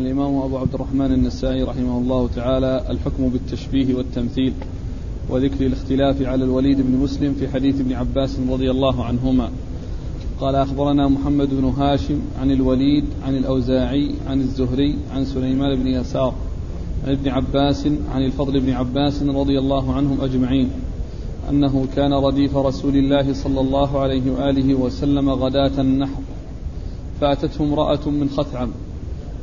قال 0.00 0.06
الإمام 0.06 0.36
أبو 0.36 0.58
عبد 0.58 0.74
الرحمن 0.74 1.12
النسائي 1.12 1.62
رحمه 1.62 1.98
الله 1.98 2.28
تعالى 2.36 2.84
الحكم 2.90 3.28
بالتشبيه 3.28 3.94
والتمثيل 3.94 4.52
وذكر 5.28 5.66
الاختلاف 5.66 6.22
على 6.22 6.44
الوليد 6.44 6.80
بن 6.80 6.96
مسلم 6.96 7.34
في 7.34 7.48
حديث 7.48 7.80
ابن 7.80 7.92
عباس 7.92 8.36
رضي 8.50 8.70
الله 8.70 9.04
عنهما. 9.04 9.50
قال 10.40 10.54
أخبرنا 10.54 11.08
محمد 11.08 11.48
بن 11.50 11.64
هاشم 11.64 12.20
عن 12.40 12.50
الوليد 12.50 13.04
عن 13.26 13.36
الأوزاعي 13.36 14.14
عن 14.26 14.40
الزهري 14.40 14.98
عن 15.14 15.24
سليمان 15.24 15.76
بن 15.76 15.86
يسار 15.86 16.34
عن 17.06 17.12
ابن 17.12 17.28
عباس 17.28 17.86
عن 18.14 18.24
الفضل 18.24 18.60
بن 18.60 18.70
عباس 18.70 19.22
رضي 19.22 19.58
الله 19.58 19.94
عنهم 19.94 20.20
أجمعين 20.20 20.70
أنه 21.50 21.86
كان 21.96 22.12
رديف 22.12 22.56
رسول 22.56 22.96
الله 22.96 23.32
صلى 23.32 23.60
الله 23.60 23.98
عليه 24.00 24.30
وآله 24.30 24.74
وسلم 24.74 25.30
غداة 25.30 25.80
النحر 25.80 26.20
فأتته 27.20 27.64
امرأة 27.64 28.08
من 28.08 28.30
خثعم 28.30 28.70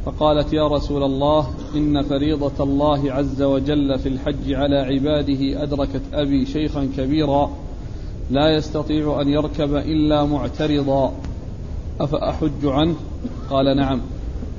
فقالت 0.07 0.53
يا 0.53 0.67
رسول 0.67 1.03
الله 1.03 1.47
إن 1.75 2.01
فريضة 2.01 2.63
الله 2.63 3.13
عز 3.13 3.41
وجل 3.41 3.99
في 3.99 4.09
الحج 4.09 4.53
على 4.53 4.75
عباده 4.75 5.63
أدركت 5.63 6.01
أبي 6.13 6.45
شيخا 6.45 6.89
كبيرا 6.97 7.49
لا 8.31 8.49
يستطيع 8.49 9.21
أن 9.21 9.27
يركب 9.27 9.75
إلا 9.75 10.25
معترضا. 10.25 11.13
أفأحج 11.99 12.65
عنه؟ 12.65 12.95
قال 13.49 13.77
نعم. 13.77 14.01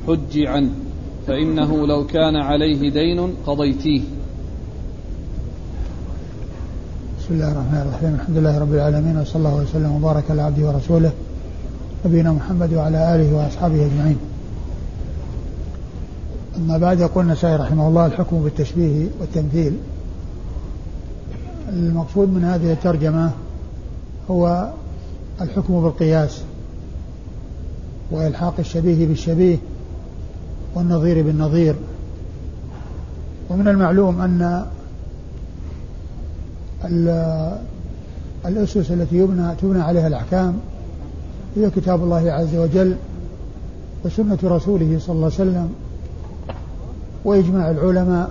حجي 0.06 0.46
عنه 0.46 0.70
فإنه 1.26 1.86
لو 1.86 2.06
كان 2.06 2.36
عليه 2.36 2.90
دين 2.90 3.34
قضيتيه. 3.46 4.00
بسم 7.18 7.34
الله 7.34 7.52
الرحمن 7.52 7.86
الرحيم. 7.88 8.14
الحمد 8.14 8.36
لله 8.36 8.58
رب 8.58 8.74
العالمين 8.74 9.18
وصلى 9.18 9.36
الله 9.36 9.62
وسلم 9.62 9.92
وبارك 9.96 10.30
على 10.30 10.42
عبده 10.42 10.66
ورسوله 10.66 11.12
نبينا 12.06 12.32
محمد 12.32 12.74
وعلى 12.74 13.14
آله 13.14 13.36
وأصحابه 13.36 13.86
أجمعين. 13.86 14.18
أما 16.58 16.78
بعد 16.78 17.00
يقول 17.00 17.24
النسائي 17.24 17.56
رحمه 17.56 17.88
الله 17.88 18.06
الحكم 18.06 18.42
بالتشبيه 18.42 19.06
والتمثيل. 19.20 19.72
المقصود 21.68 22.28
من 22.28 22.44
هذه 22.44 22.72
الترجمة 22.72 23.30
هو 24.30 24.70
الحكم 25.40 25.82
بالقياس 25.82 26.40
وإلحاق 28.10 28.54
الشبيه 28.58 29.06
بالشبيه 29.06 29.56
والنظير 30.74 31.22
بالنظير. 31.22 31.74
ومن 33.50 33.68
المعلوم 33.68 34.20
أن 34.20 34.66
الأسس 38.46 38.90
التي 38.90 39.16
يبنى 39.16 39.54
تبنى 39.62 39.82
عليها 39.82 40.06
الأحكام 40.06 40.58
هي 41.56 41.70
كتاب 41.70 42.02
الله 42.02 42.32
عز 42.32 42.56
وجل 42.56 42.96
وسنة 44.04 44.38
رسوله 44.44 44.98
صلى 44.98 45.14
الله 45.14 45.24
عليه 45.24 45.34
وسلم. 45.34 45.68
وإجماع 47.28 47.70
العلماء 47.70 48.30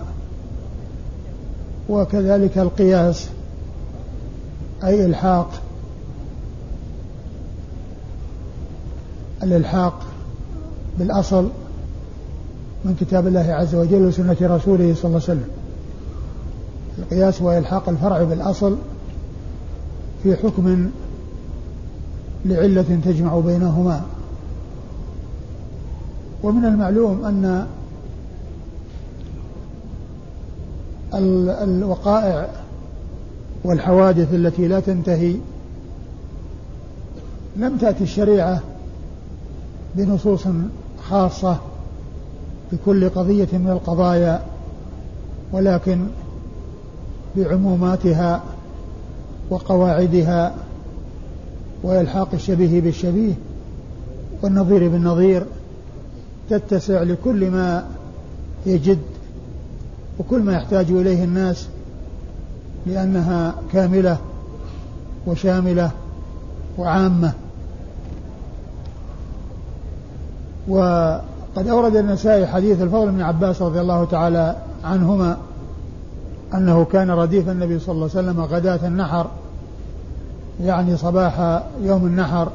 وكذلك 1.89 2.57
القياس 2.57 3.29
أي 4.83 5.05
إلحاق. 5.05 5.61
الإلحاق 9.43 9.99
بالأصل 10.99 11.49
من 12.85 12.95
كتاب 12.99 13.27
الله 13.27 13.53
عز 13.53 13.75
وجل 13.75 14.05
وسنة 14.05 14.37
رسوله 14.41 14.95
صلى 14.95 15.05
الله 15.05 15.05
عليه 15.05 15.15
وسلم. 15.15 15.47
القياس 16.99 17.41
هو 17.41 17.57
إلحاق 17.57 17.89
الفرع 17.89 18.23
بالأصل 18.23 18.77
في 20.23 20.35
حكم 20.35 20.89
لعلة 22.45 22.99
تجمع 23.05 23.39
بينهما. 23.39 24.01
ومن 26.43 26.65
المعلوم 26.65 27.25
أن 27.25 27.67
الوقائع 31.17 32.49
والحوادث 33.63 34.33
التي 34.33 34.67
لا 34.67 34.79
تنتهي. 34.79 35.35
لم 37.57 37.77
تأتي 37.77 38.03
الشريعة 38.03 38.61
بنصوص 39.95 40.47
خاصة 41.09 41.57
بكل 42.71 43.09
قضية 43.09 43.47
من 43.53 43.69
القضايا 43.69 44.41
ولكن 45.51 46.07
بعموماتها 47.35 48.43
وقواعدها 49.49 50.55
وإلحاق 51.83 52.29
الشبيه 52.33 52.81
بالشبيه 52.81 53.33
والنظير 54.41 54.89
بالنظير 54.89 55.45
تتسع 56.49 57.03
لكل 57.03 57.51
ما 57.51 57.85
يجد 58.65 58.99
وكل 60.19 60.41
ما 60.41 60.53
يحتاج 60.53 60.91
إليه 60.91 61.23
الناس 61.23 61.67
لأنها 62.85 63.55
كاملة 63.73 64.17
وشاملة 65.27 65.91
وعامة. 66.77 67.33
وقد 70.67 71.67
أورد 71.67 71.95
النسائي 71.95 72.47
حديث 72.47 72.81
الفضل 72.81 73.11
بن 73.11 73.21
عباس 73.21 73.61
رضي 73.61 73.81
الله 73.81 74.05
تعالى 74.05 74.55
عنهما 74.83 75.37
أنه 76.53 76.85
كان 76.85 77.11
رديف 77.11 77.49
النبي 77.49 77.79
صلى 77.79 77.95
الله 77.95 78.09
عليه 78.15 78.29
وسلم 78.29 78.41
غداة 78.41 78.87
النحر 78.87 79.27
يعني 80.63 80.97
صباح 80.97 81.63
يوم 81.83 82.05
النحر 82.05 82.49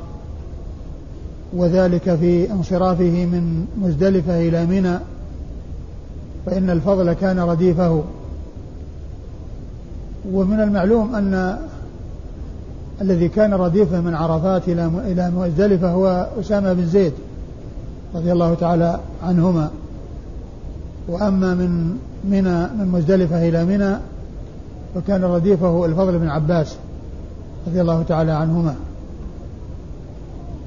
وذلك 1.53 2.15
في 2.15 2.51
انصرافه 2.53 3.27
من 3.27 3.67
مزدلفة 3.83 4.49
إلى 4.49 4.67
منى 4.67 4.99
فإن 6.47 6.71
الفضل 6.71 7.13
كان 7.13 7.41
رديفه. 7.41 8.03
ومن 10.33 10.61
المعلوم 10.61 11.15
أن 11.15 11.59
الذي 13.01 13.29
كان 13.29 13.55
رديفه 13.55 14.01
من 14.01 14.15
عرفات 14.15 14.69
إلى 14.69 14.87
إلى 14.87 15.31
مزدلفة 15.31 15.91
هو 15.91 16.29
أسامة 16.41 16.73
بن 16.73 16.87
زيد 16.87 17.13
رضي 18.15 18.33
الله 18.33 18.55
تعالى 18.55 19.01
عنهما. 19.23 19.71
وأما 21.09 21.55
من 21.55 21.99
منى 22.25 22.67
من 22.79 22.89
مزدلفة 22.93 23.49
إلى 23.49 23.65
منى 23.65 23.97
فكان 24.95 25.25
رديفه 25.25 25.85
الفضل 25.87 26.19
بن 26.19 26.29
عباس 26.29 26.77
رضي 27.67 27.81
الله 27.81 28.03
تعالى 28.03 28.33
عنهما. 28.33 28.75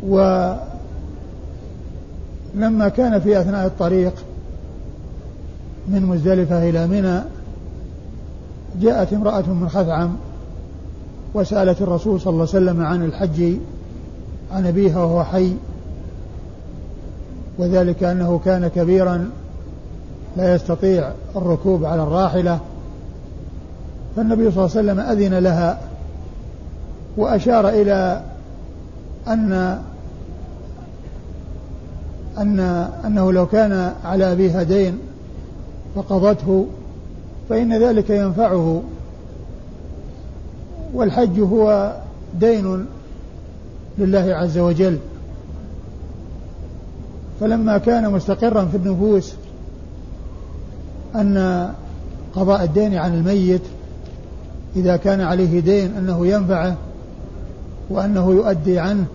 ولما 0.07 0.59
كان 2.89 3.19
في 3.19 3.41
أثناء 3.41 3.65
الطريق 3.65 4.13
من 5.87 6.05
مزدلفة 6.05 6.69
إلى 6.69 6.87
منى 6.87 7.21
جاءت 8.81 9.13
امرأة 9.13 9.43
من 9.47 9.69
خثعم 9.69 10.15
وسألت 11.33 11.81
الرسول 11.81 12.21
صلى 12.21 12.31
الله 12.31 12.47
عليه 12.53 12.65
وسلم 12.65 12.85
عن 12.85 13.05
الحج 13.05 13.53
عن 14.51 14.65
أبيها 14.65 15.03
وهو 15.03 15.23
حي 15.23 15.53
وذلك 17.57 18.03
أنه 18.03 18.39
كان 18.45 18.67
كبيرا 18.67 19.29
لا 20.37 20.55
يستطيع 20.55 21.11
الركوب 21.35 21.85
على 21.85 22.03
الراحلة. 22.03 22.59
فالنبي 24.15 24.51
صلى 24.51 24.65
الله 24.65 24.77
عليه 24.77 24.91
وسلم 24.91 24.99
أذن 24.99 25.33
لها 25.33 25.79
وأشار 27.17 27.69
إلى 27.69 28.21
أن 29.27 29.79
أن 32.37 32.59
أنه 33.05 33.31
لو 33.31 33.45
كان 33.45 33.93
على 34.05 34.31
أبيها 34.31 34.63
دين 34.63 34.99
فقضته 35.95 36.67
فإن 37.49 37.79
ذلك 37.83 38.09
ينفعه. 38.09 38.81
والحج 40.93 41.39
هو 41.39 41.95
دين 42.39 42.85
لله 43.97 44.35
عز 44.35 44.57
وجل. 44.57 44.97
فلما 47.39 47.77
كان 47.77 48.11
مستقرا 48.11 48.65
في 48.65 48.77
النفوس 48.77 49.33
أن 51.15 51.69
قضاء 52.35 52.63
الدين 52.63 52.95
عن 52.95 53.13
الميت 53.13 53.61
إذا 54.75 54.97
كان 54.97 55.21
عليه 55.21 55.59
دين 55.59 55.97
أنه 55.97 56.27
ينفعه 56.27 56.75
وأنه 57.89 58.31
يؤدي 58.31 58.79
عنه 58.79 59.05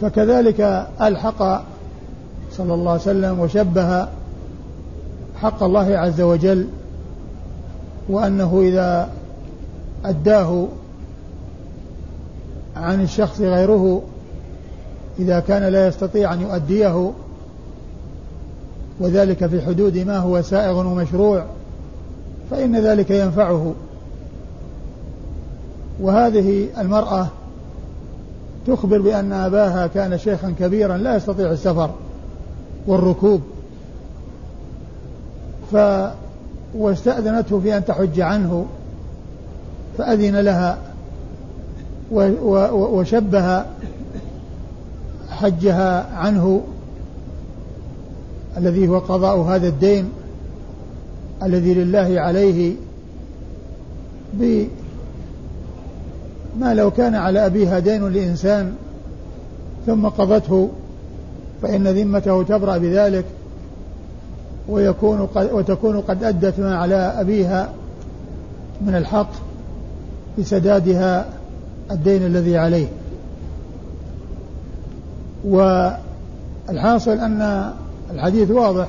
فكذلك 0.00 0.88
ألحق 1.02 1.62
صلى 2.52 2.74
الله 2.74 2.90
عليه 2.90 3.00
وسلم 3.00 3.40
وشبه 3.40 4.08
حق 5.42 5.62
الله 5.62 5.98
عز 5.98 6.20
وجل 6.20 6.66
وأنه 8.08 8.60
إذا 8.62 9.10
أداه 10.04 10.66
عن 12.76 13.02
الشخص 13.02 13.40
غيره 13.40 14.02
إذا 15.18 15.40
كان 15.40 15.62
لا 15.62 15.86
يستطيع 15.86 16.32
أن 16.32 16.40
يؤديه 16.40 17.12
وذلك 19.00 19.46
في 19.46 19.62
حدود 19.62 19.98
ما 19.98 20.18
هو 20.18 20.42
سائغ 20.42 20.78
ومشروع 20.78 21.44
فإن 22.50 22.80
ذلك 22.80 23.10
ينفعه. 23.10 23.74
وهذه 26.00 26.68
المرأة 26.78 27.26
تخبر 28.66 29.00
بأن 29.00 29.32
أباها 29.32 29.86
كان 29.86 30.18
شيخا 30.18 30.54
كبيرا 30.58 30.96
لا 30.96 31.16
يستطيع 31.16 31.50
السفر 31.50 31.90
والركوب. 32.86 33.40
ف 35.72 35.76
واستأذنته 36.74 37.60
في 37.60 37.76
أن 37.76 37.84
تحج 37.84 38.20
عنه 38.20 38.66
فأذن 39.98 40.36
لها 40.36 40.78
وشبه 42.72 43.64
حجها 45.30 46.16
عنه 46.16 46.60
الذي 48.56 48.88
هو 48.88 48.98
قضاء 48.98 49.40
هذا 49.40 49.68
الدين 49.68 50.08
الذي 51.42 51.74
لله 51.74 52.20
عليه 52.20 52.74
بما 54.32 54.68
لو 56.74 56.90
كان 56.90 57.14
على 57.14 57.46
أبيها 57.46 57.78
دين 57.78 58.08
لإنسان 58.08 58.72
ثم 59.86 60.08
قضته 60.08 60.70
فإن 61.62 61.88
ذمته 61.88 62.42
تبرأ 62.42 62.78
بذلك. 62.78 63.24
ويكون 64.68 65.26
قد 65.26 65.52
وتكون 65.52 66.00
قد 66.00 66.24
أدت 66.24 66.60
ما 66.60 66.76
على 66.76 66.94
أبيها 66.94 67.72
من 68.80 68.94
الحق 68.94 69.30
بسدادها 70.38 71.26
الدين 71.90 72.26
الذي 72.26 72.56
عليه. 72.58 72.86
والحاصل 75.44 77.10
أن 77.10 77.72
الحديث 78.10 78.50
واضح 78.50 78.88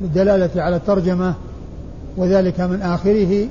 للدلالة 0.00 0.62
على 0.62 0.76
الترجمة 0.76 1.34
وذلك 2.16 2.60
من 2.60 2.82
آخره. 2.82 3.46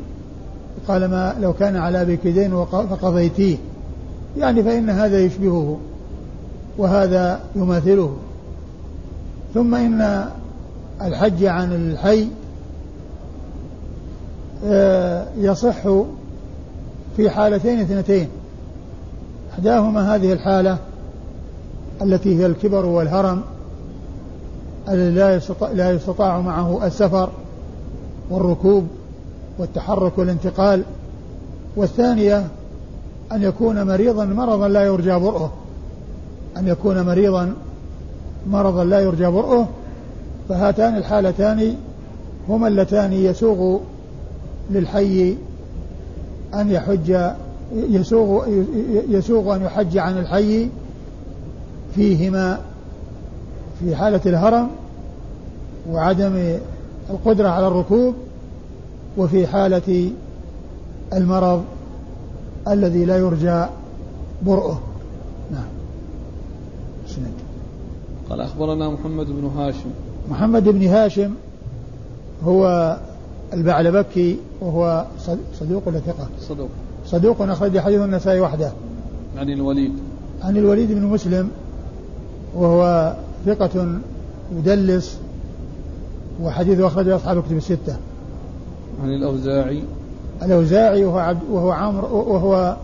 قال 0.88 1.06
ما 1.06 1.36
لو 1.42 1.54
كان 1.54 1.76
على 1.76 2.02
أبيك 2.02 2.28
دين 2.28 2.66
فقضيتيه. 2.66 3.58
يعني 4.38 4.64
فإن 4.64 4.90
هذا 4.90 5.20
يشبهه 5.20 5.78
وهذا 6.78 7.40
يماثله. 7.56 8.18
ثم 9.54 9.76
إن 9.76 10.26
الحج 11.02 11.46
عن 11.46 11.74
الحي 11.74 12.28
آه، 14.66 15.28
يصح 15.38 15.82
في 17.18 17.30
حالتين 17.30 17.80
اثنتين. 17.80 18.30
إحداهما 19.54 20.16
هذه 20.16 20.34
الحالة 20.34 20.78
التي 22.02 22.40
هي 22.40 22.46
الكبر 22.46 22.86
والهرم 22.86 23.42
الذي 24.90 25.16
لا 25.16 25.36
يستطاع, 25.36 25.72
لا 25.72 25.92
يستطاع 25.92 26.42
معه 26.42 26.88
السفر 26.88 27.30
والركوب 28.30 28.88
والتحرك 29.58 30.18
والانتقال. 30.18 30.84
والثانية 31.76 32.48
أن 33.32 33.44
يكون 33.44 33.88
مريضا 33.88 34.26
مرضا 34.26 34.68
لا 34.68 34.86
يرجى 34.86 35.16
برؤه 35.20 35.52
أن 36.58 36.68
يكون 36.68 37.02
مريضا 37.02 37.54
مرضا 38.48 38.84
لا 38.84 39.00
يرجى 39.00 39.28
برؤه 39.28 39.68
فهاتان 40.50 40.98
الحالتان 40.98 41.76
هما 42.50 42.68
اللتان 42.68 43.14
يسوغ 43.14 43.80
للحي 44.72 45.38
أن 46.54 46.72
يحج 46.72 47.18
يسوغ 47.74 48.48
يسوغ 49.10 49.56
أن 49.56 49.62
يحج 49.62 49.98
عن 49.98 50.18
الحي 50.18 50.70
فيهما 51.96 52.60
في 53.80 53.96
حالة 53.96 54.22
الهرم 54.26 54.68
وعدم 55.90 56.58
القدرة 57.10 57.50
على 57.50 57.68
الركوب 57.68 58.16
وفي 59.18 59.48
حالة 59.48 60.12
المرض 61.14 61.64
الذي 62.68 63.06
لا 63.06 63.18
يرجى 63.18 63.66
برؤه. 64.46 64.80
نعم. 65.52 65.68
قال 68.30 68.42
أخبرنا 68.42 68.90
محمد 68.90 69.26
بن 69.26 69.46
هاشم 69.58 69.90
محمد 70.30 70.64
بن 70.64 70.88
هاشم 70.88 71.34
هو 72.44 72.98
البعلبكي 73.54 74.38
وهو 74.62 75.06
صدوق 75.60 75.88
ولا 75.88 76.00
ثقة؟ 76.00 76.28
صدوق. 76.40 76.70
صدوق 77.06 77.42
أخرج 77.42 77.80
حديث 77.80 78.02
النسائي 78.02 78.40
وحده. 78.40 78.72
عن 79.38 79.50
الوليد. 79.50 79.92
عن 80.44 80.58
الوليد 80.58 80.92
بن 80.92 81.04
مسلم 81.04 81.50
وهو 82.56 83.14
ثقة 83.46 84.00
يدلس 84.58 85.18
وحديثه 86.42 86.88
أخرجه 86.88 87.16
أصحاب 87.16 87.44
كتب 87.44 87.58
الستة. 87.58 87.98
عن 89.04 89.10
الأوزاعي. 89.10 89.84
الأوزاعي 90.44 91.06
وهو 91.06 91.18
عبد 91.18 91.42
وهو 91.52 91.72
عمرو 91.72 92.34
وهو 92.34 92.78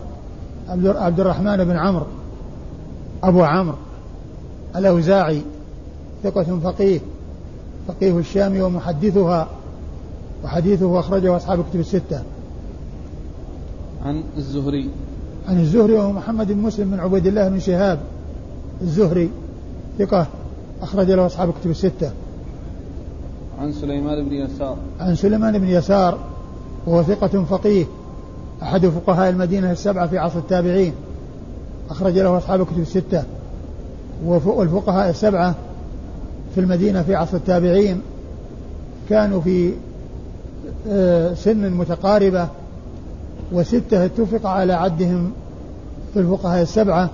عبد 0.68 1.20
الرحمن 1.20 1.64
بن 1.64 1.76
عمرو. 1.76 2.06
أبو 3.22 3.42
عمرو. 3.42 3.76
الأوزاعي 4.76 5.42
ثقة 6.22 6.58
فقيه. 6.64 7.00
فقيه 7.88 8.18
الشام 8.18 8.60
ومحدثها 8.60 9.48
وحديثه 10.44 11.00
أخرجه 11.00 11.36
أصحاب 11.36 11.64
كتب 11.70 11.80
الستة. 11.80 12.22
عن 14.04 14.22
الزهري 14.36 14.88
عن 15.48 15.60
الزهري 15.60 15.92
وهو 15.92 16.12
محمد 16.12 16.52
بن 16.52 16.58
مسلم 16.58 16.90
بن 16.90 17.00
عبيد 17.00 17.26
الله 17.26 17.48
بن 17.48 17.60
شهاب 17.60 17.98
الزهري 18.82 19.30
ثقة 19.98 20.26
أخرج 20.82 21.10
له 21.10 21.26
أصحاب 21.26 21.48
الكتب 21.48 21.70
الستة. 21.70 22.10
عن 23.60 23.72
سليمان 23.72 24.24
بن 24.24 24.34
يسار. 24.34 24.76
عن 25.00 25.14
سليمان 25.14 25.58
بن 25.58 25.68
يسار 25.68 26.18
وهو 26.86 27.02
ثقة 27.02 27.44
فقيه 27.44 27.86
أحد 28.62 28.86
فقهاء 28.86 29.30
المدينة 29.30 29.72
السبعة 29.72 30.06
في 30.06 30.18
عصر 30.18 30.38
التابعين 30.38 30.92
أخرج 31.90 32.18
له 32.18 32.38
أصحاب 32.38 32.60
الكتب 32.60 32.78
الستة 32.78 33.24
والفقهاء 34.24 35.10
السبعة 35.10 35.54
في 36.54 36.60
المدينة 36.60 37.02
في 37.02 37.14
عصر 37.14 37.36
التابعين 37.36 38.00
كانوا 39.08 39.40
في 39.40 39.72
آه، 40.88 41.34
سن 41.34 41.70
متقاربة 41.70 42.48
وستة 43.52 44.04
اتفق 44.04 44.46
على 44.46 44.72
عدهم 44.72 45.32
في 46.14 46.20
الفقهاء 46.20 46.62
السبعة 46.62 47.10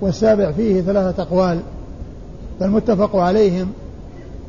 والسابع 0.00 0.52
فيه 0.52 0.80
ثلاثة 0.80 1.22
أقوال 1.22 1.60
فالمتفق 2.60 3.16
عليهم 3.16 3.68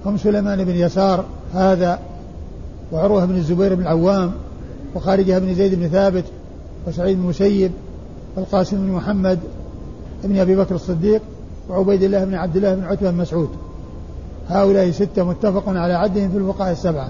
هم 0.06 0.18
سليمان 0.18 0.63
بن 0.63 0.75
يسار 0.75 1.25
هذا 1.54 2.00
وعروة 2.92 3.25
بن 3.25 3.36
الزبير 3.36 3.75
بن 3.75 3.81
العوام 3.81 4.31
وخارجة 4.95 5.39
بن 5.39 5.56
زيد 5.56 5.75
بن 5.75 5.88
ثابت 5.88 6.24
وسعيد 6.88 7.18
بن 7.18 7.24
المسيب 7.24 7.72
والقاسم 8.36 8.77
بن 8.77 8.92
محمد 8.92 9.39
بن 10.24 10.39
أبي 10.39 10.56
بكر 10.56 10.75
الصديق 10.75 11.22
وعبيد 11.69 12.04
الله 12.04 12.25
بن 12.25 12.36
عبد 12.36 12.56
الله 12.56 12.75
بن 12.75 12.83
عتبة 12.83 13.12
بن 13.12 13.18
مسعود. 13.18 13.50
هؤلاء 14.50 14.92
ستة 14.92 15.24
متفق 15.24 15.63
على 15.68 15.94
عدهم 15.94 16.29
في 16.29 16.38
الفقهاء 16.38 16.72
السبعة. 16.72 17.10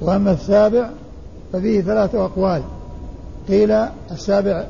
وأما 0.00 0.32
السابع 0.32 0.90
ففيه 1.52 1.80
ثلاثة 1.80 2.24
أقوال. 2.24 2.62
قيل 3.48 3.70
السابع 4.10 4.64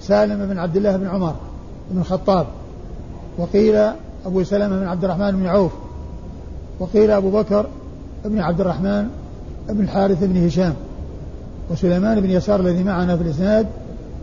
سالم 0.00 0.46
بن 0.46 0.58
عبد 0.58 0.76
الله 0.76 0.96
بن 0.96 1.06
عمر 1.06 1.34
بن 1.90 2.00
الخطاب. 2.00 2.46
وقيل 3.38 3.90
أبو 4.26 4.44
سلمة 4.44 4.78
بن 4.78 4.86
عبد 4.86 5.04
الرحمن 5.04 5.30
بن 5.30 5.46
عوف. 5.46 5.72
وقيل 6.80 7.10
أبو 7.10 7.30
بكر 7.30 7.66
بن 8.24 8.40
عبد 8.40 8.60
الرحمن 8.60 9.08
بن 9.68 9.84
الحارث 9.84 10.24
بن 10.24 10.46
هشام. 10.46 10.74
وسليمان 11.70 12.20
بن 12.20 12.30
يسار 12.30 12.60
الذي 12.60 12.84
معنا 12.84 13.16
في 13.16 13.22
الإسناد 13.22 13.66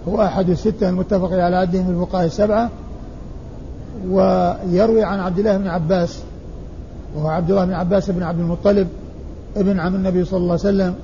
هو 0.07 0.21
أحد 0.21 0.49
الستة 0.49 0.89
المتفق 0.89 1.31
على 1.31 1.55
عدهم 1.55 1.85
في 1.85 1.91
الفقهاء 1.91 2.25
السبعة. 2.25 2.69
ويروي 4.09 5.03
عن 5.03 5.19
عبد 5.19 5.39
الله 5.39 5.57
بن 5.57 5.67
عباس 5.67 6.19
وهو 7.15 7.27
عبد 7.27 7.49
الله 7.49 7.65
بن 7.65 7.73
عباس 7.73 8.09
بن 8.09 8.23
عبد 8.23 8.39
المطلب 8.39 8.87
ابن 9.57 9.79
عم 9.79 9.95
النبي 9.95 10.25
صلى 10.25 10.37
الله 10.37 10.51
عليه 10.51 10.61
وسلم 10.61 10.95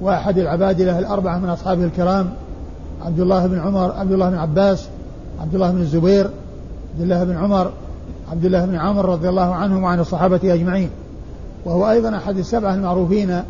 وأحد 0.00 0.38
العبادلة 0.38 0.98
الأربعة 0.98 1.38
من 1.38 1.48
أصحابه 1.48 1.84
الكرام 1.84 2.30
عبد 3.02 3.20
الله 3.20 3.46
بن 3.46 3.58
عمر 3.58 3.92
عبد 3.92 4.12
الله 4.12 4.30
بن 4.30 4.38
عباس 4.38 4.88
عبد 5.40 5.54
الله 5.54 5.70
بن 5.70 5.80
الزبير 5.80 6.30
عبد 6.94 7.02
الله 7.02 7.24
بن 7.24 7.36
عمر 7.36 7.70
عبد 8.32 8.44
الله 8.44 8.66
بن 8.66 8.76
عمر 8.76 9.04
رضي 9.04 9.28
الله 9.28 9.54
عنهم 9.54 9.82
وعن 9.82 10.00
الصحابة 10.00 10.40
أجمعين. 10.54 10.90
وهو 11.64 11.90
أيضا 11.90 12.16
أحد 12.16 12.38
السبعة 12.38 12.74
المعروفين 12.74 13.42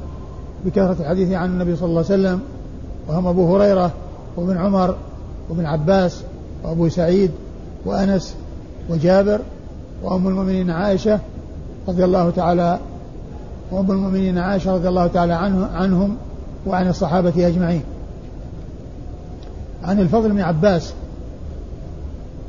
بكثرة 0.64 0.97
الحديث 1.00 1.33
عن 1.33 1.49
النبي 1.49 1.76
صلى 1.76 1.87
الله 1.87 2.05
عليه 2.11 2.14
وسلم 2.14 2.40
وهم 3.09 3.26
أبو 3.26 3.57
هريرة 3.57 3.90
وابن 4.37 4.57
عمر 4.57 4.97
وابن 5.50 5.66
عباس 5.66 6.23
وأبو 6.64 6.88
سعيد 6.88 7.31
وأنس 7.85 8.35
وجابر 8.90 9.40
وأم 10.02 10.28
المؤمنين 10.28 10.71
عائشة 10.71 11.21
رضي 11.88 12.05
الله 12.05 12.31
تعالى 12.31 12.78
وأم 13.71 13.90
المؤمنين 13.90 14.38
عائشة 14.38 14.75
رضي 14.75 14.88
الله 14.88 15.07
تعالى 15.07 15.33
عنه 15.33 15.66
عنهم 15.66 16.16
وعن 16.66 16.88
الصحابة 16.88 17.49
أجمعين. 17.49 17.83
عن 19.85 20.00
الفضل 20.00 20.33
بن 20.33 20.40
عباس 20.40 20.93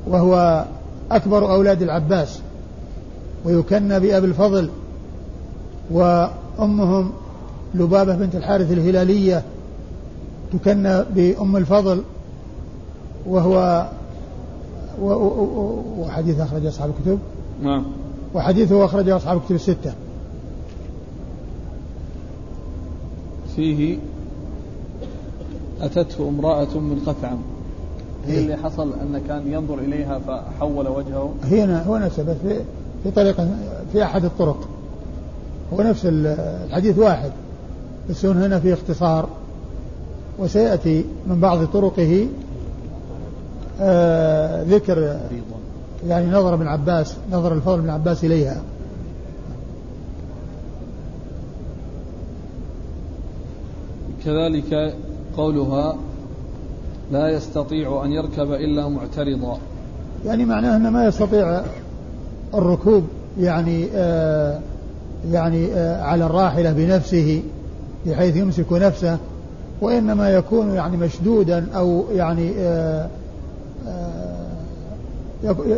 وهو 0.07 0.65
أكبر 1.11 1.53
أولاد 1.53 1.81
العباس 1.81 2.39
ويكنى 3.45 3.99
بأبي 3.99 4.27
الفضل 4.27 4.69
وأمهم 5.91 7.11
لبابة 7.75 8.15
بنت 8.15 8.35
الحارث 8.35 8.71
الهلالية 8.71 9.43
تكنى 10.53 11.03
بأم 11.15 11.57
الفضل 11.57 12.03
وهو 13.25 13.87
وحديث 15.97 16.39
أخرج 16.39 16.65
أصحاب 16.65 16.89
الكتب. 16.89 17.19
نعم. 17.61 17.85
وحديثه 18.33 18.85
أخرجه 18.85 19.15
أصحاب 19.15 19.41
كتب 19.41 19.55
الستة. 19.55 19.93
فيه 23.55 23.97
أتته 25.81 26.29
امرأة 26.29 26.77
من 26.77 27.01
قثعم 27.05 27.37
هي 28.27 28.33
إيه؟ 28.33 28.39
اللي 28.39 28.57
حصل 28.57 28.93
أن 28.93 29.21
كان 29.27 29.53
ينظر 29.53 29.79
إليها 29.79 30.19
فحول 30.19 30.87
وجهه. 30.87 31.33
هي 31.43 31.83
هو 31.87 31.97
نسبت 31.97 32.37
في 32.43 32.59
في 33.03 33.11
طريقة 33.11 33.49
في 33.91 34.03
أحد 34.03 34.25
الطرق. 34.25 34.67
هو 35.73 35.81
نفس 35.81 36.01
الحديث 36.05 36.97
واحد. 36.97 37.31
بس 38.09 38.25
هنا 38.25 38.59
في 38.59 38.73
اختصار. 38.73 39.29
وسيأتي 40.39 41.05
من 41.27 41.39
بعض 41.39 41.65
طرقه 41.65 42.27
آه 43.81 44.63
ذكر 44.63 45.17
يعني 46.05 46.31
نظر 46.31 46.53
ابن 46.53 46.67
عباس 46.67 47.15
نظر 47.31 47.53
الفضل 47.53 47.81
بن 47.81 47.89
عباس 47.89 48.23
إليها. 48.23 48.61
كذلك 54.25 54.93
قولها 55.37 55.97
لا 57.11 57.29
يستطيع 57.29 58.05
أن 58.05 58.11
يركب 58.11 58.51
إلا 58.51 58.87
معترضا. 58.87 59.57
يعني 60.25 60.45
معناه 60.45 60.75
أنه 60.75 60.89
ما 60.89 61.05
يستطيع 61.05 61.61
الركوب 62.53 63.03
يعني 63.39 63.87
آه 63.95 64.59
يعني 65.31 65.73
آه 65.73 66.01
على 66.03 66.25
الراحلة 66.25 66.71
بنفسه 66.71 67.41
بحيث 68.05 68.35
يمسك 68.35 68.73
نفسه 68.73 69.17
وإنما 69.81 70.29
يكون 70.29 70.73
يعني 70.73 70.97
مشدودا 70.97 71.65
أو 71.75 72.03
يعني 72.11 72.51
آه 72.57 73.07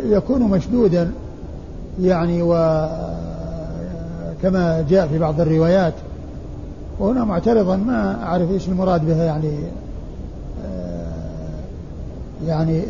يكون 0.04 0.42
مشدودا 0.42 1.10
يعني 2.00 2.42
وكما 2.42 3.24
جاء 4.90 5.06
في 5.06 5.18
بعض 5.18 5.40
الروايات. 5.40 5.94
وهنا 6.98 7.24
معترضا 7.24 7.76
ما 7.76 8.22
أعرف 8.22 8.50
إيش 8.50 8.68
المراد 8.68 9.06
بها 9.06 9.24
يعني 9.24 9.58
يعني 12.46 12.82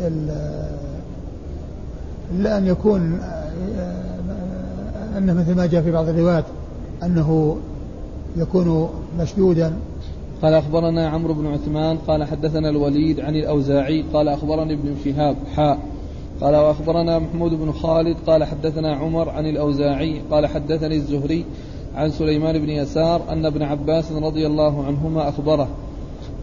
إلا 2.35 2.57
أن 2.57 2.67
يكون 2.67 3.19
أنه 5.17 5.33
مثل 5.33 5.55
ما 5.55 5.65
جاء 5.65 5.81
في 5.81 5.91
بعض 5.91 6.09
الروايات 6.09 6.45
أنه 7.03 7.57
يكون 8.37 8.89
مشدودا. 9.19 9.73
قال 10.41 10.53
أخبرنا 10.53 11.09
عمرو 11.09 11.33
بن 11.33 11.47
عثمان 11.47 11.97
قال 11.97 12.23
حدثنا 12.23 12.69
الوليد 12.69 13.19
عن 13.19 13.35
الأوزاعي 13.35 14.05
قال 14.13 14.27
أخبرني 14.27 14.73
ابن 14.73 14.95
شهاب 15.05 15.35
حاء. 15.55 15.79
قال 16.41 16.55
وأخبرنا 16.55 17.19
محمود 17.19 17.51
بن 17.51 17.71
خالد 17.71 18.17
قال 18.27 18.43
حدثنا 18.43 18.95
عمر 18.95 19.29
عن 19.29 19.45
الأوزاعي 19.45 20.21
قال 20.31 20.47
حدثني 20.47 20.95
الزهري 20.95 21.45
عن 21.95 22.11
سليمان 22.11 22.59
بن 22.59 22.69
يسار 22.69 23.21
أن 23.29 23.45
ابن 23.45 23.61
عباس 23.61 24.11
رضي 24.11 24.47
الله 24.47 24.85
عنهما 24.85 25.29
أخبره 25.29 25.67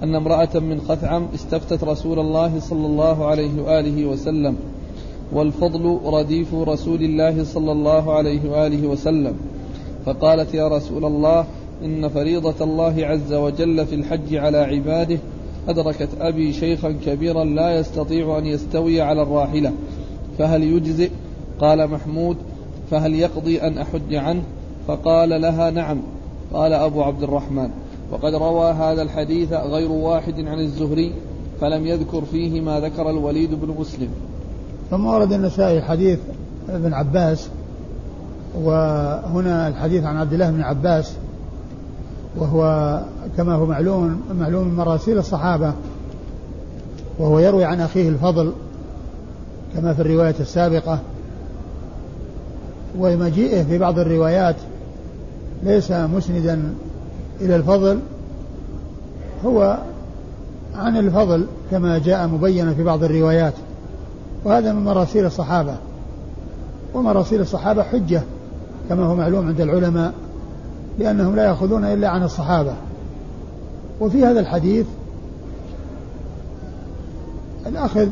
أن 0.03 0.15
امرأة 0.15 0.59
من 0.59 0.81
خثعم 0.81 1.27
استفتت 1.35 1.85
رسول 1.85 2.19
الله 2.19 2.61
صلى 2.61 2.87
الله 2.87 3.27
عليه 3.27 3.63
وآله 3.63 4.07
وسلم 4.07 4.57
والفضل 5.33 6.01
رديف 6.05 6.55
رسول 6.55 7.03
الله 7.03 7.45
صلى 7.45 7.73
الله 7.73 8.13
عليه 8.13 8.51
وآله 8.51 8.87
وسلم 8.89 9.35
فقالت 10.07 10.55
يا 10.55 10.69
رسول 10.69 11.05
الله 11.05 11.45
إن 11.85 12.09
فريضة 12.09 12.65
الله 12.65 12.95
عز 13.07 13.33
وجل 13.33 13.87
في 13.87 13.95
الحج 13.95 14.35
على 14.35 14.59
عباده 14.59 15.19
أدركت 15.69 16.09
أبي 16.21 16.53
شيخا 16.53 16.97
كبيرا 17.07 17.45
لا 17.45 17.79
يستطيع 17.79 18.39
أن 18.39 18.47
يستوي 18.47 19.01
على 19.01 19.23
الراحلة. 19.23 19.73
فهل 20.39 20.63
يجزئ؟ 20.63 21.11
قال 21.61 21.91
محمود 21.91 22.37
فهل 22.91 23.15
يقضي 23.15 23.63
أن 23.63 23.79
أحج 23.79 24.15
عنه؟ 24.15 24.43
فقال 24.89 25.29
لها 25.29 25.71
نعم. 25.71 25.99
قال 26.53 26.73
أبو 26.73 27.03
عبد 27.03 27.23
الرحمن. 27.23 27.71
وقد 28.13 28.35
روى 28.35 28.71
هذا 28.71 29.03
الحديث 29.03 29.53
غير 29.53 29.93
واحد 29.93 30.41
عن 30.41 30.59
الزهري 30.61 31.13
فلم 31.61 31.87
يذكر 31.87 32.25
فيه 32.25 32.61
ما 32.61 32.81
ذكر 32.81 33.11
الوليد 33.11 33.55
بن 33.55 33.75
مسلم. 33.79 34.09
ثم 34.91 35.07
ورد 35.07 35.33
النسائي 35.33 35.83
حديث 35.83 36.19
ابن 36.69 36.95
عباس 36.95 37.49
وهنا 38.63 39.69
الحديث 39.69 40.05
عن 40.05 40.17
عبد 40.17 40.33
الله 40.33 40.51
بن 40.51 40.63
عباس 40.63 41.17
وهو 42.39 43.01
كما 43.37 43.55
هو 43.55 43.67
معلوم 43.67 44.21
معلوم 44.41 44.69
من 44.69 44.75
مراسيل 44.75 45.19
الصحابة 45.19 45.73
وهو 47.19 47.39
يروي 47.39 47.65
عن 47.65 47.81
أخيه 47.81 48.09
الفضل 48.09 48.53
كما 49.75 49.95
في 49.95 50.03
الرواية 50.03 50.35
السابقة. 50.41 50.99
ومجيئه 52.99 53.63
في 53.63 53.79
بعض 53.79 53.99
الروايات 53.99 54.57
ليس 55.63 55.91
مسندا 55.93 56.75
إلى 57.41 57.57
الفضل 57.57 57.99
هو 59.45 59.79
عن 60.77 60.97
الفضل 60.97 61.47
كما 61.71 61.99
جاء 61.99 62.27
مبينا 62.27 62.75
في 62.75 62.85
بعض 62.85 63.05
الروايات. 63.05 63.55
وهذا 64.45 64.73
من 64.73 64.85
مراسيل 64.85 65.27
الصحابة. 65.27 65.75
ومراسيل 66.95 67.41
الصحابة 67.41 67.83
حجة 67.83 68.23
كما 68.89 69.05
هو 69.05 69.15
معلوم 69.15 69.47
عند 69.47 69.61
العلماء. 69.61 70.13
لأنهم 70.99 71.37
لا 71.37 71.45
يأخذون 71.45 71.85
إلا 71.85 72.09
عن 72.09 72.23
الصحابة. 72.23 72.73
وفي 74.01 74.25
هذا 74.25 74.41
الحديث 74.41 74.87
الأخذ 77.67 78.09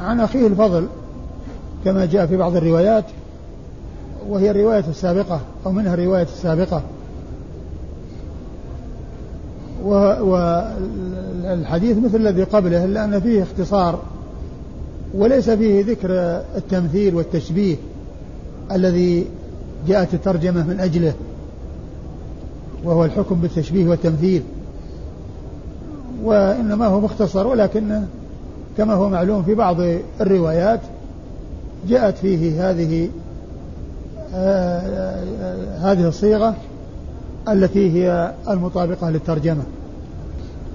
عن 0.00 0.20
أخيه 0.20 0.46
الفضل 0.46 0.86
كما 1.84 2.06
جاء 2.06 2.26
في 2.26 2.36
بعض 2.36 2.56
الروايات 2.56 3.04
وهي 4.28 4.50
الرواية 4.50 4.84
السابقة 4.88 5.40
أو 5.66 5.72
منها 5.72 5.94
الرواية 5.94 6.22
السابقة. 6.22 6.82
والحديث 11.44 11.96
مثل 11.98 12.16
الذي 12.16 12.42
قبله 12.42 12.84
إلا 12.84 13.04
أن 13.04 13.20
فيه 13.20 13.42
اختصار 13.42 14.02
وليس 15.14 15.50
فيه 15.50 15.84
ذكر 15.84 16.10
التمثيل 16.56 17.14
والتشبيه 17.14 17.76
الذي 18.72 19.26
جاءت 19.88 20.14
الترجمة 20.14 20.66
من 20.66 20.80
أجله. 20.80 21.14
وهو 22.84 23.04
الحكم 23.04 23.34
بالتشبيه 23.34 23.88
والتمثيل 23.88 24.42
وإنما 26.22 26.86
هو 26.86 27.00
مختصر 27.00 27.46
ولكن 27.46 28.02
كما 28.78 28.94
هو 28.94 29.08
معلوم 29.08 29.42
في 29.42 29.54
بعض 29.54 29.76
الروايات 30.20 30.80
جاءت 31.88 32.16
فيه 32.16 32.70
هذه 32.70 33.08
آه، 34.34 34.78
آه، 34.78 35.92
هذه 35.92 36.08
الصيغة 36.08 36.56
التي 37.48 37.90
هي 37.90 38.32
المطابقة 38.48 39.10
للترجمة. 39.10 39.62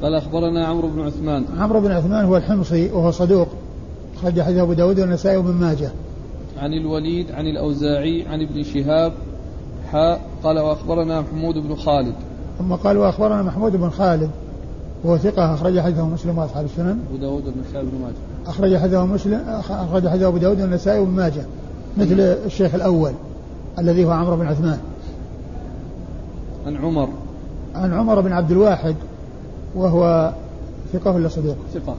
قال 0.01 0.15
أخبرنا 0.15 0.67
عمرو 0.67 0.87
بن 0.87 1.01
عثمان. 1.01 1.45
عمرو 1.59 1.81
بن 1.81 1.91
عثمان 1.91 2.25
هو 2.25 2.37
الحمصي 2.37 2.89
وهو 2.91 3.11
صدوق 3.11 3.47
أخرج 4.17 4.41
حديث 4.41 4.57
أبو 4.57 4.73
داود 4.73 4.99
والنسائي 4.99 5.37
وابن 5.37 5.53
ماجه. 5.53 5.91
عن 6.57 6.73
الوليد 6.73 7.31
عن 7.31 7.47
الأوزاعي 7.47 8.27
عن 8.27 8.41
ابن 8.41 8.63
شهاب 8.63 9.13
حاء 9.91 10.21
قال 10.47 10.59
وأخبرنا 10.59 11.21
محمود 11.21 11.55
بن 11.55 11.75
خالد. 11.75 12.13
ثم 12.59 12.73
قال 12.73 12.97
وأخبرنا 12.97 13.43
محمود 13.43 13.75
بن 13.75 13.89
خالد 13.89 14.29
وهو 15.03 15.17
ثقة 15.17 15.53
أخرج 15.53 15.79
حديثه 15.79 16.05
مسلم 16.05 16.37
وأصحاب 16.37 16.65
السنن. 16.65 16.99
أبو 17.09 17.17
داود 17.17 17.43
والنسائي 17.45 17.85
وابن 17.85 17.97
ماجه. 18.03 18.47
أخرج 18.47 18.77
حديثه 18.77 19.05
مسلم 19.05 19.41
أخرج 19.69 20.07
حديثه 20.07 20.27
أبو 20.27 20.37
داود 20.37 20.61
والنسائي 20.61 20.99
وابن 20.99 21.11
ماجه 21.11 21.45
مثل 21.97 22.19
الشيخ 22.19 22.75
الأول 22.75 23.11
الذي 23.79 24.05
هو 24.05 24.11
عمرو 24.11 24.35
بن 24.35 24.47
عثمان. 24.47 24.79
عن 26.65 26.75
عمر. 26.75 27.09
عن 27.75 27.93
عمر 27.93 28.21
بن 28.21 28.31
عبد 28.31 28.51
الواحد 28.51 28.95
وهو 29.75 30.31
ثقة 30.93 31.11
ولا 31.11 31.27
صدوق؟ 31.27 31.55
ثقة. 31.73 31.95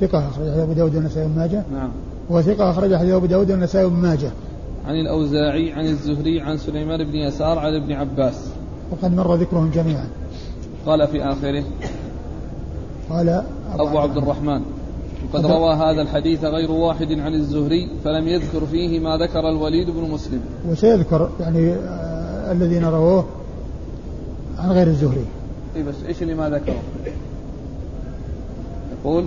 ثقة 0.00 0.18
أخرج 0.18 0.46
حديث 0.48 0.58
أبو 0.58 0.72
داود 0.72 0.94
والنسائي 0.94 1.26
وابن 1.26 1.38
ماجه. 1.38 1.62
نعم. 1.72 1.90
وثقة 2.30 2.70
أخرج 2.70 2.96
حديث 2.96 3.12
أبو 3.12 3.26
داود 3.26 3.50
والنسائي 3.50 3.84
وابن 3.84 3.96
ماجه. 3.96 4.30
عن 4.86 4.94
الأوزاعي 4.94 5.72
عن 5.72 5.86
الزهري 5.86 6.40
عن 6.40 6.56
سليمان 6.56 7.04
بن 7.04 7.14
يسار 7.14 7.58
عن 7.58 7.74
ابن 7.74 7.92
عباس. 7.92 8.48
وقد 8.90 9.16
مر 9.16 9.34
ذكرهم 9.34 9.70
جميعا. 9.70 10.08
قال 10.86 11.08
في 11.08 11.24
آخره 11.24 11.64
قال 13.10 13.28
أبو, 13.72 13.88
أبو 13.88 13.98
عبد 13.98 14.16
الرحمن 14.16 14.62
وقد 15.32 15.46
روى 15.46 15.74
هذا 15.74 16.02
الحديث 16.02 16.44
غير 16.44 16.70
واحد 16.70 17.12
عن 17.12 17.34
الزهري 17.34 17.88
فلم 18.04 18.28
يذكر 18.28 18.66
فيه 18.66 19.00
ما 19.00 19.16
ذكر 19.16 19.48
الوليد 19.48 19.90
بن 19.90 20.10
مسلم. 20.10 20.40
وسيذكر 20.68 21.30
يعني 21.40 21.72
آه 21.72 22.52
الذين 22.52 22.84
رووه 22.84 23.24
عن 24.58 24.70
غير 24.70 24.86
الزهري. 24.86 25.24
اي 25.76 25.82
بس 25.82 25.94
إيش 26.08 26.22
اللي 26.22 26.34
ما 26.34 26.50
ذكره؟ 26.50 26.82
يقول 29.00 29.24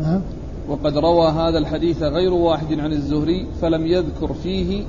نعم. 0.00 0.20
وقد 0.68 0.98
روى 0.98 1.28
هذا 1.28 1.58
الحديث 1.58 2.02
غير 2.02 2.32
واحد 2.32 2.80
عن 2.80 2.92
الزهري 2.92 3.46
فلم 3.60 3.86
يذكر 3.86 4.32
فيه 4.32 4.84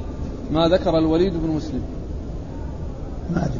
ما 0.52 0.68
ذكر 0.68 0.98
الوليد 0.98 1.34
بن 1.34 1.50
مسلم. 1.50 1.82
ما 3.34 3.46
أدري. 3.46 3.60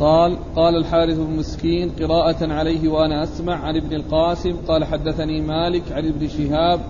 قال 0.00 0.36
قال 0.56 0.76
الحارث 0.76 1.18
بن 1.18 1.36
مسكين 1.36 1.90
قراءة 1.90 2.52
عليه 2.52 2.88
وأنا 2.88 3.22
أسمع 3.22 3.54
عن 3.54 3.76
ابن 3.76 3.96
القاسم 3.96 4.56
قال 4.68 4.84
حدثني 4.84 5.40
مالك 5.40 5.92
عن 5.92 6.06
ابن 6.06 6.28
شهاب 6.28 6.80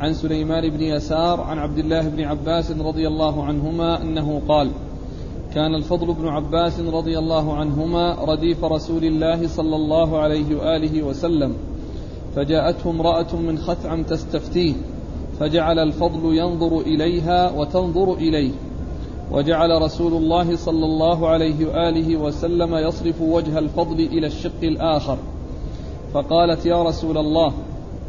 عن 0.00 0.14
سليمان 0.14 0.70
بن 0.70 0.82
يسار 0.82 1.40
عن 1.40 1.58
عبد 1.58 1.78
الله 1.78 2.08
بن 2.08 2.24
عباس 2.24 2.70
رضي 2.70 3.08
الله 3.08 3.44
عنهما 3.44 4.02
أنه 4.02 4.42
قال 4.48 4.70
كان 5.54 5.74
الفضل 5.74 6.14
بن 6.14 6.28
عباس 6.28 6.80
رضي 6.80 7.18
الله 7.18 7.56
عنهما 7.56 8.14
رديف 8.14 8.64
رسول 8.64 9.04
الله 9.04 9.48
صلى 9.48 9.76
الله 9.76 10.18
عليه 10.18 10.56
وآله 10.56 11.02
وسلم. 11.02 11.54
فجاءته 12.36 12.90
امرأة 12.90 13.36
من 13.36 13.58
خثعم 13.58 14.02
تستفتيه 14.02 14.74
فجعل 15.40 15.78
الفضل 15.78 16.36
ينظر 16.36 16.80
إليها 16.80 17.50
وتنظر 17.50 18.14
إليه 18.14 18.50
وجعل 19.32 19.82
رسول 19.82 20.12
الله 20.12 20.56
صلى 20.56 20.84
الله 20.84 21.28
عليه 21.28 21.66
وآله 21.66 22.16
وسلم 22.16 22.74
يصرف 22.74 23.20
وجه 23.20 23.58
الفضل 23.58 24.00
إلى 24.00 24.26
الشق 24.26 24.62
الآخر. 24.62 25.18
فقالت 26.14 26.66
يا 26.66 26.82
رسول 26.82 27.18
الله 27.18 27.52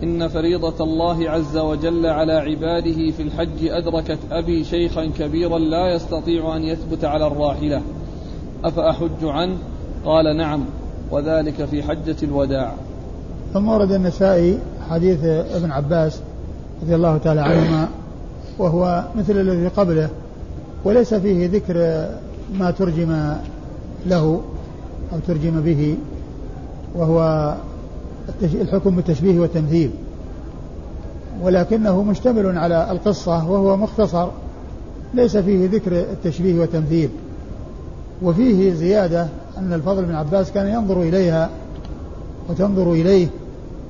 إن 0.03 0.27
فريضة 0.27 0.83
الله 0.83 1.29
عز 1.29 1.57
وجل 1.57 2.05
على 2.05 2.33
عباده 2.33 3.11
في 3.11 3.21
الحج 3.21 3.67
أدركت 3.67 4.19
أبي 4.31 4.63
شيخا 4.63 5.05
كبيرا 5.05 5.59
لا 5.59 5.93
يستطيع 5.93 6.55
أن 6.55 6.63
يثبت 6.63 7.05
على 7.05 7.27
الراحلة 7.27 7.81
أفأحج 8.63 9.23
عنه؟ 9.23 9.57
قال 10.05 10.37
نعم 10.37 10.65
وذلك 11.11 11.65
في 11.65 11.83
حجة 11.83 12.17
الوداع. 12.23 12.86
ثم 13.53 13.69
ورد 13.69 13.91
النسائي 13.91 14.57
حديث 14.89 15.23
ابن 15.25 15.71
عباس 15.71 16.19
رضي 16.83 16.95
الله 16.95 17.17
تعالى 17.17 17.41
عنهما 17.41 17.87
وهو 18.59 19.03
مثل 19.15 19.39
الذي 19.39 19.67
قبله 19.67 20.09
وليس 20.83 21.13
فيه 21.13 21.49
ذكر 21.49 22.07
ما 22.59 22.71
ترجم 22.71 23.33
له 24.05 24.41
أو 25.13 25.19
ترجم 25.27 25.61
به 25.61 25.97
وهو 26.95 27.53
الحكم 28.43 28.95
بالتشبيه 28.95 29.39
والتمثيل. 29.39 29.91
ولكنه 31.41 32.03
مشتمل 32.03 32.57
على 32.57 32.91
القصة 32.91 33.49
وهو 33.49 33.77
مختصر 33.77 34.27
ليس 35.13 35.37
فيه 35.37 35.69
ذكر 35.69 35.91
التشبيه 35.91 36.59
والتمثيل. 36.59 37.09
وفيه 38.23 38.73
زيادة 38.73 39.27
أن 39.57 39.73
الفضل 39.73 40.05
بن 40.05 40.15
عباس 40.15 40.51
كان 40.51 40.67
ينظر 40.67 41.01
إليها 41.01 41.49
وتنظر 42.49 42.91
إليه 42.91 43.27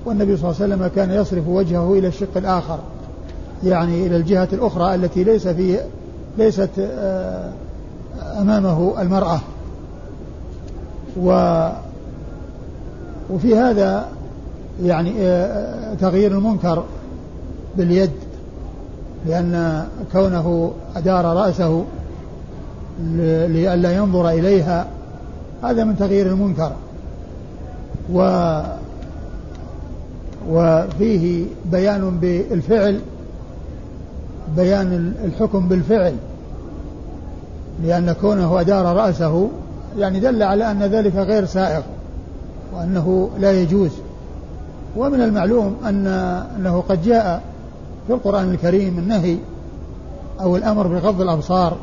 والنبي 0.06 0.38
صلى 0.38 0.52
الله 0.52 0.62
عليه 0.62 0.76
وسلم 0.76 0.88
كان 0.96 1.12
يصرف 1.12 1.48
وجهه 1.48 1.94
إلى 1.94 2.08
الشق 2.08 2.38
الآخر 2.38 2.80
يعني 3.64 4.08
إلى 4.08 4.16
الجهة 4.16 4.48
الأخرى 4.54 4.96
التي 4.96 5.24
ليس 5.24 5.48
في 5.48 5.80
ليست 6.38 6.70
آه، 6.80 7.52
أمامه 8.42 9.02
المرأة. 9.02 9.40
و 11.22 11.32
وفي 13.30 13.56
هذا 13.58 14.08
يعني 14.84 15.14
آه، 15.20 15.94
تغيير 15.94 16.32
المنكر 16.32 16.84
باليد 17.78 18.12
لأن 19.26 19.86
كونه 20.12 20.72
أدار 20.96 21.26
رأسه 21.26 21.86
لئلا 23.48 23.96
ينظر 23.96 24.30
إليها 24.30 24.88
هذا 25.64 25.84
من 25.84 25.98
تغيير 25.98 26.28
المنكر. 26.28 26.72
و 28.14 28.20
وفيه 30.50 31.46
بيان 31.72 32.18
بالفعل 32.22 33.00
بيان 34.56 35.14
الحكم 35.24 35.68
بالفعل 35.68 36.14
لأن 37.84 38.16
كونه 38.22 38.62
أدار 38.62 38.96
رأسه 38.96 39.50
يعني 39.98 40.20
دل 40.20 40.44
على 40.44 40.72
أن 40.72 40.84
ذلك 40.84 41.16
غير 41.16 41.46
سائغ 41.46 41.82
وأنه 42.74 43.30
لا 43.40 43.52
يجوز. 43.62 43.92
ومن 44.98 45.22
المعلوم 45.22 45.76
أن 45.86 46.08
أنه 46.58 46.84
قد 46.90 47.04
جاء 47.04 47.42
في 48.08 48.14
القرآن 48.14 48.52
الكريم 48.52 49.00
النهي 49.00 49.38
أو 50.42 50.56
الأمر 50.56 50.88
بغض 50.88 51.22
الأبصار 51.22 51.78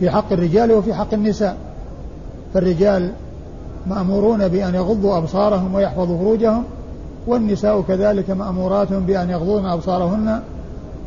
في 0.00 0.10
حق 0.10 0.32
الرجال 0.32 0.72
وفي 0.72 0.94
حق 0.94 1.14
النساء. 1.14 1.56
فالرجال 2.54 3.12
مأمورون 3.86 4.48
بأن 4.48 4.74
يغضوا 4.74 5.18
أبصارهم 5.18 5.74
ويحفظوا 5.74 6.18
فروجهم 6.18 6.64
والنساء 7.26 7.80
كذلك 7.80 8.30
مأمورات 8.30 8.92
بأن 8.92 9.30
يغضون 9.30 9.66
أبصارهن 9.66 10.40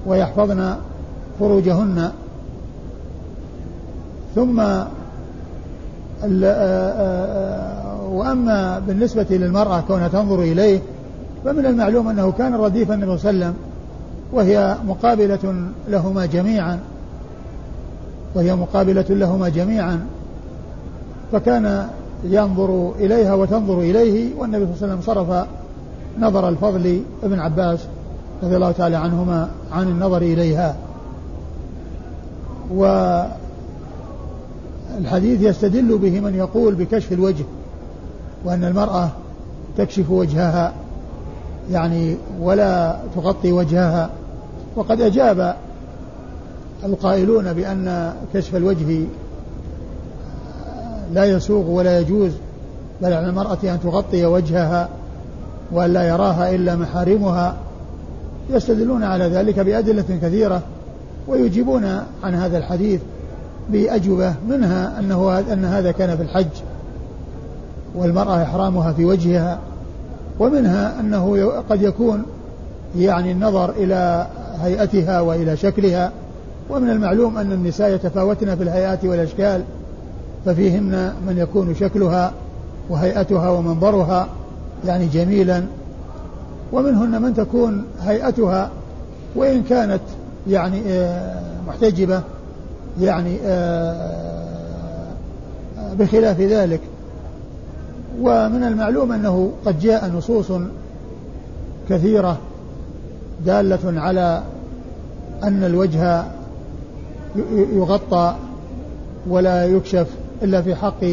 ويحفظن 0.06 0.76
فروجهن. 1.40 2.12
ثم 4.36 4.64
وأما 8.12 8.80
بالنسبة 8.88 9.26
للمرأة 9.30 9.84
كونها 9.88 10.08
تنظر 10.08 10.42
إليه 10.42 10.80
فمن 11.46 11.66
المعلوم 11.66 12.08
أنه 12.08 12.32
كان 12.32 12.56
رديف 12.56 12.92
النبي 12.92 13.18
صلى 13.18 13.30
الله 13.30 13.46
عليه 13.46 13.54
وسلم 13.54 13.54
وهي 14.34 14.78
مقابلة 14.88 15.70
لهما 15.90 16.26
جميعا. 16.26 16.80
وهي 18.36 18.56
مقابلة 18.56 19.06
لهما 19.10 19.50
جميعا. 19.50 20.00
فكان 21.32 21.88
ينظر 22.24 22.92
إليها 23.00 23.34
وتنظر 23.34 23.80
إليه 23.80 24.30
والنبي 24.38 24.66
صلى 24.66 24.74
الله 24.74 24.78
عليه 24.82 24.94
وسلم 24.94 25.02
صرف 25.02 25.48
نظر 26.20 26.50
الفضل 26.50 27.02
ابن 27.24 27.40
عباس 27.40 27.80
رضي 28.44 28.56
الله 28.56 28.72
تعالى 28.72 28.96
عنهما 28.96 29.50
عن 29.72 29.88
النظر 29.88 30.22
إليها. 30.22 30.76
والحديث 35.00 35.42
يستدل 35.42 35.98
به 35.98 36.20
من 36.20 36.36
يقول 36.36 36.76
بكشف 36.76 37.12
الوجه 37.12 37.44
وأن 38.46 38.64
المرأة 38.64 39.10
تكشف 39.78 40.12
وجهها 40.12 40.74
يعني 41.72 42.18
ولا 42.42 42.98
تغطي 43.16 43.52
وجهها. 43.52 44.10
وقد 44.76 45.02
أجاب 45.02 45.56
القائلون 46.84 47.54
بأن 47.54 48.14
كشف 48.34 48.56
الوجه 48.56 49.06
لا 51.13 51.26
يسوغ 51.26 51.69
ولا 51.69 51.99
يجوز 51.99 52.32
بل 53.02 53.13
على 53.13 53.30
المرأة 53.30 53.58
أن 53.63 53.80
تغطي 53.84 54.26
وجهها 54.26 54.89
وأن 55.71 55.93
لا 55.93 56.08
يراها 56.08 56.56
إلا 56.56 56.76
محارمها. 56.76 57.56
يستدلون 58.49 59.04
على 59.04 59.26
ذلك 59.26 59.60
بأدلة 59.60 60.06
كثيرة 60.21 60.62
ويجيبون 61.28 61.86
عن 62.23 62.36
هذا 62.36 62.58
الحديث 62.58 63.02
بأجوبة 63.69 64.34
منها 64.49 64.99
أنه 64.99 65.39
أن 65.39 65.65
هذا 65.65 65.91
كان 65.91 66.17
في 66.17 66.23
الحج 66.23 66.62
والمرأة 67.95 68.43
إحرامها 68.43 68.93
في 68.93 69.06
وجهها 69.06 69.60
ومنها 70.39 70.99
أنه 70.99 71.52
قد 71.69 71.82
يكون 71.82 72.23
يعني 72.97 73.32
النظر 73.32 73.69
إلى 73.69 74.28
هيئتها 74.62 75.21
وإلى 75.21 75.58
شكلها 75.58 76.12
ومن 76.69 76.89
المعلوم 76.89 77.38
أن 77.38 77.52
النساء 77.52 77.93
يتفاوتن 77.93 78.56
في 78.56 78.63
الهيئات 78.63 79.06
والأشكال 79.06 79.62
ففيهن 80.45 81.13
من 81.27 81.38
يكون 81.38 81.75
شكلها 81.75 82.32
وهيئتها 82.89 83.49
ومنظرها 83.49 84.27
يعني 84.86 85.06
جميلا. 85.06 85.63
ومنهن 86.73 87.21
من 87.21 87.34
تكون 87.34 87.86
هيئتها 88.01 88.69
وإن 89.36 89.63
كانت 89.63 90.01
يعني 90.47 90.82
آه، 90.88 91.41
محتجبة 91.67 92.21
يعني 93.01 93.38
آه، 93.45 94.34
بخلاف 95.99 96.39
ذلك. 96.39 96.79
ومن 98.21 98.63
المعلوم 98.63 99.12
أنه 99.12 99.51
قد 99.65 99.79
جاء 99.79 100.10
نصوص 100.10 100.51
كثيرة 101.89 102.38
دالة 103.45 104.01
على 104.01 104.43
أن 105.43 105.63
الوجه 105.63 106.23
يغطى 107.75 108.36
ولا 109.27 109.65
يكشف. 109.65 110.08
إلا 110.43 110.62
في 110.62 110.75
حق 110.75 111.03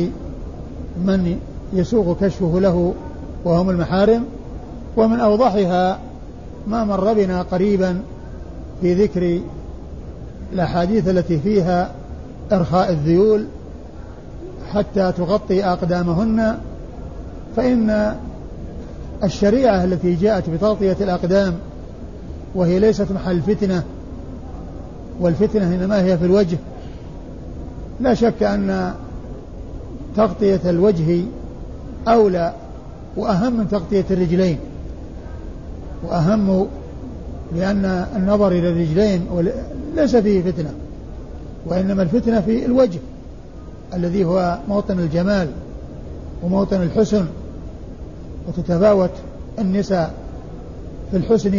من 1.05 1.39
يسوغ 1.73 2.15
كشفه 2.21 2.61
له 2.61 2.95
وهم 3.45 3.71
المحارم 3.71 4.25
ومن 4.97 5.21
أوضحها 5.21 5.99
ما 6.67 6.85
مر 6.85 7.13
بنا 7.13 7.43
قريبا 7.43 8.03
في 8.81 8.95
ذكر 8.95 9.41
الأحاديث 10.53 11.09
التي 11.09 11.39
فيها 11.39 11.91
إرخاء 12.53 12.91
الذيول 12.91 13.47
حتى 14.73 15.13
تغطي 15.13 15.65
أقدامهن 15.65 16.59
فإن 17.57 18.17
الشريعة 19.25 19.85
التي 19.85 20.15
جاءت 20.15 20.51
بتغطية 20.51 20.97
الأقدام 21.01 21.55
وهي 22.55 22.79
ليست 22.79 23.13
محل 23.13 23.43
فتنة 23.43 23.83
والفتنة 25.21 25.75
إنما 25.75 26.03
هي 26.03 26.19
في 26.19 26.25
الوجه 26.25 26.59
لا 28.01 28.15
شك 28.15 28.43
أن 28.43 28.95
تغطية 30.17 30.61
الوجه 30.71 31.23
أولى 32.09 32.55
وأهم 33.17 33.57
من 33.59 33.69
تغطية 33.69 34.05
الرجلين. 34.11 34.59
وأهم 36.09 36.67
لأن 37.57 37.85
النظر 38.17 38.49
إلى 38.49 38.69
الرجلين 38.69 39.27
ليس 39.97 40.17
فيه 40.17 40.43
فتنة 40.43 40.75
وإنما 41.67 42.03
الفتنة 42.03 42.41
في 42.41 42.67
الوجه 42.67 42.99
الذي 43.95 44.25
هو 44.25 44.59
موطن 44.69 44.99
الجمال 44.99 45.49
وموطن 46.43 46.83
الحسن 46.83 47.27
وتتفاوت 48.49 49.11
النساء 49.59 50.15
في 51.11 51.17
الحسن 51.17 51.51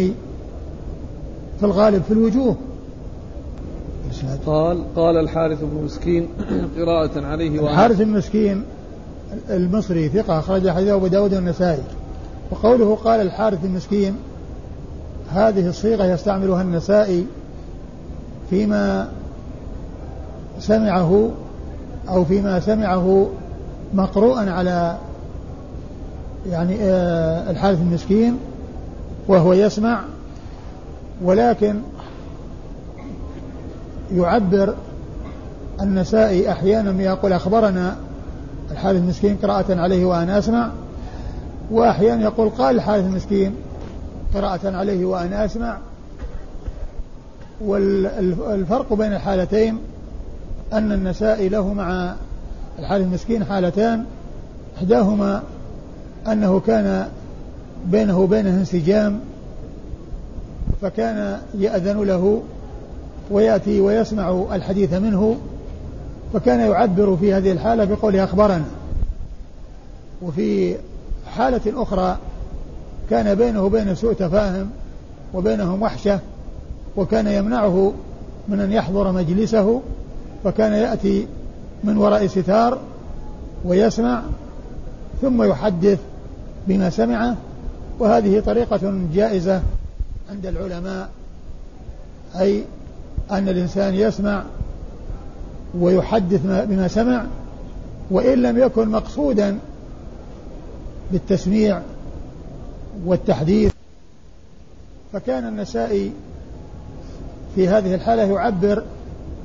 في 1.59 1.63
الغالب 1.63 2.03
في 2.03 2.11
الوجوه. 2.11 2.55
قال 4.45 4.83
قال 4.95 5.17
الحارث 5.17 5.59
بن 5.61 5.83
مسكين 5.83 6.27
قراءة 6.77 7.25
عليه 7.25 7.69
الحارث 7.69 8.01
بن 8.01 8.09
مسكين 8.09 8.63
المصري 9.49 10.09
ثقة 10.09 10.39
أخرج 10.39 10.69
حديثه 10.69 10.95
أبو 10.95 11.07
داود 11.07 11.33
والنسائي. 11.33 11.83
وقوله 12.51 12.95
قال 12.95 13.21
الحارث 13.21 13.65
المسكين 13.65 14.15
هذه 15.31 15.69
الصيغة 15.69 16.05
يستعملها 16.05 16.61
النسائي 16.61 17.25
فيما 18.49 19.09
سمعه 20.59 21.29
أو 22.09 22.25
فيما 22.25 22.59
سمعه 22.59 23.27
مقروءا 23.93 24.51
على 24.51 24.97
يعني 26.49 26.75
آه، 26.81 27.51
الحارث 27.51 27.81
المسكين 27.81 28.37
وهو 29.27 29.53
يسمع 29.53 30.01
ولكن 31.23 31.75
يعبر 34.15 34.75
النسائي 35.81 36.51
أحيانا 36.51 37.03
يقول 37.03 37.33
أخبرنا 37.33 37.95
الحارث 38.71 38.97
المسكين 38.97 39.35
قراءة 39.35 39.79
عليه 39.79 40.05
وأنا 40.05 40.37
أسمع 40.37 40.71
وأحيانا 41.71 42.23
يقول 42.23 42.49
قال 42.49 42.75
الحارث 42.75 43.05
المسكين 43.05 43.55
قراءة 44.33 44.77
عليه 44.77 45.05
وأنا 45.05 45.45
أسمع. 45.45 45.77
والفرق 47.61 48.93
بين 48.93 49.13
الحالتين 49.13 49.77
أن 50.73 50.91
النسائي 50.91 51.49
له 51.49 51.73
مع 51.73 52.15
الحارث 52.79 53.03
المسكين 53.05 53.45
حالتان. 53.45 54.05
إحداهما 54.77 55.43
أنه 56.27 56.59
كان 56.59 57.07
بينه 57.85 58.19
وبينه 58.19 58.49
انسجام 58.49 59.19
فكان 60.81 61.37
يأذن 61.57 62.03
له 62.03 62.41
ويأتي 63.31 63.81
ويسمع 63.81 64.45
الحديث 64.51 64.93
منه 64.93 65.37
فكان 66.33 66.59
يعبر 66.59 67.17
في 67.17 67.33
هذه 67.33 67.51
الحالة 67.51 67.85
بقوله 67.85 68.23
أخبرنا. 68.23 68.65
وفي 70.21 70.75
حالة 71.25 71.83
أخرى 71.83 72.17
كان 73.09 73.35
بينه 73.35 73.63
وبين 73.63 73.95
سوء 73.95 74.13
تفاهم 74.13 74.69
وبينهم 75.33 75.81
وحشة 75.81 76.19
وكان 76.97 77.27
يمنعه 77.27 77.93
من 78.47 78.59
أن 78.59 78.71
يحضر 78.71 79.11
مجلسه 79.11 79.81
فكان 80.43 80.73
يأتي 80.73 81.27
من 81.83 81.97
وراء 81.97 82.27
ستار 82.27 82.77
ويسمع 83.65 84.21
ثم 85.21 85.43
يحدث 85.43 85.99
بما 86.67 86.89
سمعه. 86.89 87.35
وهذه 87.99 88.39
طريقة 88.39 88.93
جائزة 89.13 89.61
عند 90.31 90.45
العلماء 90.45 91.09
أي 92.39 92.63
أن 93.31 93.49
الإنسان 93.49 93.95
يسمع 93.95 94.43
ويحدث 95.79 96.41
بما 96.45 96.87
سمع 96.87 97.25
وإن 98.11 98.41
لم 98.41 98.57
يكن 98.57 98.89
مقصودا 98.89 99.57
بالتسميع 101.11 101.81
والتحديث 103.05 103.71
فكان 105.13 105.47
النسائي 105.47 106.11
في 107.55 107.67
هذه 107.67 107.95
الحالة 107.95 108.23
يعبر 108.23 108.83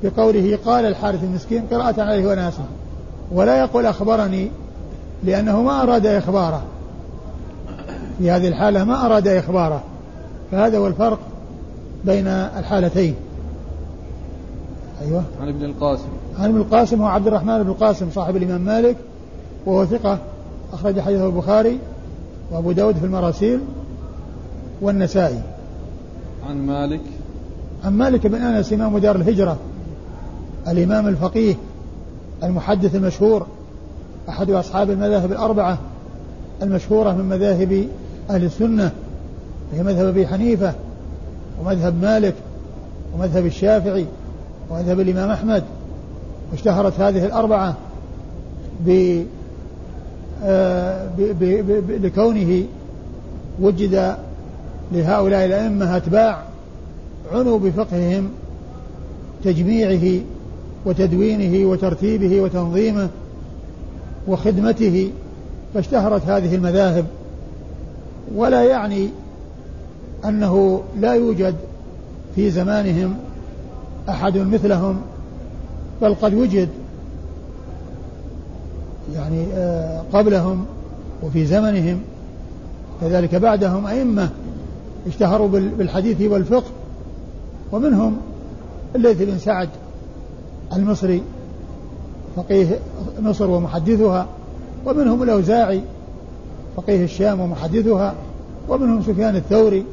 بقوله 0.03 0.59
قال 0.65 0.85
الحارث 0.85 1.23
المسكين 1.23 1.63
قراءة 1.71 2.01
عليه 2.01 2.27
وأنا 2.27 2.49
أسمع 2.49 2.65
ولا 3.31 3.59
يقول 3.59 3.85
أخبرني 3.85 4.51
لأنه 5.23 5.61
ما 5.61 5.83
أراد 5.83 6.05
إخباره. 6.05 6.63
في 8.17 8.31
هذه 8.31 8.47
الحالة 8.47 8.83
ما 8.83 9.05
أراد 9.05 9.27
إخباره. 9.27 9.83
فهذا 10.51 10.77
هو 10.77 10.87
الفرق 10.87 11.19
بين 12.05 12.27
الحالتين. 12.27 13.15
أيوة. 15.01 15.23
عن 15.41 15.47
ابن 15.47 15.65
القاسم. 15.65 16.07
عن 16.39 16.49
ابن 16.49 16.57
القاسم 16.57 17.01
هو 17.01 17.07
عبد 17.07 17.27
الرحمن 17.27 17.63
بن 17.63 17.69
القاسم 17.69 18.09
صاحب 18.11 18.35
الإمام 18.35 18.61
مالك 18.61 18.95
وهو 19.65 19.85
ثقة 19.85 20.19
أخرج 20.73 20.99
حديثه 20.99 21.25
البخاري 21.25 21.79
وأبو 22.51 22.71
داود 22.71 22.97
في 22.97 23.05
المراسيل 23.05 23.59
والنسائي. 24.81 25.41
عن 26.49 26.65
مالك. 26.67 27.01
عن 27.85 27.93
مالك 27.93 28.27
بن 28.27 28.41
أنس 28.41 28.73
إمام 28.73 28.97
دار 28.97 29.15
الهجرة 29.15 29.57
الإمام 30.67 31.07
الفقيه 31.07 31.55
المحدث 32.43 32.95
المشهور 32.95 33.45
أحد 34.29 34.51
أصحاب 34.51 34.91
المذاهب 34.91 35.31
الأربعة 35.31 35.77
المشهورة 36.61 37.11
من 37.11 37.25
مذاهب 37.25 37.87
أهل 38.29 38.43
السنة 38.43 38.91
هي 39.73 39.83
مذهب 39.83 40.05
أبي 40.05 40.27
حنيفة 40.27 40.73
ومذهب 41.61 42.01
مالك 42.01 42.33
ومذهب 43.15 43.45
الشافعي 43.45 44.05
ومذهب 44.69 44.99
الإمام 44.99 45.29
أحمد 45.29 45.63
واشتهرت 46.51 46.99
هذه 46.99 47.25
الأربعة 47.25 47.75
ب 48.85 49.21
آه، 50.43 51.09
لكونه 51.89 52.63
وجد 53.59 54.15
لهؤلاء 54.91 55.45
الأئمة 55.45 55.97
أتباع 55.97 56.43
عنوا 57.33 57.59
بفقههم 57.59 58.29
تجميعه 59.43 60.21
وتدوينه 60.85 61.69
وترتيبه 61.69 62.41
وتنظيمه 62.41 63.09
وخدمته 64.27 65.11
فاشتهرت 65.73 66.25
هذه 66.25 66.55
المذاهب. 66.55 67.05
ولا 68.35 68.63
يعني 68.63 69.09
أنه 70.25 70.81
لا 70.99 71.13
يوجد 71.13 71.55
في 72.35 72.51
زمانهم 72.51 73.15
أحد 74.09 74.37
مثلهم 74.37 75.01
بل 76.01 76.15
قد 76.15 76.33
وجد 76.33 76.69
يعني 79.15 79.45
آه، 79.53 80.03
قبلهم 80.13 80.65
وفي 81.23 81.45
زمنهم. 81.45 81.99
كذلك 83.01 83.35
بعدهم 83.35 83.87
أئمة 83.87 84.29
اشتهروا 85.07 85.47
بالحديث 85.47 86.21
والفقه 86.21 86.71
ومنهم 87.71 88.17
الليث 88.95 89.21
بن 89.21 89.37
سعد 89.37 89.69
المصري 90.75 91.21
فقيه 92.35 92.79
مصر 93.21 93.49
ومحدثها 93.49 94.27
ومنهم 94.85 95.23
الأوزاعي 95.23 95.81
فقيه 96.77 97.03
الشام 97.03 97.39
ومحدثها 97.39 98.13
ومنهم 98.69 99.01
سفيان 99.01 99.35
الثوري 99.35 99.85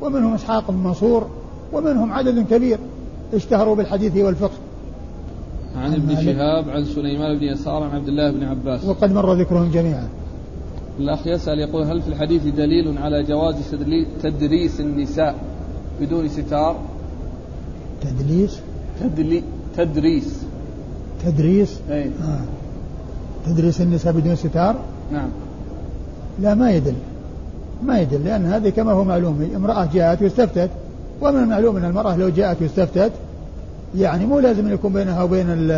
ومنهم 0.00 0.34
إسحاق 0.34 0.70
بن 0.70 0.76
منصور 0.76 1.26
ومنهم 1.72 2.12
عدد 2.12 2.46
كبير. 2.50 2.78
اشتهروا 3.34 3.76
بالحديث 3.76 4.16
والفقه. 4.16 4.58
عن 5.76 5.94
ابن 5.94 6.16
شهاب 6.16 6.70
عن 6.70 6.84
سليمان 6.84 7.38
بن 7.38 7.44
يسار 7.44 7.82
عن 7.82 7.90
عبد 7.90 8.08
الله 8.08 8.30
بن 8.30 8.44
عباس. 8.44 8.84
وقد 8.84 9.12
مر 9.12 9.34
ذكرهم 9.34 9.70
جميعا. 9.70 10.08
الأخ 10.98 11.26
يسأل 11.26 11.58
يقول 11.58 11.82
هل 11.82 12.02
في 12.02 12.08
الحديث 12.08 12.42
دليل 12.46 12.98
على 12.98 13.22
جواز 13.22 13.54
تدريس 14.22 14.80
النساء 14.80 15.34
بدون 16.00 16.28
ستار؟ 16.28 16.76
تدليس؟ 18.00 18.60
تدلي 19.00 19.42
تدريس. 19.76 20.42
تدريس؟ 21.24 21.80
أي. 21.90 22.04
آه. 22.04 22.40
تدريس 23.46 23.80
النساء 23.80 24.12
بدون 24.12 24.36
ستار؟ 24.36 24.76
نعم. 25.12 25.28
لا 26.40 26.54
ما 26.54 26.70
يدل. 26.70 26.94
ما 27.82 28.00
يدل 28.00 28.24
لأن 28.24 28.46
هذه 28.46 28.68
كما 28.68 28.92
هو 28.92 29.04
معلوم 29.04 29.50
امرأة 29.56 29.88
جاءت 29.94 30.22
واستفتت. 30.22 30.70
ومن 31.20 31.42
المعلوم 31.42 31.76
أن 31.76 31.84
المرأة 31.84 32.16
لو 32.16 32.28
جاءت 32.28 32.62
واستفتت 32.62 33.12
يعني 33.96 34.26
مو 34.26 34.38
لازم 34.38 34.66
أن 34.66 34.72
يكون 34.72 34.92
بينها 34.92 35.22
وبين 35.22 35.50
ال 35.50 35.70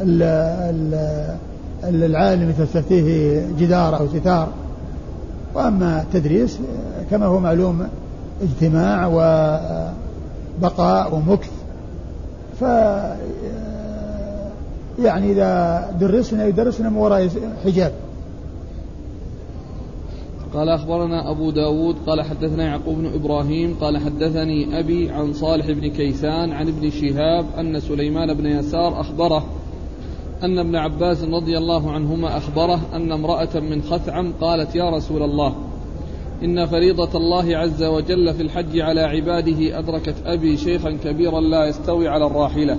ال 0.00 0.22
ال 1.84 2.04
العالم 2.04 2.52
تستفتيه 2.58 3.42
جدار 3.58 3.98
أو 3.98 4.08
ستار. 4.08 4.48
وأما 5.54 6.02
التدريس 6.02 6.58
كما 7.10 7.26
هو 7.26 7.40
معلوم 7.40 7.88
اجتماع 8.42 9.06
وبقاء 10.60 11.14
ومكث. 11.14 11.50
ف 12.60 12.62
يعني 15.02 15.32
إذا 15.32 15.84
درسنا 16.00 16.46
يدرسنا 16.46 16.90
من 16.90 16.96
وراء 16.96 17.28
حجاب. 17.64 17.92
قال 20.54 20.68
أخبرنا 20.68 21.30
أبو 21.30 21.50
داود 21.50 21.96
قال 22.06 22.22
حدثنا 22.22 22.64
يعقوب 22.64 22.98
بن 22.98 23.06
إبراهيم 23.14 23.76
قال 23.80 23.98
حدثني 23.98 24.78
أبي 24.78 25.10
عن 25.10 25.32
صالح 25.32 25.66
بن 25.66 25.90
كيسان 25.90 26.52
عن 26.52 26.68
ابن 26.68 26.90
شهاب 26.90 27.46
أن 27.58 27.80
سليمان 27.80 28.34
بن 28.34 28.46
يسار 28.46 29.00
أخبره 29.00 29.46
أن 30.42 30.58
ابن 30.58 30.76
عباس 30.76 31.24
رضي 31.24 31.58
الله 31.58 31.90
عنهما 31.90 32.36
أخبره 32.36 32.80
أن 32.94 33.12
امرأة 33.12 33.60
من 33.60 33.82
خثعم 33.82 34.32
قالت 34.40 34.74
يا 34.74 34.90
رسول 34.90 35.22
الله 35.22 35.54
إن 36.44 36.66
فريضة 36.66 37.18
الله 37.18 37.56
عز 37.56 37.82
وجل 37.82 38.34
في 38.34 38.42
الحج 38.42 38.80
على 38.80 39.00
عباده 39.00 39.78
أدركت 39.78 40.14
أبي 40.24 40.56
شيخا 40.56 40.90
كبيرا 41.04 41.40
لا 41.40 41.66
يستوي 41.66 42.08
على 42.08 42.26
الراحلة 42.26 42.78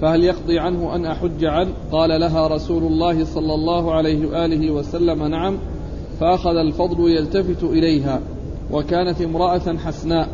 فهل 0.00 0.24
يقضي 0.24 0.58
عنه 0.58 0.94
أن 0.94 1.06
أحج 1.06 1.44
عنه؟ 1.44 1.70
قال 1.92 2.20
لها 2.20 2.46
رسول 2.46 2.82
الله 2.82 3.24
صلى 3.24 3.54
الله 3.54 3.94
عليه 3.94 4.26
وآله 4.26 4.70
وسلم 4.70 5.26
نعم 5.26 5.58
فأخذ 6.20 6.56
الفضل 6.56 7.10
يلتفت 7.10 7.62
إليها 7.62 8.20
وكانت 8.70 9.20
امرأة 9.20 9.76
حسناء 9.78 10.28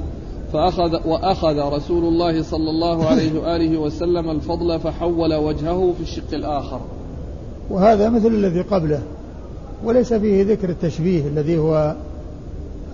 فأخذ 0.53 1.09
وأخذ 1.09 1.59
رسول 1.59 2.05
الله 2.05 2.43
صلى 2.43 2.71
الله 2.71 3.07
عليه 3.07 3.41
وآله 3.41 3.79
وسلم 3.79 4.31
الفضل 4.31 4.81
فحول 4.81 5.35
وجهه 5.35 5.93
في 5.97 6.03
الشق 6.03 6.35
الآخر. 6.35 6.81
وهذا 7.71 8.09
مثل 8.09 8.27
الذي 8.27 8.61
قبله 8.61 9.03
وليس 9.85 10.13
فيه 10.15 10.45
ذكر 10.45 10.69
التشبيه 10.71 11.27
الذي 11.27 11.59
هو 11.59 11.97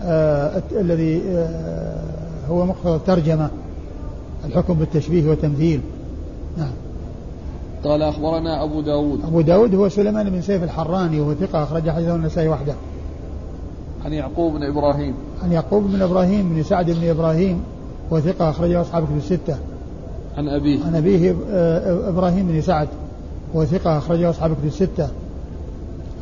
آه 0.03 0.63
الذي 0.73 1.23
آه 1.29 2.03
هو 2.49 2.67
مقتضى 2.67 2.97
الترجمة 2.97 3.51
الحكم 4.45 4.75
بالتشبيه 4.75 5.29
والتمثيل. 5.29 5.81
نعم. 6.59 6.73
قال 7.85 8.03
أخبرنا 8.03 8.64
أبو 8.64 8.81
داود. 8.81 9.21
أبو 9.25 9.40
داود 9.40 9.75
هو 9.75 9.88
سليمان 9.88 10.31
بن 10.31 10.42
سيف 10.42 10.62
الحراني 10.62 11.21
وهو 11.21 11.35
ثقة 11.35 11.62
أخرج 11.62 11.90
حديثه 11.90 12.14
النسائي 12.14 12.49
وحده. 12.49 12.75
عن 14.05 14.12
يعقوب 14.12 14.53
بن 14.53 14.62
إبراهيم. 14.62 15.14
عن 15.42 15.53
يعقوب 15.53 15.83
بن 15.83 16.03
إبراهيم 16.03 16.55
بن 16.55 16.62
سعد 16.62 16.90
بن 16.90 17.09
إبراهيم 17.09 17.62
وثقة 18.11 18.51
أخرجه 18.51 18.81
أصحاب 18.81 19.05
كتب 19.05 19.16
الستة. 19.16 19.57
عن 20.37 20.49
أبيه. 20.49 20.85
عن 20.85 20.95
أبيه 20.95 21.37
آه، 21.51 22.09
إبراهيم 22.09 22.47
بن 22.49 22.61
سعد 22.61 22.88
وثقة 23.55 23.99
أخرجه 23.99 24.31
أصحاب 24.31 24.55
كتب 24.55 24.66
الستة. 24.66 25.09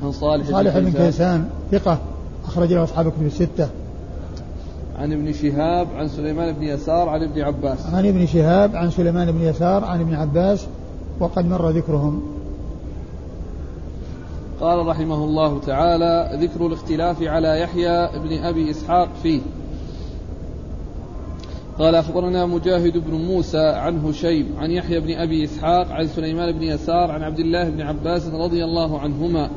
عن 0.04 0.12
صالح, 0.12 0.50
صالح 0.50 0.78
بن 0.78 0.92
كيسان. 0.92 1.44
ثقة 1.72 1.98
أخرج 2.46 2.72
له 2.72 2.84
أصحاب 2.84 3.08
كتب 3.08 3.26
الستة. 3.26 3.68
عن 4.98 5.12
ابن 5.12 5.32
شهاب 5.32 5.86
عن 5.96 6.08
سليمان 6.08 6.54
بن 6.54 6.62
يسار 6.62 7.08
عن 7.08 7.22
ابن 7.22 7.40
عباس. 7.40 7.78
عن 7.94 8.06
ابن 8.06 8.26
شهاب 8.26 8.76
عن 8.76 8.90
سليمان 8.90 9.32
بن 9.32 9.42
يسار 9.42 9.84
عن 9.84 10.00
ابن 10.00 10.14
عباس 10.14 10.66
وقد 11.20 11.46
مر 11.46 11.70
ذكرهم. 11.70 12.22
قال 14.60 14.86
رحمه 14.86 15.24
الله 15.24 15.60
تعالى 15.60 16.30
ذكر 16.42 16.66
الاختلاف 16.66 17.22
على 17.22 17.60
يحيى 17.60 18.08
بن 18.18 18.44
أبي 18.44 18.70
إسحاق 18.70 19.08
فيه. 19.22 19.40
قال 21.78 21.94
أخبرنا 21.94 22.46
مجاهد 22.46 22.98
بن 22.98 23.14
موسى 23.14 23.66
عن 23.66 23.98
هشيم 23.98 24.46
عن 24.58 24.70
يحيى 24.70 25.00
بن 25.00 25.14
أبي 25.14 25.44
إسحاق 25.44 25.88
عن 25.88 26.06
سليمان 26.06 26.52
بن 26.52 26.62
يسار 26.62 27.10
عن 27.10 27.22
عبد 27.22 27.38
الله 27.38 27.68
بن 27.68 27.80
عباس 27.80 28.26
رضي 28.26 28.64
الله 28.64 28.98
عنهما 28.98 29.50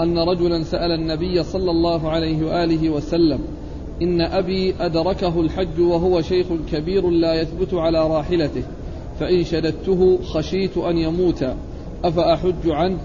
أن 0.00 0.18
رجلا 0.18 0.64
سأل 0.64 0.92
النبي 0.92 1.42
صلى 1.42 1.70
الله 1.70 2.10
عليه 2.10 2.46
وآله 2.46 2.90
وسلم 2.90 3.40
إن 4.02 4.20
أبي 4.20 4.74
أدركه 4.80 5.40
الحج 5.40 5.80
وهو 5.80 6.22
شيخ 6.22 6.46
كبير 6.72 7.10
لا 7.10 7.34
يثبت 7.34 7.74
على 7.74 8.08
راحلته. 8.08 8.62
فإن 9.20 9.44
شددته 9.44 10.18
خشيت 10.22 10.76
أن 10.76 10.98
يموت 10.98 11.44
أفأحج 12.04 12.66
عنه؟ 12.66 12.98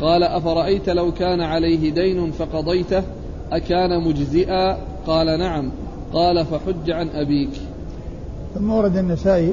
قال 0.00 0.22
أفرأيت 0.22 0.88
لو 0.88 1.12
كان 1.12 1.40
عليه 1.40 1.90
دين 1.90 2.30
فقضيته 2.30 3.02
أكان 3.52 4.04
مجزئا؟ 4.08 4.78
قال 5.06 5.38
نعم. 5.38 5.70
قال 6.12 6.46
فحج 6.46 6.90
عن 6.90 7.08
أبيك. 7.08 7.60
ثم 8.54 8.70
ورد 8.70 8.96
النسائي 8.96 9.52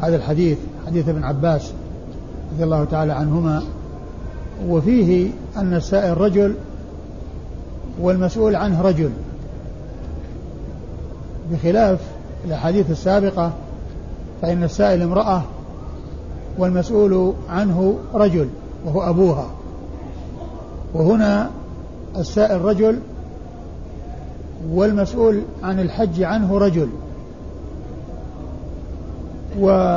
هذا 0.00 0.16
الحديث 0.16 0.58
حديث 0.86 1.08
ابن 1.08 1.24
عباس 1.24 1.72
رضي 2.54 2.64
الله 2.64 2.84
تعالى 2.84 3.12
عنهما 3.12 3.62
وفيه 4.68 5.30
أن 5.56 5.74
السائل 5.74 6.18
رجل 6.18 6.54
والمسؤول 8.00 8.56
عنه 8.56 8.82
رجل 8.82 9.10
بخلاف 11.52 12.00
الأحاديث 12.44 12.90
السابقة 12.90 13.52
فإن 14.42 14.62
السائل 14.62 15.02
امرأة 15.02 15.42
والمسؤول 16.58 17.34
عنه 17.48 17.98
رجل 18.14 18.48
وهو 18.86 19.02
أبوها. 19.02 19.46
وهنا 20.94 21.50
السائل 22.16 22.62
رجل 22.62 22.98
والمسؤول 24.70 25.42
عن 25.62 25.80
الحج 25.80 26.22
عنه 26.22 26.58
رجل. 26.58 26.88
والرسول 29.58 29.94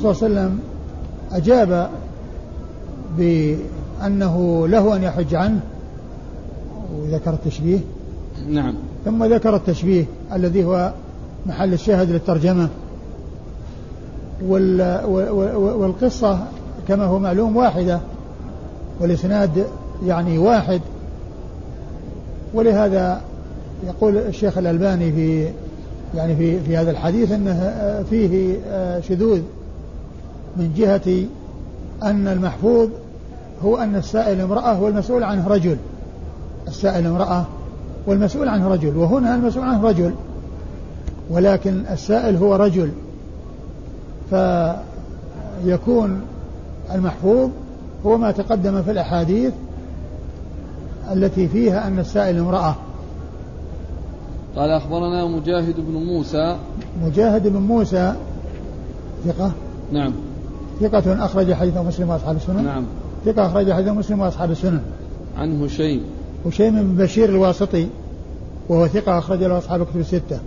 صلى 0.00 0.10
الله 0.10 0.22
عليه 0.22 0.34
وسلم 0.34 0.60
أجاب 1.32 1.90
بأنه 3.18 4.68
له 4.68 4.96
أن 4.96 5.02
يحج 5.02 5.34
عنه 5.34 5.60
وذكر 6.94 7.30
التشبيه. 7.30 7.78
نعم. 8.48 8.74
ثم 9.04 9.24
ذكر 9.24 9.56
التشبيه 9.56 10.04
الذي 10.32 10.64
هو 10.64 10.92
محل 11.48 11.72
الشاهد 11.72 12.10
للترجمة. 12.10 12.68
والقصة 15.56 16.38
كما 16.88 17.04
هو 17.04 17.18
معلوم 17.18 17.56
واحدة 17.56 18.00
والإسناد 19.00 19.66
يعني 20.06 20.38
واحد. 20.38 20.80
ولهذا 22.54 23.20
يقول 23.86 24.16
الشيخ 24.16 24.58
الألباني 24.58 25.12
في 25.12 25.48
يعني 26.14 26.36
في 26.36 26.60
في 26.60 26.76
هذا 26.76 26.90
الحديث 26.90 27.32
إنه 27.32 27.74
فيه 28.10 28.56
شذوذ 29.08 29.40
من 30.56 30.74
جهة 30.76 31.24
أن 32.02 32.28
المحفوظ 32.28 32.88
هو 33.64 33.76
أن 33.76 33.96
السائل 33.96 34.40
امرأة 34.40 34.82
والمسؤول 34.82 35.22
عنه 35.22 35.48
رجل. 35.48 35.76
السائل 36.68 37.06
امرأة 37.06 37.44
والمسؤول 38.06 38.48
عنه 38.48 38.68
رجل 38.68 38.96
وهنا 38.96 39.34
المسؤول 39.34 39.64
عنه 39.64 39.88
رجل. 39.88 40.12
ولكن 41.30 41.82
السائل 41.90 42.36
هو 42.36 42.56
رجل 42.56 42.90
فيكون 44.30 46.20
المحفوظ 46.94 47.50
هو 48.06 48.18
ما 48.18 48.30
تقدم 48.30 48.82
في 48.82 48.90
الأحاديث 48.90 49.52
التي 51.12 51.48
فيها 51.48 51.88
أن 51.88 51.98
السائل 51.98 52.38
امرأة. 52.38 52.76
قال 54.56 54.70
أخبرنا 54.70 55.26
مجاهد 55.26 55.74
بن 55.78 55.92
موسى. 55.92 56.56
مجاهد 57.02 57.48
بن 57.48 57.60
موسى 57.60 58.14
ثقة؟ 59.24 59.52
نعم. 59.92 60.12
ثقة 60.80 61.24
أخرج 61.24 61.52
حديث 61.52 61.76
مسلم 61.76 62.08
وأصحاب 62.08 62.36
السنن؟ 62.36 62.64
نعم. 62.64 62.84
ثقة 63.24 63.46
أخرج 63.46 63.72
حديث 63.72 63.88
مسلم 63.88 64.20
وأصحاب 64.20 64.50
السنن. 64.50 64.80
عن 65.36 65.62
هشيم. 65.62 66.02
هشيم 66.46 66.82
بن 66.82 67.04
بشير 67.04 67.28
الواسطي 67.28 67.86
وهو 68.68 68.86
ثقة 68.86 69.18
أخرج 69.18 69.44
له 69.44 69.58
أصحاب 69.58 69.82
الكتب 69.82 70.00
الستة. 70.00 70.38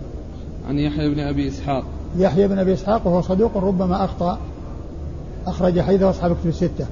عن 0.68 0.78
يحيى 0.78 1.14
بن 1.14 1.20
أبي 1.20 1.48
إسحاق. 1.48 1.84
يحيى 2.18 2.48
بن 2.48 2.58
أبي 2.58 2.72
إسحاق 2.72 3.06
وهو 3.06 3.20
صدوق 3.20 3.56
ربما 3.56 4.04
أخطأ 4.04 4.38
أخرج 5.46 5.80
حديث 5.80 6.02
أصحاب 6.02 6.30
الكتب 6.32 6.48
الستة. 6.48 6.86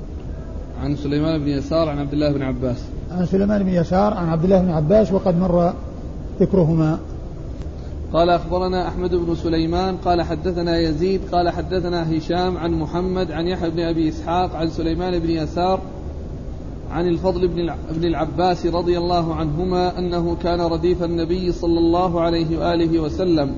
عن 0.83 0.97
سليمان 0.97 1.41
بن 1.41 1.49
يسار 1.49 1.89
عن 1.89 1.99
عبد 1.99 2.13
الله 2.13 2.33
بن 2.33 2.43
عباس. 2.43 2.79
عن 3.11 3.27
سليمان 3.27 3.63
بن 3.63 3.69
يسار 3.69 4.15
عن 4.15 4.29
عبد 4.29 4.45
الله 4.45 4.61
بن 4.61 4.71
عباس 4.71 5.13
وقد 5.13 5.39
مر 5.39 5.73
ذكرهما. 6.41 6.99
قال 8.13 8.31
أخبرنا 8.31 8.89
أحمد 8.89 9.15
بن 9.15 9.35
سليمان 9.35 9.97
قال 9.97 10.23
حدثنا 10.23 10.79
يزيد 10.79 11.21
قال 11.33 11.51
حدثنا 11.51 12.17
هشام 12.17 12.57
عن 12.57 12.73
محمد 12.73 13.31
عن 13.31 13.47
يحيى 13.47 13.71
بن 13.71 13.81
أبي 13.81 14.09
إسحاق 14.09 14.57
عن 14.57 14.71
سليمان 14.71 15.19
بن 15.19 15.31
يسار 15.31 15.81
عن 16.91 17.09
الفضل 17.09 17.49
بن 17.91 18.05
العباس 18.05 18.67
رضي 18.67 18.99
الله 18.99 19.35
عنهما 19.35 19.99
أنه 19.99 20.37
كان 20.43 20.61
رديف 20.61 21.03
النبي 21.03 21.53
صلى 21.53 21.79
الله 21.79 22.21
عليه 22.21 22.59
وآله 22.59 23.01
وسلم. 23.01 23.55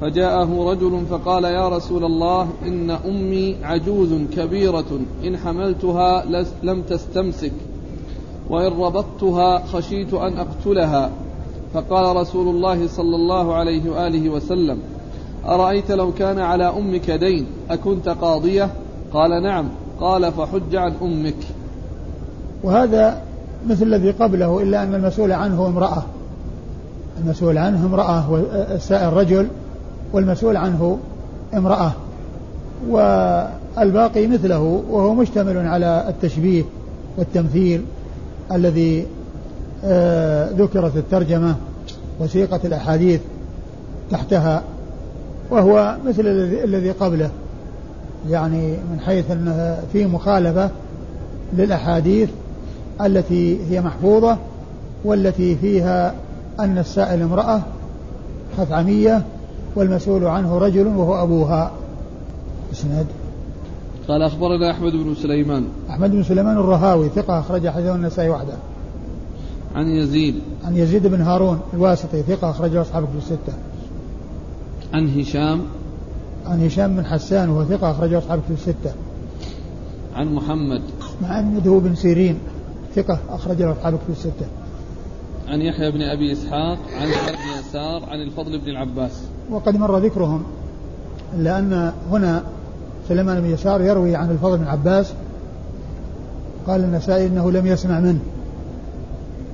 فجاءه 0.00 0.70
رجل 0.70 1.06
فقال 1.10 1.44
يا 1.44 1.68
رسول 1.68 2.04
الله 2.04 2.48
إن 2.66 2.90
أمي 2.90 3.56
عجوز 3.62 4.14
كبيرة. 4.36 5.00
إن 5.24 5.36
حملتها 5.36 6.24
لم 6.62 6.82
تستمسك. 6.82 7.52
وإن 8.50 8.72
ربطتها 8.72 9.66
خشيت 9.66 10.14
أن 10.14 10.38
أقتلها. 10.38 11.10
فقال 11.74 12.16
رسول 12.16 12.48
الله 12.48 12.86
صلى 12.86 13.16
الله 13.16 13.54
عليه 13.54 13.90
وآله 13.90 14.30
وسلم 14.30 14.78
أرأيت 15.46 15.92
لو 15.92 16.12
كان 16.12 16.38
على 16.38 16.64
أمك 16.64 17.10
دين؟ 17.10 17.46
أكنت 17.70 18.08
قاضية؟ 18.08 18.70
قال 19.12 19.42
نعم. 19.42 19.68
قال 20.00 20.32
فحج 20.32 20.76
عن 20.76 20.92
أمك. 21.02 21.55
وهذا 22.62 23.22
مثل 23.68 23.82
الذي 23.82 24.10
قبله 24.10 24.62
إلا 24.62 24.82
أن 24.82 24.94
المسؤول 24.94 25.32
عنه 25.32 25.66
امرأة. 25.66 26.02
المسؤول 27.24 27.58
عنه 27.58 27.86
امرأة 27.86 28.30
والسائل 28.30 29.12
رجل 29.12 29.48
والمسؤول 30.12 30.56
عنه 30.56 30.98
امرأة. 31.54 31.92
والباقي 32.88 34.26
مثله 34.26 34.82
وهو 34.90 35.14
مشتمل 35.14 35.66
على 35.66 36.04
التشبيه 36.08 36.64
والتمثيل 37.16 37.84
الذي 38.52 39.06
آه، 39.84 40.50
ذكرت 40.50 40.96
الترجمة 40.96 41.54
وسيقة 42.20 42.60
الأحاديث 42.64 43.20
تحتها 44.10 44.62
وهو 45.50 45.96
مثل 46.06 46.22
الذي 46.64 46.90
قبله. 46.90 47.30
يعني 48.30 48.70
من 48.70 49.00
حيث 49.06 49.30
أنه 49.30 49.78
في 49.92 50.06
مخالفة 50.06 50.70
للأحاديث 51.52 52.28
التي 53.04 53.58
هي 53.70 53.80
محفوظة 53.80 54.38
والتي 55.04 55.56
فيها 55.56 56.14
أن 56.60 56.78
السائل 56.78 57.22
امرأة 57.22 57.62
خثعمية 58.58 59.24
والمسؤول 59.76 60.24
عنه 60.24 60.58
رجل 60.58 60.86
وهو 60.86 61.22
أبوها. 61.22 61.72
إسناد؟ 62.72 63.06
قال 64.08 64.22
أخبرنا 64.22 64.70
أحمد 64.70 64.92
بن 64.92 65.14
سليمان. 65.14 65.64
أحمد 65.90 66.10
بن 66.10 66.22
سليمان 66.22 66.56
الرهاوي 66.56 67.08
ثقة 67.08 67.40
أخرج 67.40 67.68
حديثه 67.68 67.94
النسائي 67.94 68.30
وحده. 68.30 68.54
عن 69.74 69.86
يزيد. 69.86 70.34
عن 70.64 70.76
يزيد 70.76 71.06
بن 71.06 71.20
هارون 71.20 71.60
الواسطي 71.74 72.22
ثقة 72.22 72.50
أخرجه 72.50 72.82
أصحاب 72.82 73.04
كتب 73.04 73.16
الستة. 73.18 73.52
عن 74.94 75.20
هشام. 75.20 75.62
عن 76.46 76.66
هشام 76.66 76.96
بن 76.96 77.04
حسان 77.04 77.48
وهو 77.48 77.64
ثقة 77.64 77.90
أخرجه 77.90 78.18
أصحاب 78.18 78.40
كتب 78.40 78.54
الستة. 78.54 78.92
عن 80.14 80.34
محمد. 80.34 80.82
مع 81.22 81.40
أنه 81.40 81.80
بن 81.80 81.94
سيرين. 81.94 82.38
ثقة 82.96 83.18
أخرجه 83.30 83.72
أصحاب 83.72 83.94
كتب 83.94 84.10
الستة. 84.10 84.46
عن 85.48 85.60
يحيى 85.60 85.90
بن 85.90 86.02
أبي 86.02 86.32
إسحاق 86.32 86.78
عن 87.00 87.06
بن 87.08 87.60
يسار 87.60 88.04
عن 88.10 88.22
الفضل 88.22 88.58
بن 88.58 88.68
العباس. 88.68 89.22
وقد 89.50 89.76
مر 89.76 89.98
ذكرهم 89.98 90.44
إلا 91.34 91.58
أن 91.58 91.92
هنا 92.10 92.42
سليمان 93.08 93.40
بن 93.40 93.50
يسار 93.50 93.80
يروي 93.82 94.16
عن 94.16 94.30
الفضل 94.30 94.58
بن 94.58 94.64
عباس 94.64 95.12
قال 96.66 96.84
النسائي 96.84 97.26
إنه 97.26 97.50
لم 97.50 97.66
يسمع 97.66 98.00
منه 98.00 98.20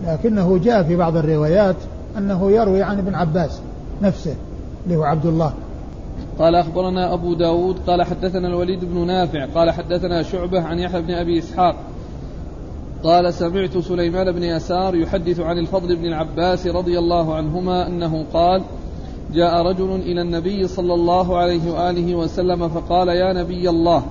لكنه 0.07 0.59
جاء 0.59 0.83
في 0.83 0.97
بعض 0.97 1.17
الروايات 1.17 1.77
أنه 2.19 2.51
يروي 2.51 2.83
عن 2.83 2.99
ابن 2.99 3.15
عباس 3.15 3.61
نفسه 4.03 4.35
اللي 4.85 4.97
هو 4.97 5.03
عبد 5.03 5.27
الله. 5.27 5.53
قال 6.39 6.55
أخبرنا 6.55 7.15
أبو 7.15 7.35
داود 7.35 7.79
قال 7.87 8.03
حدثنا 8.03 8.49
الوليد 8.49 8.85
بن 8.85 9.07
نافع 9.07 9.47
قال 9.47 9.71
حدثنا 9.71 10.23
شعبة 10.23 10.63
عن 10.63 10.79
يحيى 10.79 11.03
بن 11.03 11.11
أبي 11.11 11.39
إسحاق 11.39 11.77
قال 13.05 13.35
سمعت 13.35 13.79
سليمان 13.79 14.33
بن 14.33 14.43
يسار 14.43 14.95
يحدث 14.95 15.41
عن 15.41 15.59
الفضل 15.59 15.97
بن 15.97 16.07
العباس 16.07 16.67
رضي 16.67 16.99
الله 16.99 17.35
عنهما 17.35 17.87
أنه 17.87 18.25
قال 18.33 18.63
جاء 19.35 19.67
رجل 19.67 19.95
إلى 19.95 20.23
النبي 20.23 20.69
صلى 20.69 20.95
الله 20.95 21.37
عليه 21.37 21.73
وآله 21.73 22.15
وسلم 22.15 22.69
فقال 22.69 23.09
يا 23.09 23.33
نبي 23.33 23.71
الله 23.71 24.03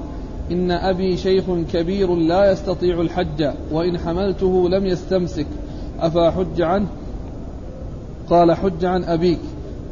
إن 0.51 0.71
أبي 0.71 1.17
شيخ 1.17 1.43
كبير 1.73 2.15
لا 2.15 2.51
يستطيع 2.51 3.01
الحج 3.01 3.49
وإن 3.71 3.97
حملته 3.97 4.69
لم 4.69 4.85
يستمسك 4.85 5.47
أفأحج 5.99 6.61
عنه؟ 6.61 6.87
قال 8.29 8.51
حج 8.51 8.85
عن 8.85 9.03
أبيك. 9.03 9.39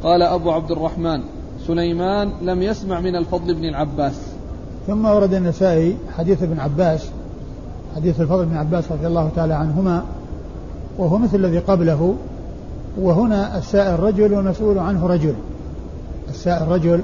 قال 0.02 0.22
أبو 0.22 0.50
عبد 0.50 0.70
الرحمن 0.70 1.20
سليمان 1.66 2.30
لم 2.42 2.62
يسمع 2.62 3.00
من 3.00 3.16
الفضل 3.16 3.54
بن 3.54 3.64
العباس. 3.64 4.32
ثم 4.86 5.04
ورد 5.04 5.34
النسائي 5.34 5.96
حديث 6.16 6.42
ابن 6.42 6.60
عباس 6.60 7.10
حديث 7.96 8.20
الفضل 8.20 8.44
بن 8.46 8.56
عباس 8.56 8.92
رضي 8.92 9.06
الله 9.06 9.30
تعالى 9.36 9.54
عنهما 9.54 10.04
وهو 10.98 11.18
مثل 11.18 11.36
الذي 11.36 11.58
قبله 11.58 12.14
وهنا 13.00 13.58
السائل 13.58 14.00
رجل 14.00 14.34
والمسؤول 14.34 14.78
عنه 14.78 15.06
رجل. 15.06 15.34
السائل 16.28 16.68
رجل 16.68 17.00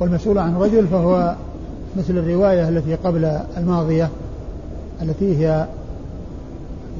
والمسؤول 0.00 0.38
عنه 0.38 0.64
رجل 0.64 0.86
فهو 0.86 1.34
مثل 1.96 2.18
الرواية 2.18 2.68
التي 2.68 2.94
قبل 2.94 3.38
الماضية 3.56 4.08
التي 5.02 5.38
هي 5.38 5.66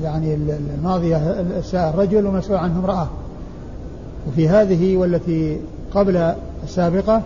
يعني 0.02 0.34
الماضية 0.78 1.16
السائل 1.58 1.98
رجل 1.98 2.26
ومسؤول 2.26 2.58
عنه 2.58 2.78
امرأة. 2.78 3.08
وفي 4.28 4.48
هذه 4.48 4.96
والتي 4.96 5.60
قبل 5.94 6.32
السابقة 6.64 7.22